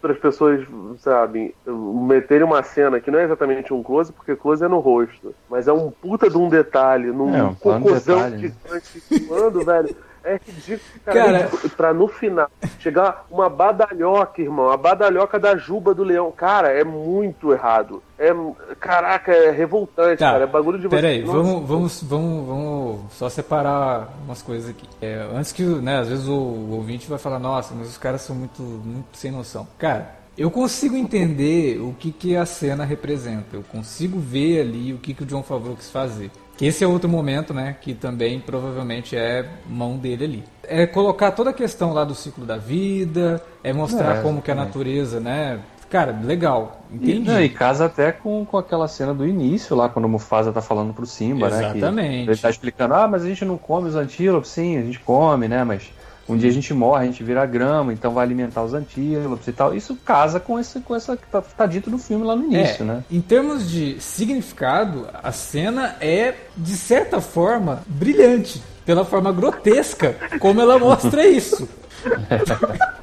para 0.00 0.12
as 0.12 0.18
pessoas, 0.18 0.66
sabe, 0.98 1.54
meterem 1.66 2.44
uma 2.44 2.62
cena 2.62 3.00
que 3.00 3.10
não 3.10 3.18
é 3.18 3.24
exatamente 3.24 3.72
um 3.72 3.82
close, 3.82 4.12
porque 4.12 4.34
close 4.34 4.64
é 4.64 4.68
no 4.68 4.78
rosto, 4.78 5.34
mas 5.48 5.68
é 5.68 5.72
um 5.72 5.90
puta 5.90 6.28
de 6.28 6.36
um 6.36 6.48
detalhe, 6.48 7.06
num 7.12 7.34
É, 7.34 7.42
um 7.42 7.54
cocôzão 7.54 8.16
detalhe, 8.16 8.36
né? 8.36 8.52
gigante 8.64 9.26
voando, 9.26 9.64
velho. 9.64 9.94
É 10.24 10.38
ridículo, 10.44 10.80
cara. 11.04 11.48
Cara-. 11.48 11.50
Pra 11.76 11.94
no 11.94 12.08
final 12.08 12.50
chegar 12.78 13.26
uma 13.30 13.48
badalhoca, 13.48 14.40
irmão. 14.42 14.70
A 14.70 14.76
badalhoca 14.76 15.38
da 15.38 15.56
juba 15.56 15.94
do 15.94 16.04
leão. 16.04 16.30
Cara, 16.30 16.68
é 16.68 16.84
muito 16.84 17.52
errado. 17.52 18.02
É, 18.18 18.30
caraca, 18.78 19.32
é 19.32 19.50
revoltante, 19.50 20.18
Tá, 20.18 20.32
cara. 20.32 20.44
É 20.44 20.46
bagulho 20.46 20.78
de 20.78 20.86
você. 20.86 20.96
Peraí, 20.96 21.24
Nossa. 21.24 21.38
vamos, 21.38 21.68
vamos, 21.68 22.02
vamos, 22.02 22.46
vamos 22.46 23.00
só 23.12 23.28
separar 23.30 24.08
umas 24.24 24.42
coisas 24.42 24.70
aqui. 24.70 24.86
É, 25.00 25.26
antes 25.34 25.52
que, 25.52 25.62
né, 25.62 26.00
às 26.00 26.08
vezes 26.08 26.28
o, 26.28 26.32
o 26.34 26.72
ouvinte 26.72 27.08
vai 27.08 27.18
falar, 27.18 27.38
nossa, 27.38 27.74
mas 27.74 27.88
os 27.88 27.96
caras 27.98 28.20
são 28.20 28.36
muito, 28.36 28.62
muito 28.62 29.16
sem 29.16 29.30
noção. 29.30 29.66
Cara, 29.78 30.20
eu 30.36 30.50
consigo 30.50 30.96
entender 30.96 31.80
o 31.80 31.94
que, 31.98 32.12
que 32.12 32.36
a 32.36 32.46
cena 32.46 32.84
representa. 32.84 33.56
Eu 33.56 33.62
consigo 33.62 34.18
ver 34.18 34.60
ali 34.60 34.92
o 34.92 34.98
que, 34.98 35.14
que 35.14 35.22
o 35.22 35.26
John 35.26 35.42
Favreau 35.42 35.76
quis 35.76 35.90
fazer. 35.90 36.30
Que 36.60 36.66
esse 36.66 36.84
é 36.84 36.86
outro 36.86 37.08
momento, 37.08 37.54
né, 37.54 37.74
que 37.80 37.94
também 37.94 38.38
provavelmente 38.38 39.16
é 39.16 39.48
mão 39.66 39.96
dele 39.96 40.24
ali. 40.24 40.44
É 40.62 40.86
colocar 40.86 41.30
toda 41.30 41.48
a 41.48 41.52
questão 41.54 41.94
lá 41.94 42.04
do 42.04 42.14
ciclo 42.14 42.44
da 42.44 42.58
vida, 42.58 43.42
é 43.64 43.72
mostrar 43.72 44.18
É, 44.18 44.20
como 44.20 44.42
que 44.42 44.50
a 44.50 44.52
exatamente. 44.52 44.76
natureza, 44.76 45.20
né, 45.20 45.58
cara, 45.88 46.14
legal, 46.22 46.82
E, 46.92 46.96
entendi. 46.96 47.30
não, 47.30 47.40
e 47.40 47.48
casa 47.48 47.86
até 47.86 48.12
com, 48.12 48.44
com 48.44 48.58
aquela 48.58 48.86
cena 48.88 49.14
do 49.14 49.26
início 49.26 49.74
lá, 49.74 49.88
quando 49.88 50.04
o 50.04 50.08
Mufasa 50.10 50.52
tá 50.52 50.60
falando 50.60 50.92
pro 50.92 51.06
Simba, 51.06 51.48
né? 51.48 51.70
que 51.70 51.78
Exatamente. 51.78 52.28
ele 52.30 52.36
tá 52.38 52.50
explicando, 52.50 52.92
ah, 52.92 53.08
mas 53.08 53.22
a 53.24 53.26
gente 53.26 53.42
não 53.42 53.56
come 53.56 53.88
os 53.88 53.94
antílopes, 53.96 54.50
sim, 54.50 54.76
a 54.76 54.82
gente 54.82 55.00
come, 55.00 55.48
né? 55.48 55.64
Mas 55.64 55.90
um 56.30 56.36
dia 56.36 56.48
a 56.48 56.52
gente 56.52 56.72
morre, 56.72 57.02
a 57.02 57.06
gente 57.06 57.24
vira 57.24 57.44
grama, 57.44 57.92
então 57.92 58.12
vai 58.12 58.24
alimentar 58.24 58.62
os 58.62 58.72
antílopes 58.72 59.48
e 59.48 59.52
tal. 59.52 59.74
Isso 59.74 59.96
casa 60.04 60.38
com 60.38 60.58
esse, 60.58 60.80
com 60.80 60.94
essa 60.94 61.16
que 61.16 61.26
tá, 61.26 61.42
tá 61.42 61.66
dito 61.66 61.90
no 61.90 61.98
filme 61.98 62.24
lá 62.24 62.36
no 62.36 62.44
início, 62.44 62.82
é, 62.82 62.86
né? 62.86 63.04
Em 63.10 63.20
termos 63.20 63.68
de 63.68 64.00
significado, 64.00 65.08
a 65.22 65.32
cena 65.32 65.96
é, 66.00 66.34
de 66.56 66.76
certa 66.76 67.20
forma, 67.20 67.82
brilhante. 67.86 68.62
Pela 68.86 69.04
forma 69.04 69.32
grotesca 69.32 70.16
como 70.38 70.60
ela 70.60 70.78
mostra 70.78 71.26
isso. 71.26 71.68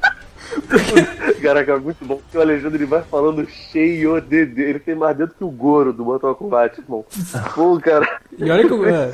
Caraca, 1.42 1.72
é 1.72 1.78
muito 1.78 2.04
bom. 2.04 2.16
Porque 2.16 2.36
o 2.36 2.40
Alexandre 2.40 2.78
ele 2.78 2.86
vai 2.86 3.02
falando 3.02 3.46
cheio 3.48 4.20
de 4.20 4.44
dedo. 4.44 4.60
Ele 4.60 4.78
tem 4.78 4.94
mais 4.94 5.16
dedo 5.16 5.34
que 5.36 5.44
o 5.44 5.50
Goro 5.50 5.92
do 5.92 6.04
Mortal 6.04 6.34
Kombat, 6.34 6.80
irmão. 6.80 7.04
Pô, 7.54 7.78
cara. 7.80 8.20
E 8.38 8.50
olha 8.50 8.66
que 8.66 8.72
eu. 8.72 8.86
é. 8.88 9.10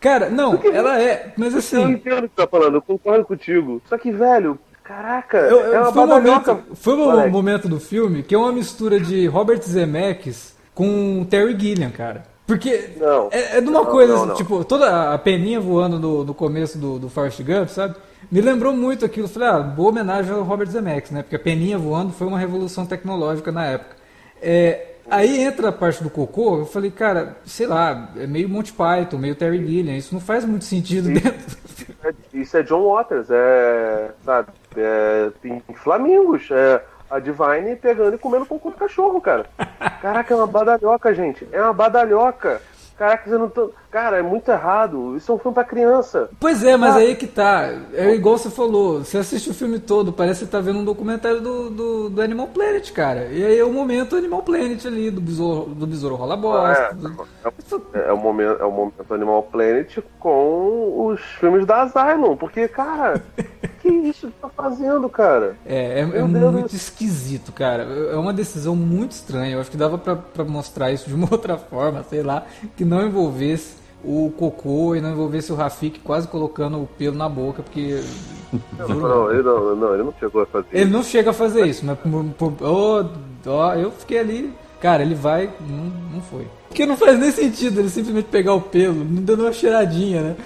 Cara, 0.00 0.28
não, 0.30 0.60
ela 0.72 1.00
é. 1.00 1.32
Mas 1.36 1.52
Eu 1.52 1.58
assim. 1.58 1.82
entendo 1.92 2.24
o 2.24 2.28
que 2.28 2.34
você 2.36 2.42
tá 2.42 2.46
falando, 2.46 2.74
eu 2.76 2.82
concordo 2.82 3.24
contigo. 3.24 3.80
Só 3.88 3.96
que, 3.98 4.10
velho, 4.10 4.58
caraca, 4.82 5.38
eu- 5.38 5.60
eu- 5.60 5.74
é 5.74 5.80
uma 5.80 5.92
foi 5.92 6.02
um 6.02 6.06
momento, 6.06 6.58
foi 6.74 6.94
um 6.94 7.30
momento 7.30 7.68
do 7.68 7.80
filme 7.80 8.22
que 8.22 8.34
é 8.34 8.38
uma 8.38 8.52
mistura 8.52 8.98
de 9.00 9.26
Robert 9.26 9.60
Zemeckis 9.62 10.54
com 10.74 11.24
Terry 11.28 11.56
Gilliam, 11.58 11.90
cara. 11.90 12.22
Porque 12.46 12.90
Não. 13.00 13.28
é, 13.32 13.56
é 13.56 13.60
de 13.62 13.68
uma 13.68 13.80
Não, 13.84 13.86
coisa, 13.86 14.12
não, 14.12 14.18
assim, 14.20 14.28
não. 14.28 14.34
tipo, 14.36 14.64
toda 14.64 15.14
a 15.14 15.18
peninha 15.18 15.58
voando 15.58 15.98
no, 15.98 16.24
no 16.24 16.34
começo 16.34 16.76
do, 16.76 16.98
do 16.98 17.08
Forrest 17.08 17.40
Gump, 17.42 17.68
sabe? 17.68 17.94
Me 18.34 18.40
lembrou 18.40 18.74
muito 18.74 19.04
aquilo. 19.04 19.28
Falei, 19.28 19.48
ah, 19.48 19.60
boa 19.60 19.90
homenagem 19.90 20.34
ao 20.34 20.42
Robert 20.42 20.66
Zemeckis, 20.66 21.12
né? 21.12 21.22
Porque 21.22 21.36
a 21.36 21.38
peninha 21.38 21.78
voando 21.78 22.12
foi 22.12 22.26
uma 22.26 22.36
revolução 22.36 22.84
tecnológica 22.84 23.52
na 23.52 23.64
época. 23.64 23.94
É, 24.42 24.94
aí 25.08 25.40
entra 25.40 25.68
a 25.68 25.72
parte 25.72 26.02
do 26.02 26.10
cocô, 26.10 26.58
eu 26.58 26.66
falei, 26.66 26.90
cara, 26.90 27.36
sei 27.44 27.68
lá, 27.68 28.10
é 28.16 28.26
meio 28.26 28.48
Monty 28.48 28.72
Python, 28.72 29.18
meio 29.18 29.36
Terry 29.36 29.64
Gilliam, 29.64 29.96
isso 29.96 30.12
não 30.12 30.20
faz 30.20 30.44
muito 30.44 30.64
sentido 30.64 31.10
dentro. 31.14 31.56
Isso 32.34 32.56
é 32.56 32.62
John 32.64 32.92
Waters, 32.92 33.28
é. 33.30 34.10
Sabe? 34.24 34.48
É. 34.76 35.30
Pink 35.40 35.62
Flamingos, 35.74 36.50
é. 36.50 36.82
A 37.08 37.20
Divine 37.20 37.76
pegando 37.76 38.16
e 38.16 38.18
comendo 38.18 38.46
cocô 38.46 38.70
do 38.70 38.76
cachorro, 38.76 39.20
cara. 39.20 39.46
Caraca, 40.02 40.34
é 40.34 40.36
uma 40.36 40.46
badalhoca, 40.48 41.14
gente. 41.14 41.46
É 41.52 41.62
uma 41.62 41.72
badalhoca. 41.72 42.60
Caraca, 42.96 43.28
você 43.28 43.36
não 43.36 43.48
tá. 43.48 43.66
Cara, 43.90 44.18
é 44.18 44.22
muito 44.22 44.48
errado. 44.50 45.16
Isso 45.16 45.30
é 45.30 45.34
um 45.34 45.38
filme 45.38 45.54
pra 45.54 45.64
criança. 45.64 46.30
Pois 46.38 46.62
é, 46.62 46.76
mas 46.76 46.94
Ah. 46.94 46.98
aí 46.98 47.16
que 47.16 47.26
tá. 47.26 47.68
É 47.92 48.14
igual 48.14 48.38
você 48.38 48.48
falou, 48.50 49.00
você 49.04 49.18
assiste 49.18 49.50
o 49.50 49.54
filme 49.54 49.80
todo, 49.80 50.12
parece 50.12 50.40
que 50.40 50.46
você 50.46 50.52
tá 50.52 50.60
vendo 50.60 50.78
um 50.78 50.84
documentário 50.84 51.40
do, 51.40 51.70
do, 51.70 52.10
do 52.10 52.22
Animal 52.22 52.46
Planet, 52.48 52.92
cara. 52.92 53.24
E 53.32 53.44
aí 53.44 53.58
é 53.58 53.64
o 53.64 53.72
momento 53.72 54.14
Animal 54.16 54.42
Planet 54.42 54.84
ali, 54.86 55.10
do 55.10 55.20
besouro, 55.20 55.70
do 55.74 55.86
besouro 55.88 56.14
rola 56.14 56.36
bosta. 56.36 56.90
É, 56.90 56.94
do- 56.94 57.26
É, 57.94 58.08
é 58.08 58.12
o 58.12 58.16
momento, 58.16 58.62
é 58.62 58.64
o 58.64 58.70
momento 58.70 59.12
Animal 59.14 59.42
Planet 59.42 59.98
com 60.20 61.06
os 61.08 61.20
filmes 61.40 61.66
da 61.66 61.82
Asylum. 61.82 62.36
Porque, 62.36 62.68
cara, 62.68 63.20
que 63.84 64.08
isso 64.08 64.32
tá 64.40 64.48
fazendo, 64.48 65.08
cara? 65.08 65.56
É, 65.66 66.00
é, 66.00 66.18
é 66.18 66.22
muito 66.24 66.74
esquisito, 66.74 67.52
cara. 67.52 67.82
É 67.82 68.16
uma 68.16 68.32
decisão 68.32 68.74
muito 68.74 69.12
estranha. 69.12 69.54
Eu 69.54 69.60
acho 69.60 69.70
que 69.70 69.76
dava 69.76 69.98
pra, 69.98 70.16
pra 70.16 70.44
mostrar 70.44 70.90
isso 70.90 71.08
de 71.08 71.14
uma 71.14 71.28
outra 71.30 71.58
forma, 71.58 72.02
sei 72.02 72.22
lá, 72.22 72.46
que 72.76 72.84
não 72.84 73.06
envolvesse 73.06 73.76
o 74.02 74.30
cocô 74.36 74.94
e 74.94 75.00
não 75.00 75.10
envolvesse 75.12 75.52
o 75.52 75.54
Rafik 75.54 76.00
quase 76.00 76.28
colocando 76.28 76.82
o 76.82 76.86
pelo 76.86 77.16
na 77.16 77.28
boca, 77.28 77.62
porque. 77.62 78.02
Não, 78.78 78.88
não, 78.88 79.30
ele 79.32 79.42
não, 79.42 79.76
não, 79.76 79.94
ele 79.94 80.02
não 80.04 80.14
chegou 80.18 80.42
a 80.42 80.46
fazer 80.46 80.66
Ele 80.72 80.90
não 80.90 81.02
chega 81.02 81.30
a 81.30 81.34
fazer 81.34 81.66
isso, 81.66 81.84
mas 81.84 81.98
por, 81.98 82.52
por- 82.52 82.66
ó, 83.46 83.74
eu 83.74 83.90
fiquei 83.90 84.18
ali. 84.18 84.54
Cara, 84.80 85.02
ele 85.02 85.14
vai. 85.14 85.50
Não, 85.60 85.84
não 86.14 86.20
foi. 86.22 86.46
Porque 86.68 86.84
não 86.86 86.96
faz 86.96 87.18
nem 87.18 87.30
sentido 87.30 87.80
ele 87.80 87.88
simplesmente 87.88 88.26
pegar 88.26 88.54
o 88.54 88.60
pelo, 88.60 89.04
não 89.04 89.22
dando 89.22 89.44
uma 89.44 89.52
cheiradinha, 89.52 90.20
né? 90.22 90.36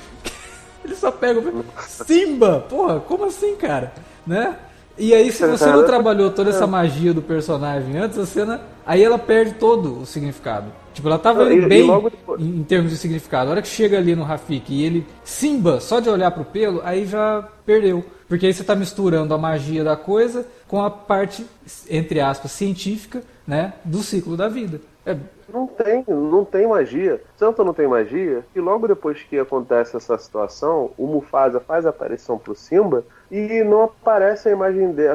Ele 0.84 0.94
só 0.94 1.10
pega 1.10 1.40
o. 1.40 1.64
Simba! 1.86 2.64
Porra, 2.68 3.00
como 3.00 3.24
assim, 3.24 3.56
cara? 3.56 3.92
Né? 4.26 4.56
E 4.96 5.14
aí, 5.14 5.30
se 5.30 5.46
você 5.46 5.64
não 5.66 5.86
trabalhou 5.86 6.30
toda 6.30 6.50
essa 6.50 6.66
magia 6.66 7.14
do 7.14 7.22
personagem 7.22 7.96
antes, 7.96 8.18
a 8.18 8.26
cena. 8.26 8.60
Aí 8.84 9.02
ela 9.04 9.18
perde 9.18 9.52
todo 9.54 10.00
o 10.00 10.06
significado. 10.06 10.72
Tipo, 10.94 11.08
ela 11.08 11.18
tava 11.18 11.52
e- 11.52 11.58
e 11.58 11.66
bem 11.68 11.82
logo 11.84 12.10
depois- 12.10 12.40
em, 12.40 12.46
em 12.60 12.62
termos 12.64 12.90
de 12.90 12.96
significado. 12.96 13.48
A 13.48 13.52
hora 13.52 13.62
que 13.62 13.68
chega 13.68 13.96
ali 13.98 14.16
no 14.16 14.24
Rafik 14.24 14.72
e 14.74 14.84
ele 14.84 15.06
Simba, 15.22 15.78
só 15.78 16.00
de 16.00 16.08
olhar 16.08 16.30
pro 16.32 16.44
pelo, 16.44 16.80
aí 16.82 17.06
já 17.06 17.46
perdeu. 17.64 18.04
Porque 18.26 18.46
aí 18.46 18.52
você 18.52 18.64
tá 18.64 18.74
misturando 18.74 19.32
a 19.32 19.38
magia 19.38 19.84
da 19.84 19.94
coisa 19.96 20.46
com 20.66 20.82
a 20.82 20.90
parte, 20.90 21.46
entre 21.88 22.20
aspas, 22.20 22.50
científica, 22.50 23.22
né, 23.46 23.74
do 23.84 24.02
ciclo 24.02 24.36
da 24.36 24.48
vida. 24.48 24.80
É, 25.06 25.16
Não 25.52 25.66
tem, 25.66 26.04
não 26.08 26.44
tem 26.44 26.66
magia. 26.66 27.20
Tanto 27.38 27.64
não 27.64 27.72
tem 27.72 27.86
magia 27.86 28.44
que 28.52 28.60
logo 28.60 28.88
depois 28.88 29.22
que 29.22 29.38
acontece 29.38 29.96
essa 29.96 30.18
situação, 30.18 30.90
o 30.98 31.06
Mufasa 31.06 31.60
faz 31.60 31.86
a 31.86 31.90
aparição 31.90 32.36
pro 32.36 32.54
Simba 32.54 33.04
e 33.30 33.62
não 33.62 33.84
aparece 33.84 34.48
a 34.48 34.52
imagem 34.52 34.90
dele. 34.92 35.14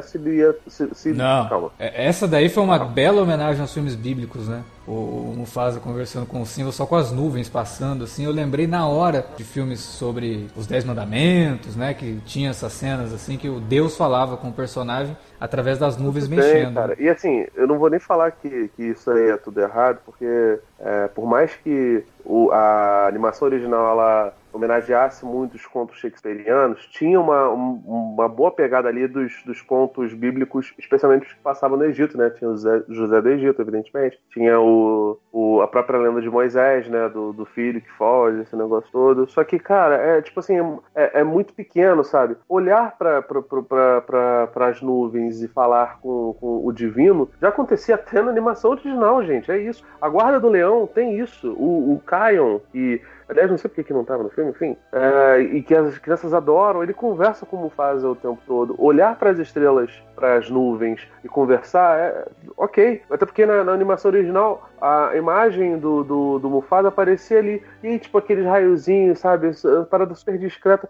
Se, 0.67 0.87
se, 0.93 1.09
Não. 1.13 1.49
Calma. 1.49 1.71
É, 1.77 2.05
Essa 2.05 2.27
daí 2.27 2.47
foi 2.47 2.63
uma 2.63 2.79
bela 2.79 3.21
homenagem 3.21 3.61
aos 3.61 3.73
filmes 3.73 3.95
bíblicos, 3.95 4.47
né? 4.47 4.63
O, 4.87 5.33
Mufasa 5.35 5.79
conversando 5.79 6.25
com 6.25 6.41
o 6.41 6.45
Simba 6.45 6.71
só 6.71 6.85
com 6.85 6.95
as 6.95 7.11
nuvens 7.11 7.49
passando, 7.49 8.03
assim. 8.03 8.25
Eu 8.25 8.31
lembrei 8.31 8.67
na 8.67 8.87
hora 8.87 9.25
de 9.35 9.43
filmes 9.43 9.79
sobre 9.79 10.47
os 10.55 10.67
Dez 10.67 10.83
Mandamentos, 10.83 11.75
né? 11.75 11.93
Que 11.93 12.19
tinha 12.25 12.51
essas 12.51 12.71
cenas, 12.73 13.13
assim, 13.13 13.37
que 13.37 13.49
o 13.49 13.59
Deus 13.59 13.97
falava 13.97 14.37
com 14.37 14.49
o 14.49 14.53
personagem 14.53 15.15
através 15.39 15.79
das 15.79 15.97
nuvens 15.97 16.27
mexendo. 16.27 16.73
cara. 16.75 16.95
E 16.99 17.09
assim, 17.09 17.45
eu 17.55 17.67
não 17.67 17.79
vou 17.79 17.89
nem 17.89 17.99
falar 17.99 18.31
que, 18.31 18.69
que 18.75 18.83
isso 18.83 19.09
aí 19.09 19.31
é 19.31 19.37
tudo 19.37 19.59
errado, 19.59 19.99
porque 20.05 20.59
é, 20.79 21.07
por 21.07 21.25
mais 21.25 21.55
que 21.55 22.03
o- 22.25 22.51
a 22.51 23.07
animação 23.07 23.47
original 23.47 23.91
ela 23.91 24.33
homenageasse 24.53 25.25
muito 25.25 25.55
os 25.55 25.65
contos 25.65 25.97
shakespearianos, 25.99 26.85
tinha 26.87 27.19
uma, 27.19 27.49
um- 27.49 27.81
uma 28.13 28.29
boa 28.29 28.51
pegada 28.51 28.87
ali 28.87 29.07
dos, 29.07 29.43
dos 29.45 29.61
contos 29.61 30.13
bíblicos, 30.13 30.73
especialmente 30.77 31.25
os 31.27 31.33
que 31.33 31.39
passavam 31.39 31.77
no 31.77 31.85
Egito, 31.85 32.17
né? 32.17 32.29
Tinha 32.29 32.49
o 32.49 32.53
José, 32.53 32.83
José 32.89 33.21
do 33.21 33.29
Egito, 33.29 33.61
evidentemente. 33.61 34.19
Tinha 34.29 34.59
o, 34.59 35.19
o, 35.31 35.61
a 35.61 35.67
própria 35.67 35.99
lenda 35.99 36.21
de 36.21 36.29
Moisés, 36.29 36.87
né? 36.87 37.09
Do, 37.09 37.33
do 37.33 37.45
filho 37.45 37.81
que 37.81 37.91
foge, 37.91 38.41
esse 38.41 38.55
negócio 38.55 38.89
todo. 38.91 39.29
Só 39.29 39.43
que, 39.43 39.57
cara, 39.59 39.95
é 39.95 40.21
tipo 40.21 40.39
assim, 40.39 40.57
é, 40.95 41.19
é 41.21 41.23
muito 41.23 41.53
pequeno, 41.53 42.03
sabe? 42.03 42.37
Olhar 42.47 42.95
para 42.97 44.67
as 44.67 44.81
nuvens 44.81 45.41
e 45.41 45.47
falar 45.47 45.99
com, 45.99 46.35
com, 46.39 46.65
o 46.65 46.71
divino 46.71 47.29
já 47.41 47.49
acontecia 47.49 47.95
até 47.95 48.21
na 48.21 48.31
animação 48.31 48.71
original, 48.71 49.23
gente. 49.23 49.51
É 49.51 49.57
isso. 49.57 49.83
A 50.01 50.07
Guarda 50.09 50.39
do 50.39 50.49
Leão 50.49 50.87
tem 50.87 51.19
isso. 51.19 51.51
O, 51.53 51.93
o 51.95 52.01
Kion 52.05 52.59
e 52.73 53.01
aliás, 53.29 53.49
não 53.49 53.57
sei 53.57 53.69
porque 53.69 53.83
que 53.83 53.93
não 53.93 54.01
estava 54.01 54.23
no 54.23 54.29
filme, 54.29 54.51
enfim, 54.51 54.77
é, 54.91 55.39
e 55.39 55.61
que 55.61 55.75
as 55.75 55.97
crianças 55.97 56.33
adoram, 56.33 56.83
ele 56.83 56.93
conversa 56.93 57.45
como 57.45 57.69
faz 57.69 58.03
o 58.03 58.15
tempo 58.15 58.39
todo. 58.45 58.75
Olhar 58.77 59.17
para 59.17 59.29
as 59.31 59.39
estrelas, 59.39 59.91
para 60.15 60.35
as 60.35 60.49
nuvens 60.49 61.07
e 61.23 61.27
conversar, 61.27 61.97
é 61.97 62.27
ok. 62.57 63.01
Até 63.09 63.25
porque 63.25 63.45
na, 63.45 63.63
na 63.63 63.71
animação 63.71 64.11
original, 64.11 64.69
a 64.81 65.15
imagem 65.15 65.77
do, 65.77 66.03
do, 66.03 66.39
do 66.39 66.49
Mufasa 66.49 66.89
aparecia 66.89 67.39
ali, 67.39 67.63
e 67.81 67.97
tipo 67.99 68.17
aqueles 68.17 68.45
raiozinhos, 68.45 69.19
sabe? 69.19 69.51
Parada 69.89 70.13
super 70.15 70.37
discreta. 70.37 70.89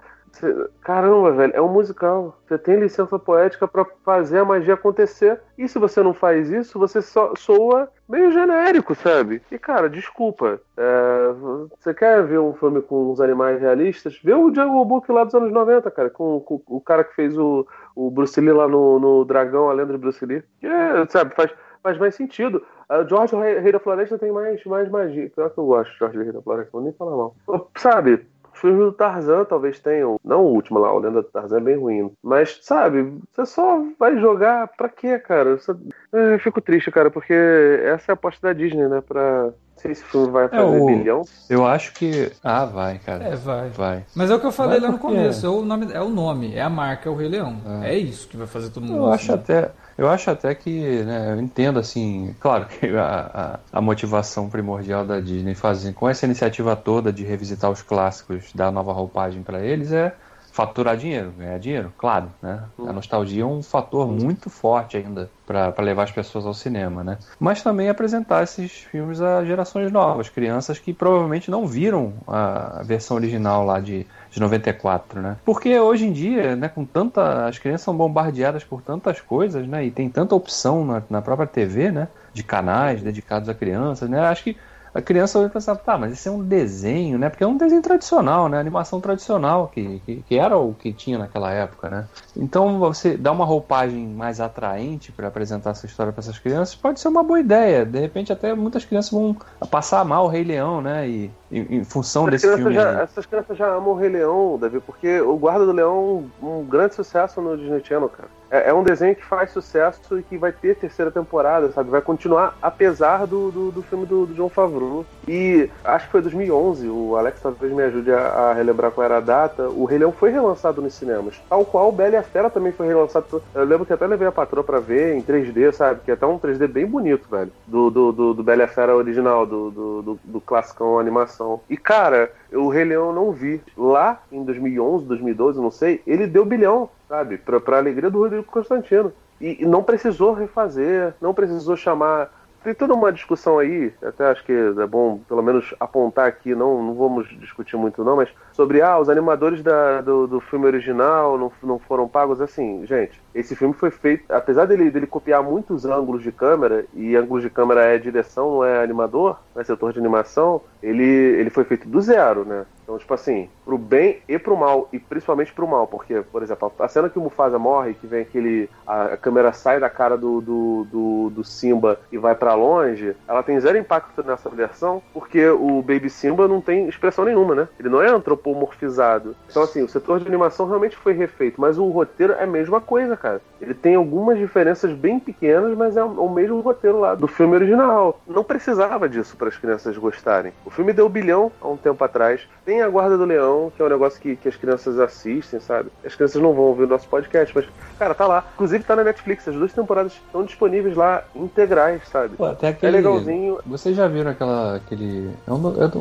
Caramba, 0.82 1.32
velho, 1.32 1.54
é 1.56 1.62
um 1.62 1.72
musical. 1.72 2.38
Você 2.46 2.58
tem 2.58 2.80
licença 2.80 3.20
poética 3.20 3.68
para 3.68 3.86
fazer 4.04 4.40
a 4.40 4.46
magia 4.46 4.74
acontecer. 4.74 5.40
E 5.58 5.68
se 5.68 5.78
você 5.78 6.02
não 6.02 6.14
faz 6.14 6.50
isso, 6.50 6.80
você 6.80 7.02
só 7.02 7.34
soa 7.36 7.90
meio 8.10 8.32
genérico, 8.32 8.96
sabe? 8.96 9.42
E 9.52 9.58
cara, 9.58 9.90
desculpa. 9.90 10.60
É, 10.76 11.34
você 11.78 11.94
quer 11.94 12.24
ver 12.26 12.40
um 12.40 12.54
filme 12.54 12.82
com 12.82 13.12
uns 13.12 13.22
animais 13.22 13.62
realistas? 13.62 14.20
Vê 14.24 14.34
o 14.34 14.54
Jungle 14.54 14.86
Book 14.86 15.12
lá 15.12 15.24
dos 15.24 15.36
anos 15.36 15.52
90, 15.52 15.90
cara, 15.92 16.10
com, 16.10 16.40
com 16.40 16.62
o 16.68 16.82
cara 16.82 17.04
que 17.04 17.16
fez 17.16 17.38
o, 17.38 17.66
o 17.96 18.10
Bruce 18.10 18.40
Lee 18.42 18.52
lá 18.52 18.68
no, 18.68 19.00
no 19.00 19.26
Dragão, 19.26 19.70
a 19.70 19.74
lenda 19.74 19.94
de 19.94 20.00
Bruce 20.00 20.26
Lee. 20.26 20.44
É, 20.62 21.06
sabe, 21.10 21.36
faz, 21.36 21.52
faz 21.82 21.98
mais 21.98 22.16
sentido. 22.16 22.64
Uh, 22.90 23.08
George, 23.08 23.36
o 23.36 23.40
Rei 23.40 23.72
da 23.72 23.80
Floresta, 23.80 24.18
tem 24.18 24.32
mais, 24.32 24.64
mais 24.66 24.90
magia. 24.90 25.32
Pior 25.34 25.50
que 25.50 25.58
eu 25.58 25.66
gosto 25.66 25.92
de 25.92 26.00
George, 26.00 26.18
o 26.18 26.24
Rei 26.24 26.32
da 26.32 26.42
Floresta, 26.42 26.72
vou 26.72 26.82
nem 26.82 26.94
falar 26.94 27.16
mal. 27.16 27.36
Sabe, 27.78 28.26
filmes 28.64 28.86
do 28.86 28.94
Tarzan 28.94 29.44
talvez 29.44 29.80
tenham. 29.80 30.18
Não 30.24 30.46
o 30.46 30.54
último 30.54 30.80
lá, 30.80 30.94
o 30.94 31.00
Lenda 31.00 31.22
do 31.22 31.28
Tarzan 31.28 31.58
é 31.58 31.62
bem 31.62 31.76
ruim. 31.76 32.12
Mas, 32.24 32.60
sabe, 32.62 33.14
você 33.32 33.46
só 33.46 33.84
vai 34.00 34.18
jogar 34.18 34.70
pra 34.70 34.88
quê, 34.88 35.20
cara? 35.20 35.58
Você... 35.58 35.74
É, 36.14 36.36
eu 36.36 36.40
fico 36.40 36.62
triste, 36.62 36.90
cara, 36.90 37.12
porque 37.12 37.34
essa 37.34 38.12
é 38.12 38.14
a 38.14 38.16
aposta 38.16 38.48
da 38.48 38.54
Disney, 38.54 38.88
né? 38.88 39.02
Pra 39.02 39.52
sei 39.78 39.96
se 39.96 40.04
o 40.04 40.06
filme 40.06 40.32
vai 40.32 40.46
é, 40.46 40.50
fazer 40.50 40.78
é, 40.78 40.82
o... 40.82 40.86
bilhão. 40.86 41.22
Eu 41.50 41.66
acho 41.66 41.94
que. 41.94 42.32
Ah, 42.44 42.66
vai, 42.66 43.00
cara. 43.00 43.24
É, 43.24 43.36
vai. 43.36 43.70
Vai. 43.70 44.06
Mas 44.16 44.32
é 44.32 44.36
o 44.36 44.40
que 44.40 44.46
eu 44.46 44.52
falei 44.52 44.80
vai 44.80 44.90
lá 44.90 44.94
no 44.94 45.00
começo. 45.00 45.46
É 45.46 45.50
o, 45.50 45.62
nome, 45.62 45.92
é 45.92 46.02
o 46.02 46.10
nome, 46.10 46.56
é 46.56 46.62
a 46.62 46.70
marca, 46.70 47.10
é 47.10 47.12
o 47.12 47.16
Rei 47.16 47.28
Leão. 47.28 47.58
É, 47.84 47.94
é 47.94 47.98
isso 47.98 48.28
que 48.28 48.38
vai 48.38 48.48
fazer 48.48 48.70
todo 48.70 48.86
mundo. 48.86 48.98
Eu 48.98 49.12
acho 49.12 49.34
até. 49.34 49.72
Eu 49.96 50.10
acho 50.10 50.32
até 50.32 50.56
que, 50.56 51.04
né, 51.04 51.34
eu 51.34 51.40
entendo 51.40 51.78
assim, 51.78 52.36
claro 52.40 52.66
que 52.66 52.88
a, 52.98 53.60
a, 53.72 53.78
a, 53.78 53.80
motivação 53.80 54.50
primordial 54.50 55.06
da 55.06 55.20
Disney 55.20 55.54
fazer 55.54 55.94
com 55.94 56.10
essa 56.10 56.26
iniciativa 56.26 56.76
toda 56.76 57.14
de 57.14 57.24
revisitar 57.24 57.70
os 57.70 57.84
clássicos, 57.84 58.52
dar 58.56 58.72
nova 58.72 58.92
roupagem 58.92 59.44
para 59.44 59.62
eles 59.62 59.92
é 59.92 60.16
faturar 60.54 60.96
dinheiro, 60.96 61.34
ganhar 61.36 61.58
dinheiro, 61.58 61.92
claro, 61.98 62.28
né? 62.40 62.62
A 62.78 62.94
nostalgia 62.94 63.42
é 63.42 63.46
um 63.46 63.64
fator 63.64 64.08
muito 64.08 64.52
forte 64.52 64.96
ainda 64.96 65.28
para 65.48 65.74
levar 65.80 66.04
as 66.04 66.12
pessoas 66.12 66.46
ao 66.46 66.54
cinema, 66.54 67.04
né? 67.04 67.18
Mas 67.40 67.64
também 67.64 67.90
apresentar 67.90 68.44
esses 68.44 68.72
filmes 68.72 69.20
a 69.20 69.44
gerações 69.44 69.92
novas, 69.92 70.30
crianças 70.30 70.78
que 70.78 70.94
provavelmente 70.94 71.50
não 71.50 71.66
viram 71.66 72.14
a 72.28 72.84
versão 72.86 73.18
original 73.18 73.66
lá 73.66 73.80
de, 73.80 74.06
de 74.30 74.40
94, 74.40 75.20
né? 75.20 75.38
Porque 75.44 75.80
hoje 75.80 76.06
em 76.06 76.12
dia, 76.12 76.56
né, 76.56 76.70
com 76.70 76.86
tanta 76.86 77.48
as 77.48 77.58
crianças 77.58 77.86
são 77.86 77.98
bombardeadas 77.98 78.64
por 78.64 78.84
tantas 78.84 79.20
coisas, 79.20 79.68
né? 79.68 79.84
E 79.84 79.90
tem 79.90 80.08
tanta 80.08 80.36
opção 80.36 80.86
na, 80.86 81.02
na 81.10 81.22
própria 81.24 81.48
TV, 81.48 81.92
né? 81.92 82.08
De 82.32 82.44
canais 82.44 83.02
dedicados 83.02 83.50
a 83.50 83.56
crianças, 83.56 84.08
né? 84.08 84.20
Acho 84.20 84.44
que 84.44 84.58
a 84.94 85.02
criança 85.02 85.40
vai 85.40 85.50
pensar, 85.50 85.76
tá, 85.76 85.98
mas 85.98 86.14
isso 86.14 86.30
é 86.30 86.32
um 86.32 86.44
desenho, 86.44 87.18
né? 87.18 87.30
Porque 87.30 87.44
é 87.44 87.48
um 87.48 87.58
desenho 87.58 87.82
tradicional, 87.82 88.48
né? 88.48 88.60
Animação 88.60 89.02
tradicional, 89.02 89.68
que, 89.74 90.00
que, 90.06 90.24
que 90.28 90.38
era 90.38 90.58
o 90.58 90.74
que 90.74 90.94
tinha 90.94 91.18
naquela 91.18 91.52
época, 91.52 91.90
né? 91.90 92.08
Então 92.38 92.80
você 92.80 93.18
dá 93.18 93.32
uma 93.32 93.46
roupagem 93.46 94.08
mais 94.08 94.40
atraente 94.40 95.12
para 95.12 95.28
apresentar 95.28 95.72
essa 95.72 95.86
história 95.86 96.14
para 96.14 96.22
essas 96.22 96.38
crianças 96.38 96.76
pode 96.76 97.00
ser 97.00 97.08
uma 97.08 97.24
boa 97.24 97.40
ideia. 97.40 97.86
De 97.86 98.00
repente 98.00 98.32
até 98.32 98.54
muitas 98.54 98.86
crianças 98.86 99.12
vão 99.12 99.36
passar 99.70 100.06
mal 100.06 100.26
o 100.26 100.30
Rei 100.30 100.44
Leão, 100.44 100.82
né? 100.82 101.08
E 101.08 101.32
em, 101.60 101.78
em 101.78 101.84
função 101.84 102.28
essas 102.28 102.42
desse 102.42 102.56
filme. 102.56 102.74
Já, 102.74 103.02
essas 103.02 103.26
crianças 103.26 103.58
já 103.58 103.68
amam 103.68 103.92
o 103.92 103.96
Rei 103.96 104.10
Leão, 104.10 104.58
Davi, 104.60 104.80
porque 104.80 105.22
o 105.22 105.38
Guarda 105.38 105.66
do 105.66 105.72
Leão 105.72 106.30
é 106.42 106.46
um 106.46 106.64
grande 106.66 106.96
sucesso 106.96 107.42
no 107.42 107.58
Disney 107.58 107.82
Channel, 107.84 108.10
cara 108.10 108.30
é, 108.54 108.70
é, 108.70 108.74
um 108.74 108.84
desenho 108.84 109.16
que 109.16 109.26
faz 109.26 109.50
sucesso 109.50 110.20
e 110.20 110.22
que 110.22 110.38
vai 110.38 110.52
ter 110.52 110.76
terceira 110.76 111.10
temporada, 111.10 111.72
sabe? 111.72 111.90
Vai 111.90 112.02
continuar 112.02 112.56
apesar 112.62 113.26
do, 113.26 113.50
do, 113.50 113.72
do 113.72 113.82
filme 113.82 114.06
do, 114.06 114.28
do 114.28 114.36
John 114.36 114.48
Favreau. 114.48 115.04
E 115.28 115.68
acho 115.84 116.06
que 116.06 116.12
foi 116.12 116.22
2011, 116.22 116.88
o 116.88 117.16
Alex 117.18 117.42
talvez 117.42 117.74
me 117.74 117.82
ajude 117.82 118.12
a, 118.12 118.20
a, 118.20 118.54
relembrar 118.54 118.92
qual 118.92 119.06
era 119.06 119.18
a 119.18 119.22
data. 119.22 119.70
O 119.70 119.86
Rei 119.86 119.98
Leão 119.98 120.12
foi 120.12 120.30
relançado 120.30 120.84
nos 120.84 120.94
cinemas, 120.94 121.42
tal 121.50 121.66
qual 121.66 121.90
o 121.90 121.92
Bela 121.92 122.14
e 122.14 122.18
a 122.18 122.22
Fera 122.22 122.48
também 122.48 122.72
foi 122.72 122.86
relançado. 122.86 123.42
Eu 123.56 123.64
lembro 123.64 123.88
que 123.88 123.94
até 123.94 124.06
levei 124.06 124.28
a 124.28 124.32
patroa 124.32 124.64
pra 124.64 124.80
ver 124.80 125.16
em 125.16 125.24
3D, 125.24 125.72
sabe? 125.72 126.02
Que 126.06 126.12
é 126.12 126.14
até 126.14 126.28
um 126.28 126.38
3D 126.38 126.68
bem 126.68 126.86
bonito, 126.86 127.28
velho. 127.28 127.52
Do, 127.66 127.90
do, 127.90 128.12
do, 128.12 128.34
do 128.36 128.44
Bela 128.44 128.62
e 128.62 128.66
a 128.66 128.68
Fera 128.68 128.96
original, 128.96 129.48
do, 129.48 129.72
do, 129.72 130.02
do, 130.04 130.20
do 130.24 130.40
classicão 130.40 131.00
animação. 131.00 131.43
E 131.70 131.78
cara, 131.78 132.32
o 132.52 132.70
Rei 132.70 132.86
Leão 132.86 133.08
eu 133.08 133.14
não 133.14 133.32
vi. 133.32 133.62
Lá 133.78 134.22
em 134.32 134.44
2011, 134.44 135.06
2012, 135.06 135.62
não 135.62 135.72
sei, 135.72 136.02
ele 136.06 136.28
deu 136.28 136.46
bilhão, 136.46 136.90
sabe? 137.08 137.38
Pra, 137.38 137.60
pra 137.60 137.78
alegria 137.78 138.10
do 138.10 138.20
Rodrigo 138.20 138.44
Constantino. 138.44 139.12
E, 139.40 139.64
e 139.64 139.66
não 139.66 139.84
precisou 139.84 140.34
refazer, 140.34 141.14
não 141.20 141.34
precisou 141.34 141.76
chamar 141.76 142.32
tem 142.64 142.74
toda 142.74 142.94
uma 142.94 143.12
discussão 143.12 143.60
aí, 143.60 143.94
até 144.02 144.28
acho 144.28 144.44
que 144.44 144.52
é 144.52 144.88
bom 144.88 145.20
pelo 145.28 145.42
menos 145.42 145.76
apontar 145.80 146.28
aqui, 146.28 146.56
não, 146.56 146.82
não 146.82 146.94
vamos 146.94 147.28
discutir 147.40 147.76
muito 147.76 148.04
não, 148.04 148.16
mas 148.16 148.30
sobre 148.54 148.82
ah, 148.82 148.98
os 149.00 149.10
animadores 149.10 149.62
da, 149.62 150.02
do, 150.02 150.28
do 150.28 150.40
filme 150.40 150.66
original 150.66 151.38
não, 151.38 151.52
não 151.62 151.80
foram 151.80 152.08
pagos. 152.08 152.40
Assim, 152.40 152.86
gente, 152.86 153.22
esse 153.34 153.56
filme 153.56 153.74
foi 153.74 153.92
feito, 153.92 154.32
apesar 154.32 154.66
dele, 154.66 154.90
dele 154.90 155.08
copiar 155.08 155.44
muitos 155.44 155.86
ângulos 155.86 156.24
de 156.24 156.32
câmera, 156.32 156.86
e 156.94 157.16
ângulos 157.16 157.44
de 157.44 157.50
câmera 157.50 157.84
é 157.84 157.98
direção, 157.98 158.56
não 158.56 158.64
é 158.64 158.84
animador, 158.84 159.40
é 159.56 159.64
setor 159.64 159.92
de 159.94 160.00
animação, 160.00 160.62
ele, 160.82 161.04
ele 161.04 161.50
foi 161.50 161.64
feito 161.64 161.88
do 161.88 162.02
zero, 162.02 162.46
né? 162.46 162.66
Então, 162.84 162.98
tipo 162.98 163.14
assim, 163.14 163.50
pro 163.66 163.78
bem 163.78 164.20
e 164.28 164.38
pro 164.38 164.58
mal, 164.58 164.90
e 164.92 165.00
principalmente 165.00 165.54
pro 165.54 165.68
mal, 165.68 165.88
porque, 165.88 166.22
por 166.32 166.44
exemplo, 166.44 166.72
a 166.80 166.88
cena 166.88 167.10
que 167.10 167.18
o 167.18 167.22
Mufasa 167.22 167.58
morre, 167.58 167.94
que 167.94 168.06
vem 168.06 168.22
aquele. 168.22 168.70
A, 168.86 169.18
câmera 169.18 169.54
sai 169.54 169.80
da 169.80 169.90
cara 169.90 170.18
do, 170.18 170.42
do, 170.42 170.88
do, 170.92 171.30
do 171.30 171.44
Simba 171.44 172.00
e 172.12 172.18
vai 172.18 172.36
para 172.36 172.54
longe, 172.54 173.16
ela 173.28 173.42
tem 173.42 173.60
zero 173.60 173.78
impacto 173.78 174.24
nessa 174.24 174.50
versão, 174.50 175.02
porque 175.14 175.48
o 175.48 175.82
Baby 175.82 176.10
Simba 176.10 176.48
não 176.48 176.60
tem 176.60 176.88
expressão 176.88 177.26
nenhuma, 177.26 177.56
né? 177.56 177.68
Ele 177.80 177.90
não 177.90 178.02
é 178.02 178.10
antropomorfizado. 178.10 179.36
Então, 179.50 179.64
assim, 179.64 179.82
o 179.82 179.88
setor 179.88 180.20
de 180.20 180.28
animação 180.28 180.68
realmente 180.68 180.98
foi 180.98 181.14
refeito, 181.14 181.60
mas 181.60 181.78
o 181.78 181.88
roteiro 181.90 182.34
é 182.34 182.44
a 182.44 182.48
mesma 182.48 182.82
coisa, 182.82 183.16
cara. 183.16 183.42
Ele 183.62 183.74
tem 183.74 183.96
algumas 183.96 184.38
diferenças 184.38 184.92
bem 184.92 185.20
pequenas, 185.20 185.78
mas 185.78 185.96
é 185.96 186.04
o 186.04 186.30
mesmo 186.30 186.60
roteiro 186.60 187.00
lá 187.00 187.16
do 187.16 187.28
filme 187.28 187.56
original. 187.56 188.20
Não 188.28 188.44
precisava 188.44 189.08
disso 189.08 189.38
para 189.38 189.48
as 189.48 189.58
crianças 189.58 189.98
gostarem. 189.98 190.52
O 190.66 190.70
filme 190.70 190.92
deu 190.92 191.08
bilhão 191.08 191.52
há 191.62 191.68
um 191.68 191.78
tempo 191.78 192.04
atrás. 192.04 192.48
Tem 192.66 192.73
a 192.82 192.90
Guarda 192.90 193.18
do 193.18 193.26
Leão, 193.26 193.72
que 193.76 193.82
é 193.82 193.86
um 193.86 193.90
negócio 193.90 194.20
que, 194.20 194.36
que 194.36 194.48
as 194.48 194.56
crianças 194.56 195.00
assistem, 195.00 195.60
sabe? 195.60 195.90
As 196.06 196.16
crianças 196.16 196.42
não 196.42 196.54
vão 196.54 196.66
ouvir 196.66 196.84
o 196.84 196.88
nosso 196.88 197.08
podcast, 197.08 197.54
mas, 197.56 197.66
cara, 197.98 198.14
tá 198.14 198.28
lá. 198.28 198.46
Inclusive 198.54 198.84
tá 198.84 198.96
na 198.96 199.04
Netflix. 199.04 199.48
As 199.48 199.56
duas 199.56 199.74
temporadas 199.74 200.14
estão 200.14 200.44
disponíveis 200.44 200.96
lá, 200.96 201.24
integrais, 201.36 202.02
sabe? 202.12 202.36
Pô, 202.36 202.46
até 202.46 202.70
aquele... 202.70 202.98
É 202.98 203.00
legalzinho. 203.00 203.60
Vocês 203.66 203.96
já 203.96 204.08
viram 204.08 204.32
aquela. 204.32 204.76
aquele. 204.78 205.32
É, 205.48 205.52
um, 205.52 205.68
é 205.70 205.92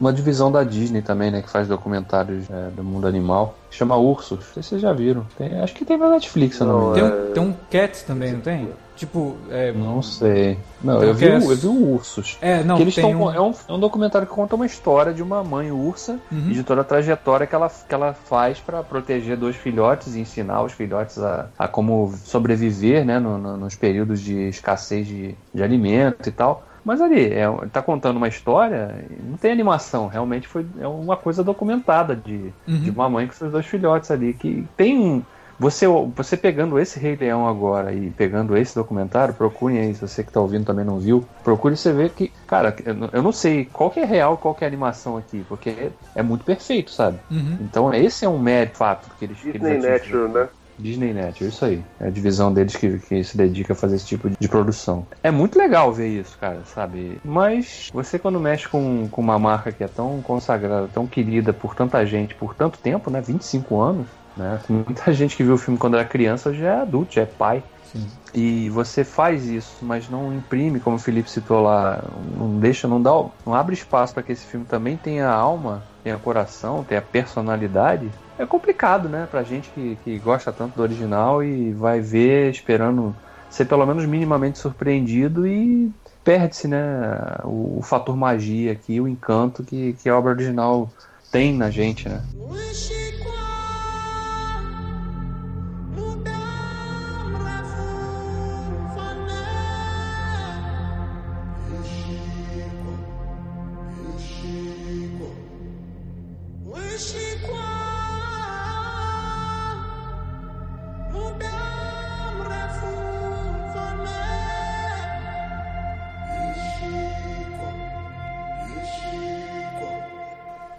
uma 0.00 0.12
divisão 0.12 0.50
da 0.50 0.64
Disney 0.64 1.02
também, 1.02 1.30
né? 1.30 1.42
Que 1.42 1.50
faz 1.50 1.68
documentários 1.68 2.48
é, 2.50 2.70
do 2.70 2.82
mundo 2.82 3.06
animal. 3.06 3.54
Chama 3.70 3.96
Ursos. 3.96 4.38
Não 4.38 4.52
sei 4.54 4.62
se 4.62 4.68
vocês 4.70 4.82
já 4.82 4.92
viram. 4.92 5.26
Tem, 5.36 5.60
acho 5.60 5.74
que 5.74 5.84
tem 5.84 5.96
na 5.96 6.10
Netflix, 6.10 6.58
não, 6.60 6.88
não 6.88 6.92
tem, 6.92 7.04
um, 7.04 7.32
tem 7.32 7.42
um 7.42 7.54
Cats 7.70 8.02
também, 8.02 8.32
não 8.32 8.40
tem? 8.40 8.68
Tipo, 8.98 9.36
é... 9.48 9.70
Não 9.70 10.02
sei. 10.02 10.58
Não, 10.82 11.00
eu 11.00 11.14
vi, 11.14 11.28
é... 11.28 11.36
eu 11.36 11.56
vi 11.56 11.68
o 11.68 11.92
Ursos. 11.94 12.36
É, 12.40 12.64
não, 12.64 12.76
que 12.76 12.82
eles 12.82 12.96
tão, 12.96 13.12
um... 13.12 13.32
É, 13.32 13.40
um, 13.40 13.54
é 13.68 13.72
um 13.72 13.78
documentário 13.78 14.26
que 14.26 14.34
conta 14.34 14.56
uma 14.56 14.66
história 14.66 15.14
de 15.14 15.22
uma 15.22 15.44
mãe 15.44 15.70
ursa 15.70 16.18
uhum. 16.32 16.50
e 16.50 16.54
de 16.54 16.64
toda 16.64 16.80
a 16.80 16.84
trajetória 16.84 17.46
que 17.46 17.54
ela, 17.54 17.70
que 17.70 17.94
ela 17.94 18.12
faz 18.12 18.58
para 18.58 18.82
proteger 18.82 19.36
dois 19.36 19.54
filhotes 19.54 20.16
e 20.16 20.20
ensinar 20.20 20.64
os 20.64 20.72
filhotes 20.72 21.16
a, 21.16 21.46
a 21.56 21.68
como 21.68 22.12
sobreviver, 22.24 23.04
né, 23.04 23.20
no, 23.20 23.38
no, 23.38 23.56
nos 23.56 23.76
períodos 23.76 24.20
de 24.20 24.48
escassez 24.48 25.06
de, 25.06 25.36
de 25.54 25.62
alimento 25.62 26.28
e 26.28 26.32
tal. 26.32 26.64
Mas 26.84 27.00
ali, 27.00 27.32
é, 27.32 27.46
tá 27.72 27.80
contando 27.80 28.16
uma 28.16 28.28
história, 28.28 29.04
não 29.22 29.36
tem 29.36 29.52
animação, 29.52 30.08
realmente 30.08 30.48
foi 30.48 30.66
é 30.80 30.88
uma 30.88 31.16
coisa 31.16 31.44
documentada 31.44 32.16
de, 32.16 32.52
uhum. 32.66 32.80
de 32.80 32.90
uma 32.90 33.08
mãe 33.08 33.28
com 33.28 33.32
seus 33.32 33.52
dois 33.52 33.66
filhotes 33.66 34.10
ali, 34.10 34.32
que 34.32 34.66
tem 34.76 34.98
um 34.98 35.22
você, 35.58 35.86
você 36.14 36.36
pegando 36.36 36.78
esse 36.78 36.98
Rei 36.98 37.16
Leão 37.16 37.46
agora 37.46 37.92
e 37.92 38.10
pegando 38.10 38.56
esse 38.56 38.74
documentário, 38.74 39.34
procurem 39.34 39.78
aí, 39.78 39.94
se 39.94 40.00
você 40.00 40.22
que 40.22 40.32
tá 40.32 40.40
ouvindo 40.40 40.66
também 40.66 40.84
não 40.84 40.98
viu, 40.98 41.24
procure 41.42 41.76
você 41.76 41.92
ver 41.92 42.10
que, 42.10 42.32
cara, 42.46 42.74
eu 43.12 43.22
não 43.22 43.32
sei 43.32 43.64
qual 43.64 43.90
que 43.90 44.00
é 44.00 44.04
real 44.04 44.36
qual 44.36 44.54
que 44.54 44.64
é 44.64 44.66
a 44.66 44.70
animação 44.70 45.16
aqui, 45.16 45.44
porque 45.48 45.70
é, 45.70 45.90
é 46.14 46.22
muito 46.22 46.44
perfeito, 46.44 46.90
sabe? 46.90 47.18
Uhum. 47.30 47.58
Então 47.60 47.92
esse 47.92 48.24
é 48.24 48.28
um 48.28 48.38
mérito 48.38 48.78
fato 48.78 49.10
que 49.18 49.24
eles, 49.24 49.38
Disney 49.38 49.70
eles 49.70 49.84
Natural, 49.84 50.28
né? 50.28 50.48
Disney 50.78 51.12
Net, 51.12 51.44
isso 51.44 51.64
aí. 51.64 51.82
É 52.00 52.06
a 52.06 52.10
divisão 52.10 52.52
deles 52.52 52.76
que, 52.76 52.98
que 52.98 53.24
se 53.24 53.36
dedica 53.36 53.72
a 53.72 53.76
fazer 53.76 53.96
esse 53.96 54.06
tipo 54.06 54.30
de 54.30 54.48
produção. 54.48 55.06
É 55.22 55.30
muito 55.30 55.58
legal 55.58 55.92
ver 55.92 56.08
isso, 56.08 56.38
cara, 56.38 56.62
sabe? 56.64 57.20
Mas 57.24 57.90
você 57.92 58.18
quando 58.18 58.38
mexe 58.38 58.68
com, 58.68 59.08
com 59.08 59.20
uma 59.20 59.38
marca 59.38 59.72
que 59.72 59.82
é 59.82 59.88
tão 59.88 60.22
consagrada, 60.22 60.88
tão 60.92 61.06
querida 61.06 61.52
por 61.52 61.74
tanta 61.74 62.04
gente, 62.06 62.34
por 62.34 62.54
tanto 62.54 62.78
tempo, 62.78 63.10
né? 63.10 63.20
25 63.20 63.80
anos, 63.80 64.06
né? 64.38 64.60
Muita 64.68 65.10
gente 65.12 65.36
que 65.36 65.42
viu 65.42 65.54
o 65.54 65.58
filme 65.58 65.78
quando 65.78 65.96
era 65.96 66.04
criança 66.04 66.54
já 66.54 66.66
é 66.66 66.80
adulto, 66.80 67.14
já 67.14 67.22
é 67.22 67.26
pai. 67.26 67.62
Sim. 67.92 68.06
E 68.34 68.68
você 68.70 69.02
faz 69.02 69.46
isso, 69.46 69.78
mas 69.82 70.08
não 70.08 70.34
imprime, 70.34 70.78
como 70.78 70.96
o 70.96 70.98
Felipe 70.98 71.30
citou 71.30 71.62
lá, 71.62 72.04
não 72.36 72.58
deixa, 72.58 72.86
não 72.86 73.00
dá, 73.00 73.10
não 73.46 73.54
abre 73.54 73.74
espaço 73.74 74.12
para 74.12 74.22
que 74.22 74.32
esse 74.32 74.44
filme 74.44 74.66
também 74.66 74.96
tenha 74.96 75.28
alma, 75.28 75.82
tenha 76.04 76.18
coração, 76.18 76.84
tenha 76.84 77.00
personalidade. 77.00 78.10
É 78.38 78.44
complicado, 78.44 79.08
né, 79.08 79.26
pra 79.30 79.42
gente 79.42 79.70
que, 79.70 79.98
que 80.04 80.18
gosta 80.18 80.52
tanto 80.52 80.76
do 80.76 80.82
original 80.82 81.42
e 81.42 81.72
vai 81.72 82.00
ver 82.00 82.50
esperando 82.50 83.16
ser 83.50 83.64
pelo 83.64 83.86
menos 83.86 84.04
minimamente 84.04 84.58
surpreendido 84.58 85.46
e 85.46 85.90
perde-se, 86.22 86.68
né, 86.68 87.38
o, 87.44 87.78
o, 87.78 87.82
fator 87.82 88.14
magia 88.14 88.72
aqui, 88.72 89.00
o 89.00 89.08
encanto 89.08 89.64
que, 89.64 89.94
que 89.94 90.08
a 90.08 90.16
obra 90.16 90.32
original 90.32 90.90
tem 91.32 91.54
na 91.54 91.70
gente, 91.70 92.06
né. 92.08 92.22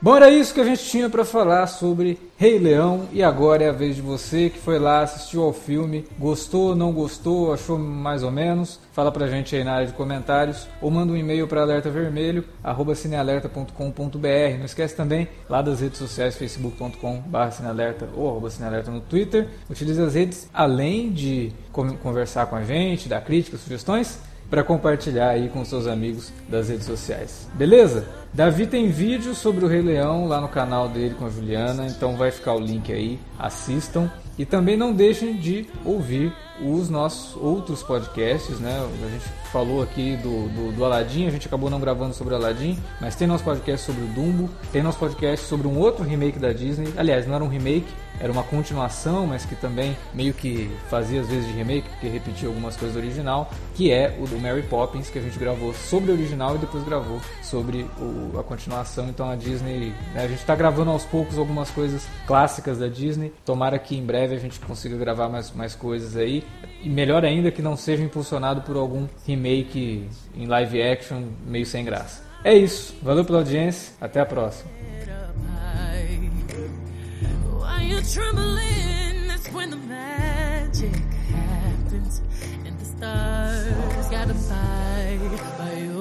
Bom, 0.01 0.15
era 0.15 0.29
isso 0.29 0.53
que 0.53 0.61
a 0.61 0.63
gente 0.63 0.85
tinha 0.85 1.09
para 1.09 1.25
falar 1.25 1.67
sobre 1.67 2.17
Rei 2.37 2.57
Leão 2.57 3.09
e 3.11 3.21
agora 3.21 3.65
é 3.65 3.69
a 3.69 3.73
vez 3.73 3.97
de 3.97 4.01
você 4.01 4.49
que 4.49 4.57
foi 4.57 4.79
lá, 4.79 5.01
assistiu 5.01 5.43
ao 5.43 5.51
filme, 5.51 6.05
gostou, 6.17 6.73
não 6.73 6.93
gostou, 6.93 7.51
achou 7.51 7.77
mais 7.77 8.23
ou 8.23 8.31
menos? 8.31 8.79
Fala 8.93 9.11
pra 9.11 9.27
gente 9.27 9.57
aí 9.57 9.61
na 9.61 9.73
área 9.73 9.87
de 9.87 9.93
comentários 9.93 10.69
ou 10.81 10.89
manda 10.89 11.11
um 11.11 11.17
e-mail 11.17 11.49
para 11.49 11.63
alertavermelho@cinealerta.com.br. 11.63 14.57
Não 14.57 14.65
esquece 14.65 14.95
também 14.95 15.27
lá 15.49 15.61
das 15.61 15.81
redes 15.81 15.97
sociais 15.97 16.37
facebook.com/cinealerta 16.37 18.07
ou 18.15 18.29
arroba 18.29 18.49
cinealerta 18.49 18.89
no 18.89 19.01
Twitter. 19.01 19.49
Utilize 19.69 20.01
as 20.01 20.15
redes 20.15 20.49
além 20.53 21.11
de 21.11 21.51
conversar 21.73 22.45
com 22.45 22.55
a 22.55 22.63
gente, 22.63 23.09
dar 23.09 23.19
críticas, 23.19 23.59
sugestões 23.59 24.28
para 24.49 24.63
compartilhar 24.63 25.29
aí 25.29 25.49
com 25.49 25.63
seus 25.63 25.87
amigos 25.87 26.31
das 26.47 26.69
redes 26.69 26.85
sociais. 26.85 27.47
Beleza? 27.53 28.05
Davi 28.33 28.67
tem 28.67 28.89
vídeo 28.89 29.33
sobre 29.33 29.65
o 29.65 29.67
Rei 29.67 29.81
Leão 29.81 30.27
lá 30.27 30.41
no 30.41 30.47
canal 30.47 30.87
dele 30.87 31.15
com 31.15 31.25
a 31.25 31.29
Juliana, 31.29 31.87
então 31.87 32.15
vai 32.15 32.31
ficar 32.31 32.53
o 32.53 32.59
link 32.59 32.91
aí, 32.91 33.19
assistam. 33.37 34.11
E 34.37 34.45
também 34.45 34.77
não 34.77 34.93
deixem 34.93 35.35
de 35.35 35.67
ouvir 35.83 36.33
os 36.61 36.89
nossos 36.89 37.35
outros 37.35 37.81
podcasts, 37.83 38.59
né? 38.59 38.79
A 39.03 39.09
gente 39.09 39.25
falou 39.51 39.81
aqui 39.81 40.15
do, 40.17 40.49
do, 40.49 40.71
do 40.75 40.85
Aladdin, 40.85 41.27
a 41.27 41.31
gente 41.31 41.47
acabou 41.47 41.69
não 41.69 41.79
gravando 41.79 42.13
sobre 42.13 42.33
o 42.33 42.37
Aladdin, 42.37 42.77
mas 42.99 43.15
tem 43.15 43.27
nosso 43.27 43.43
podcast 43.43 43.85
sobre 43.85 44.03
o 44.03 44.07
Dumbo, 44.07 44.49
tem 44.71 44.83
nosso 44.83 44.99
podcast 44.99 45.45
sobre 45.45 45.67
um 45.67 45.77
outro 45.77 46.03
remake 46.03 46.39
da 46.39 46.51
Disney. 46.51 46.93
Aliás, 46.97 47.25
não 47.25 47.35
era 47.35 47.43
um 47.43 47.47
remake, 47.47 47.87
era 48.19 48.31
uma 48.31 48.43
continuação, 48.43 49.25
mas 49.25 49.45
que 49.45 49.55
também 49.55 49.97
meio 50.13 50.33
que 50.33 50.69
fazia 50.89 51.21
às 51.21 51.27
vezes 51.27 51.47
de 51.47 51.53
remake, 51.53 51.87
porque 51.89 52.07
repetia 52.07 52.47
algumas 52.47 52.75
coisas 52.75 52.95
do 52.95 52.99
original, 52.99 53.49
que 53.75 53.91
é 53.91 54.17
o 54.19 54.27
do 54.27 54.37
Mary 54.37 54.63
Poppins, 54.63 55.09
que 55.09 55.17
a 55.17 55.21
gente 55.21 55.39
gravou 55.39 55.73
sobre 55.73 56.11
o 56.11 56.13
original 56.13 56.55
e 56.55 56.59
depois 56.59 56.83
gravou 56.83 57.21
sobre 57.41 57.85
o, 57.97 58.37
a 58.37 58.43
continuação. 58.43 59.07
Então 59.07 59.29
a 59.29 59.35
Disney, 59.35 59.93
né, 60.13 60.23
a 60.23 60.27
gente 60.27 60.39
está 60.39 60.55
gravando 60.55 60.91
aos 60.91 61.05
poucos 61.05 61.37
algumas 61.37 61.71
coisas 61.71 62.05
clássicas 62.27 62.79
da 62.79 62.87
Disney. 62.87 63.33
Tomara 63.45 63.79
que 63.79 63.95
em 63.95 64.05
breve 64.05 64.35
a 64.35 64.39
gente 64.39 64.59
consiga 64.59 64.97
gravar 64.97 65.29
mais, 65.29 65.51
mais 65.51 65.73
coisas 65.73 66.17
aí. 66.17 66.43
E 66.81 66.89
melhor 66.89 67.25
ainda 67.25 67.51
que 67.51 67.61
não 67.61 67.75
seja 67.75 68.03
impulsionado 68.03 68.61
por 68.61 68.77
algum 68.77 69.07
remake 69.27 70.07
em 70.35 70.47
live 70.47 70.81
action 70.81 71.23
meio 71.45 71.65
sem 71.65 71.83
graça. 71.83 72.23
É 72.43 72.55
isso. 72.55 72.95
Valeu 73.01 73.25
pela 73.25 73.39
audiência. 73.39 73.93
Até 73.99 74.21
a 74.21 74.25
próxima. 74.25 74.71
stars 82.99 84.09
gotta 84.09 84.33
fight 84.33 85.19
by 85.57 85.98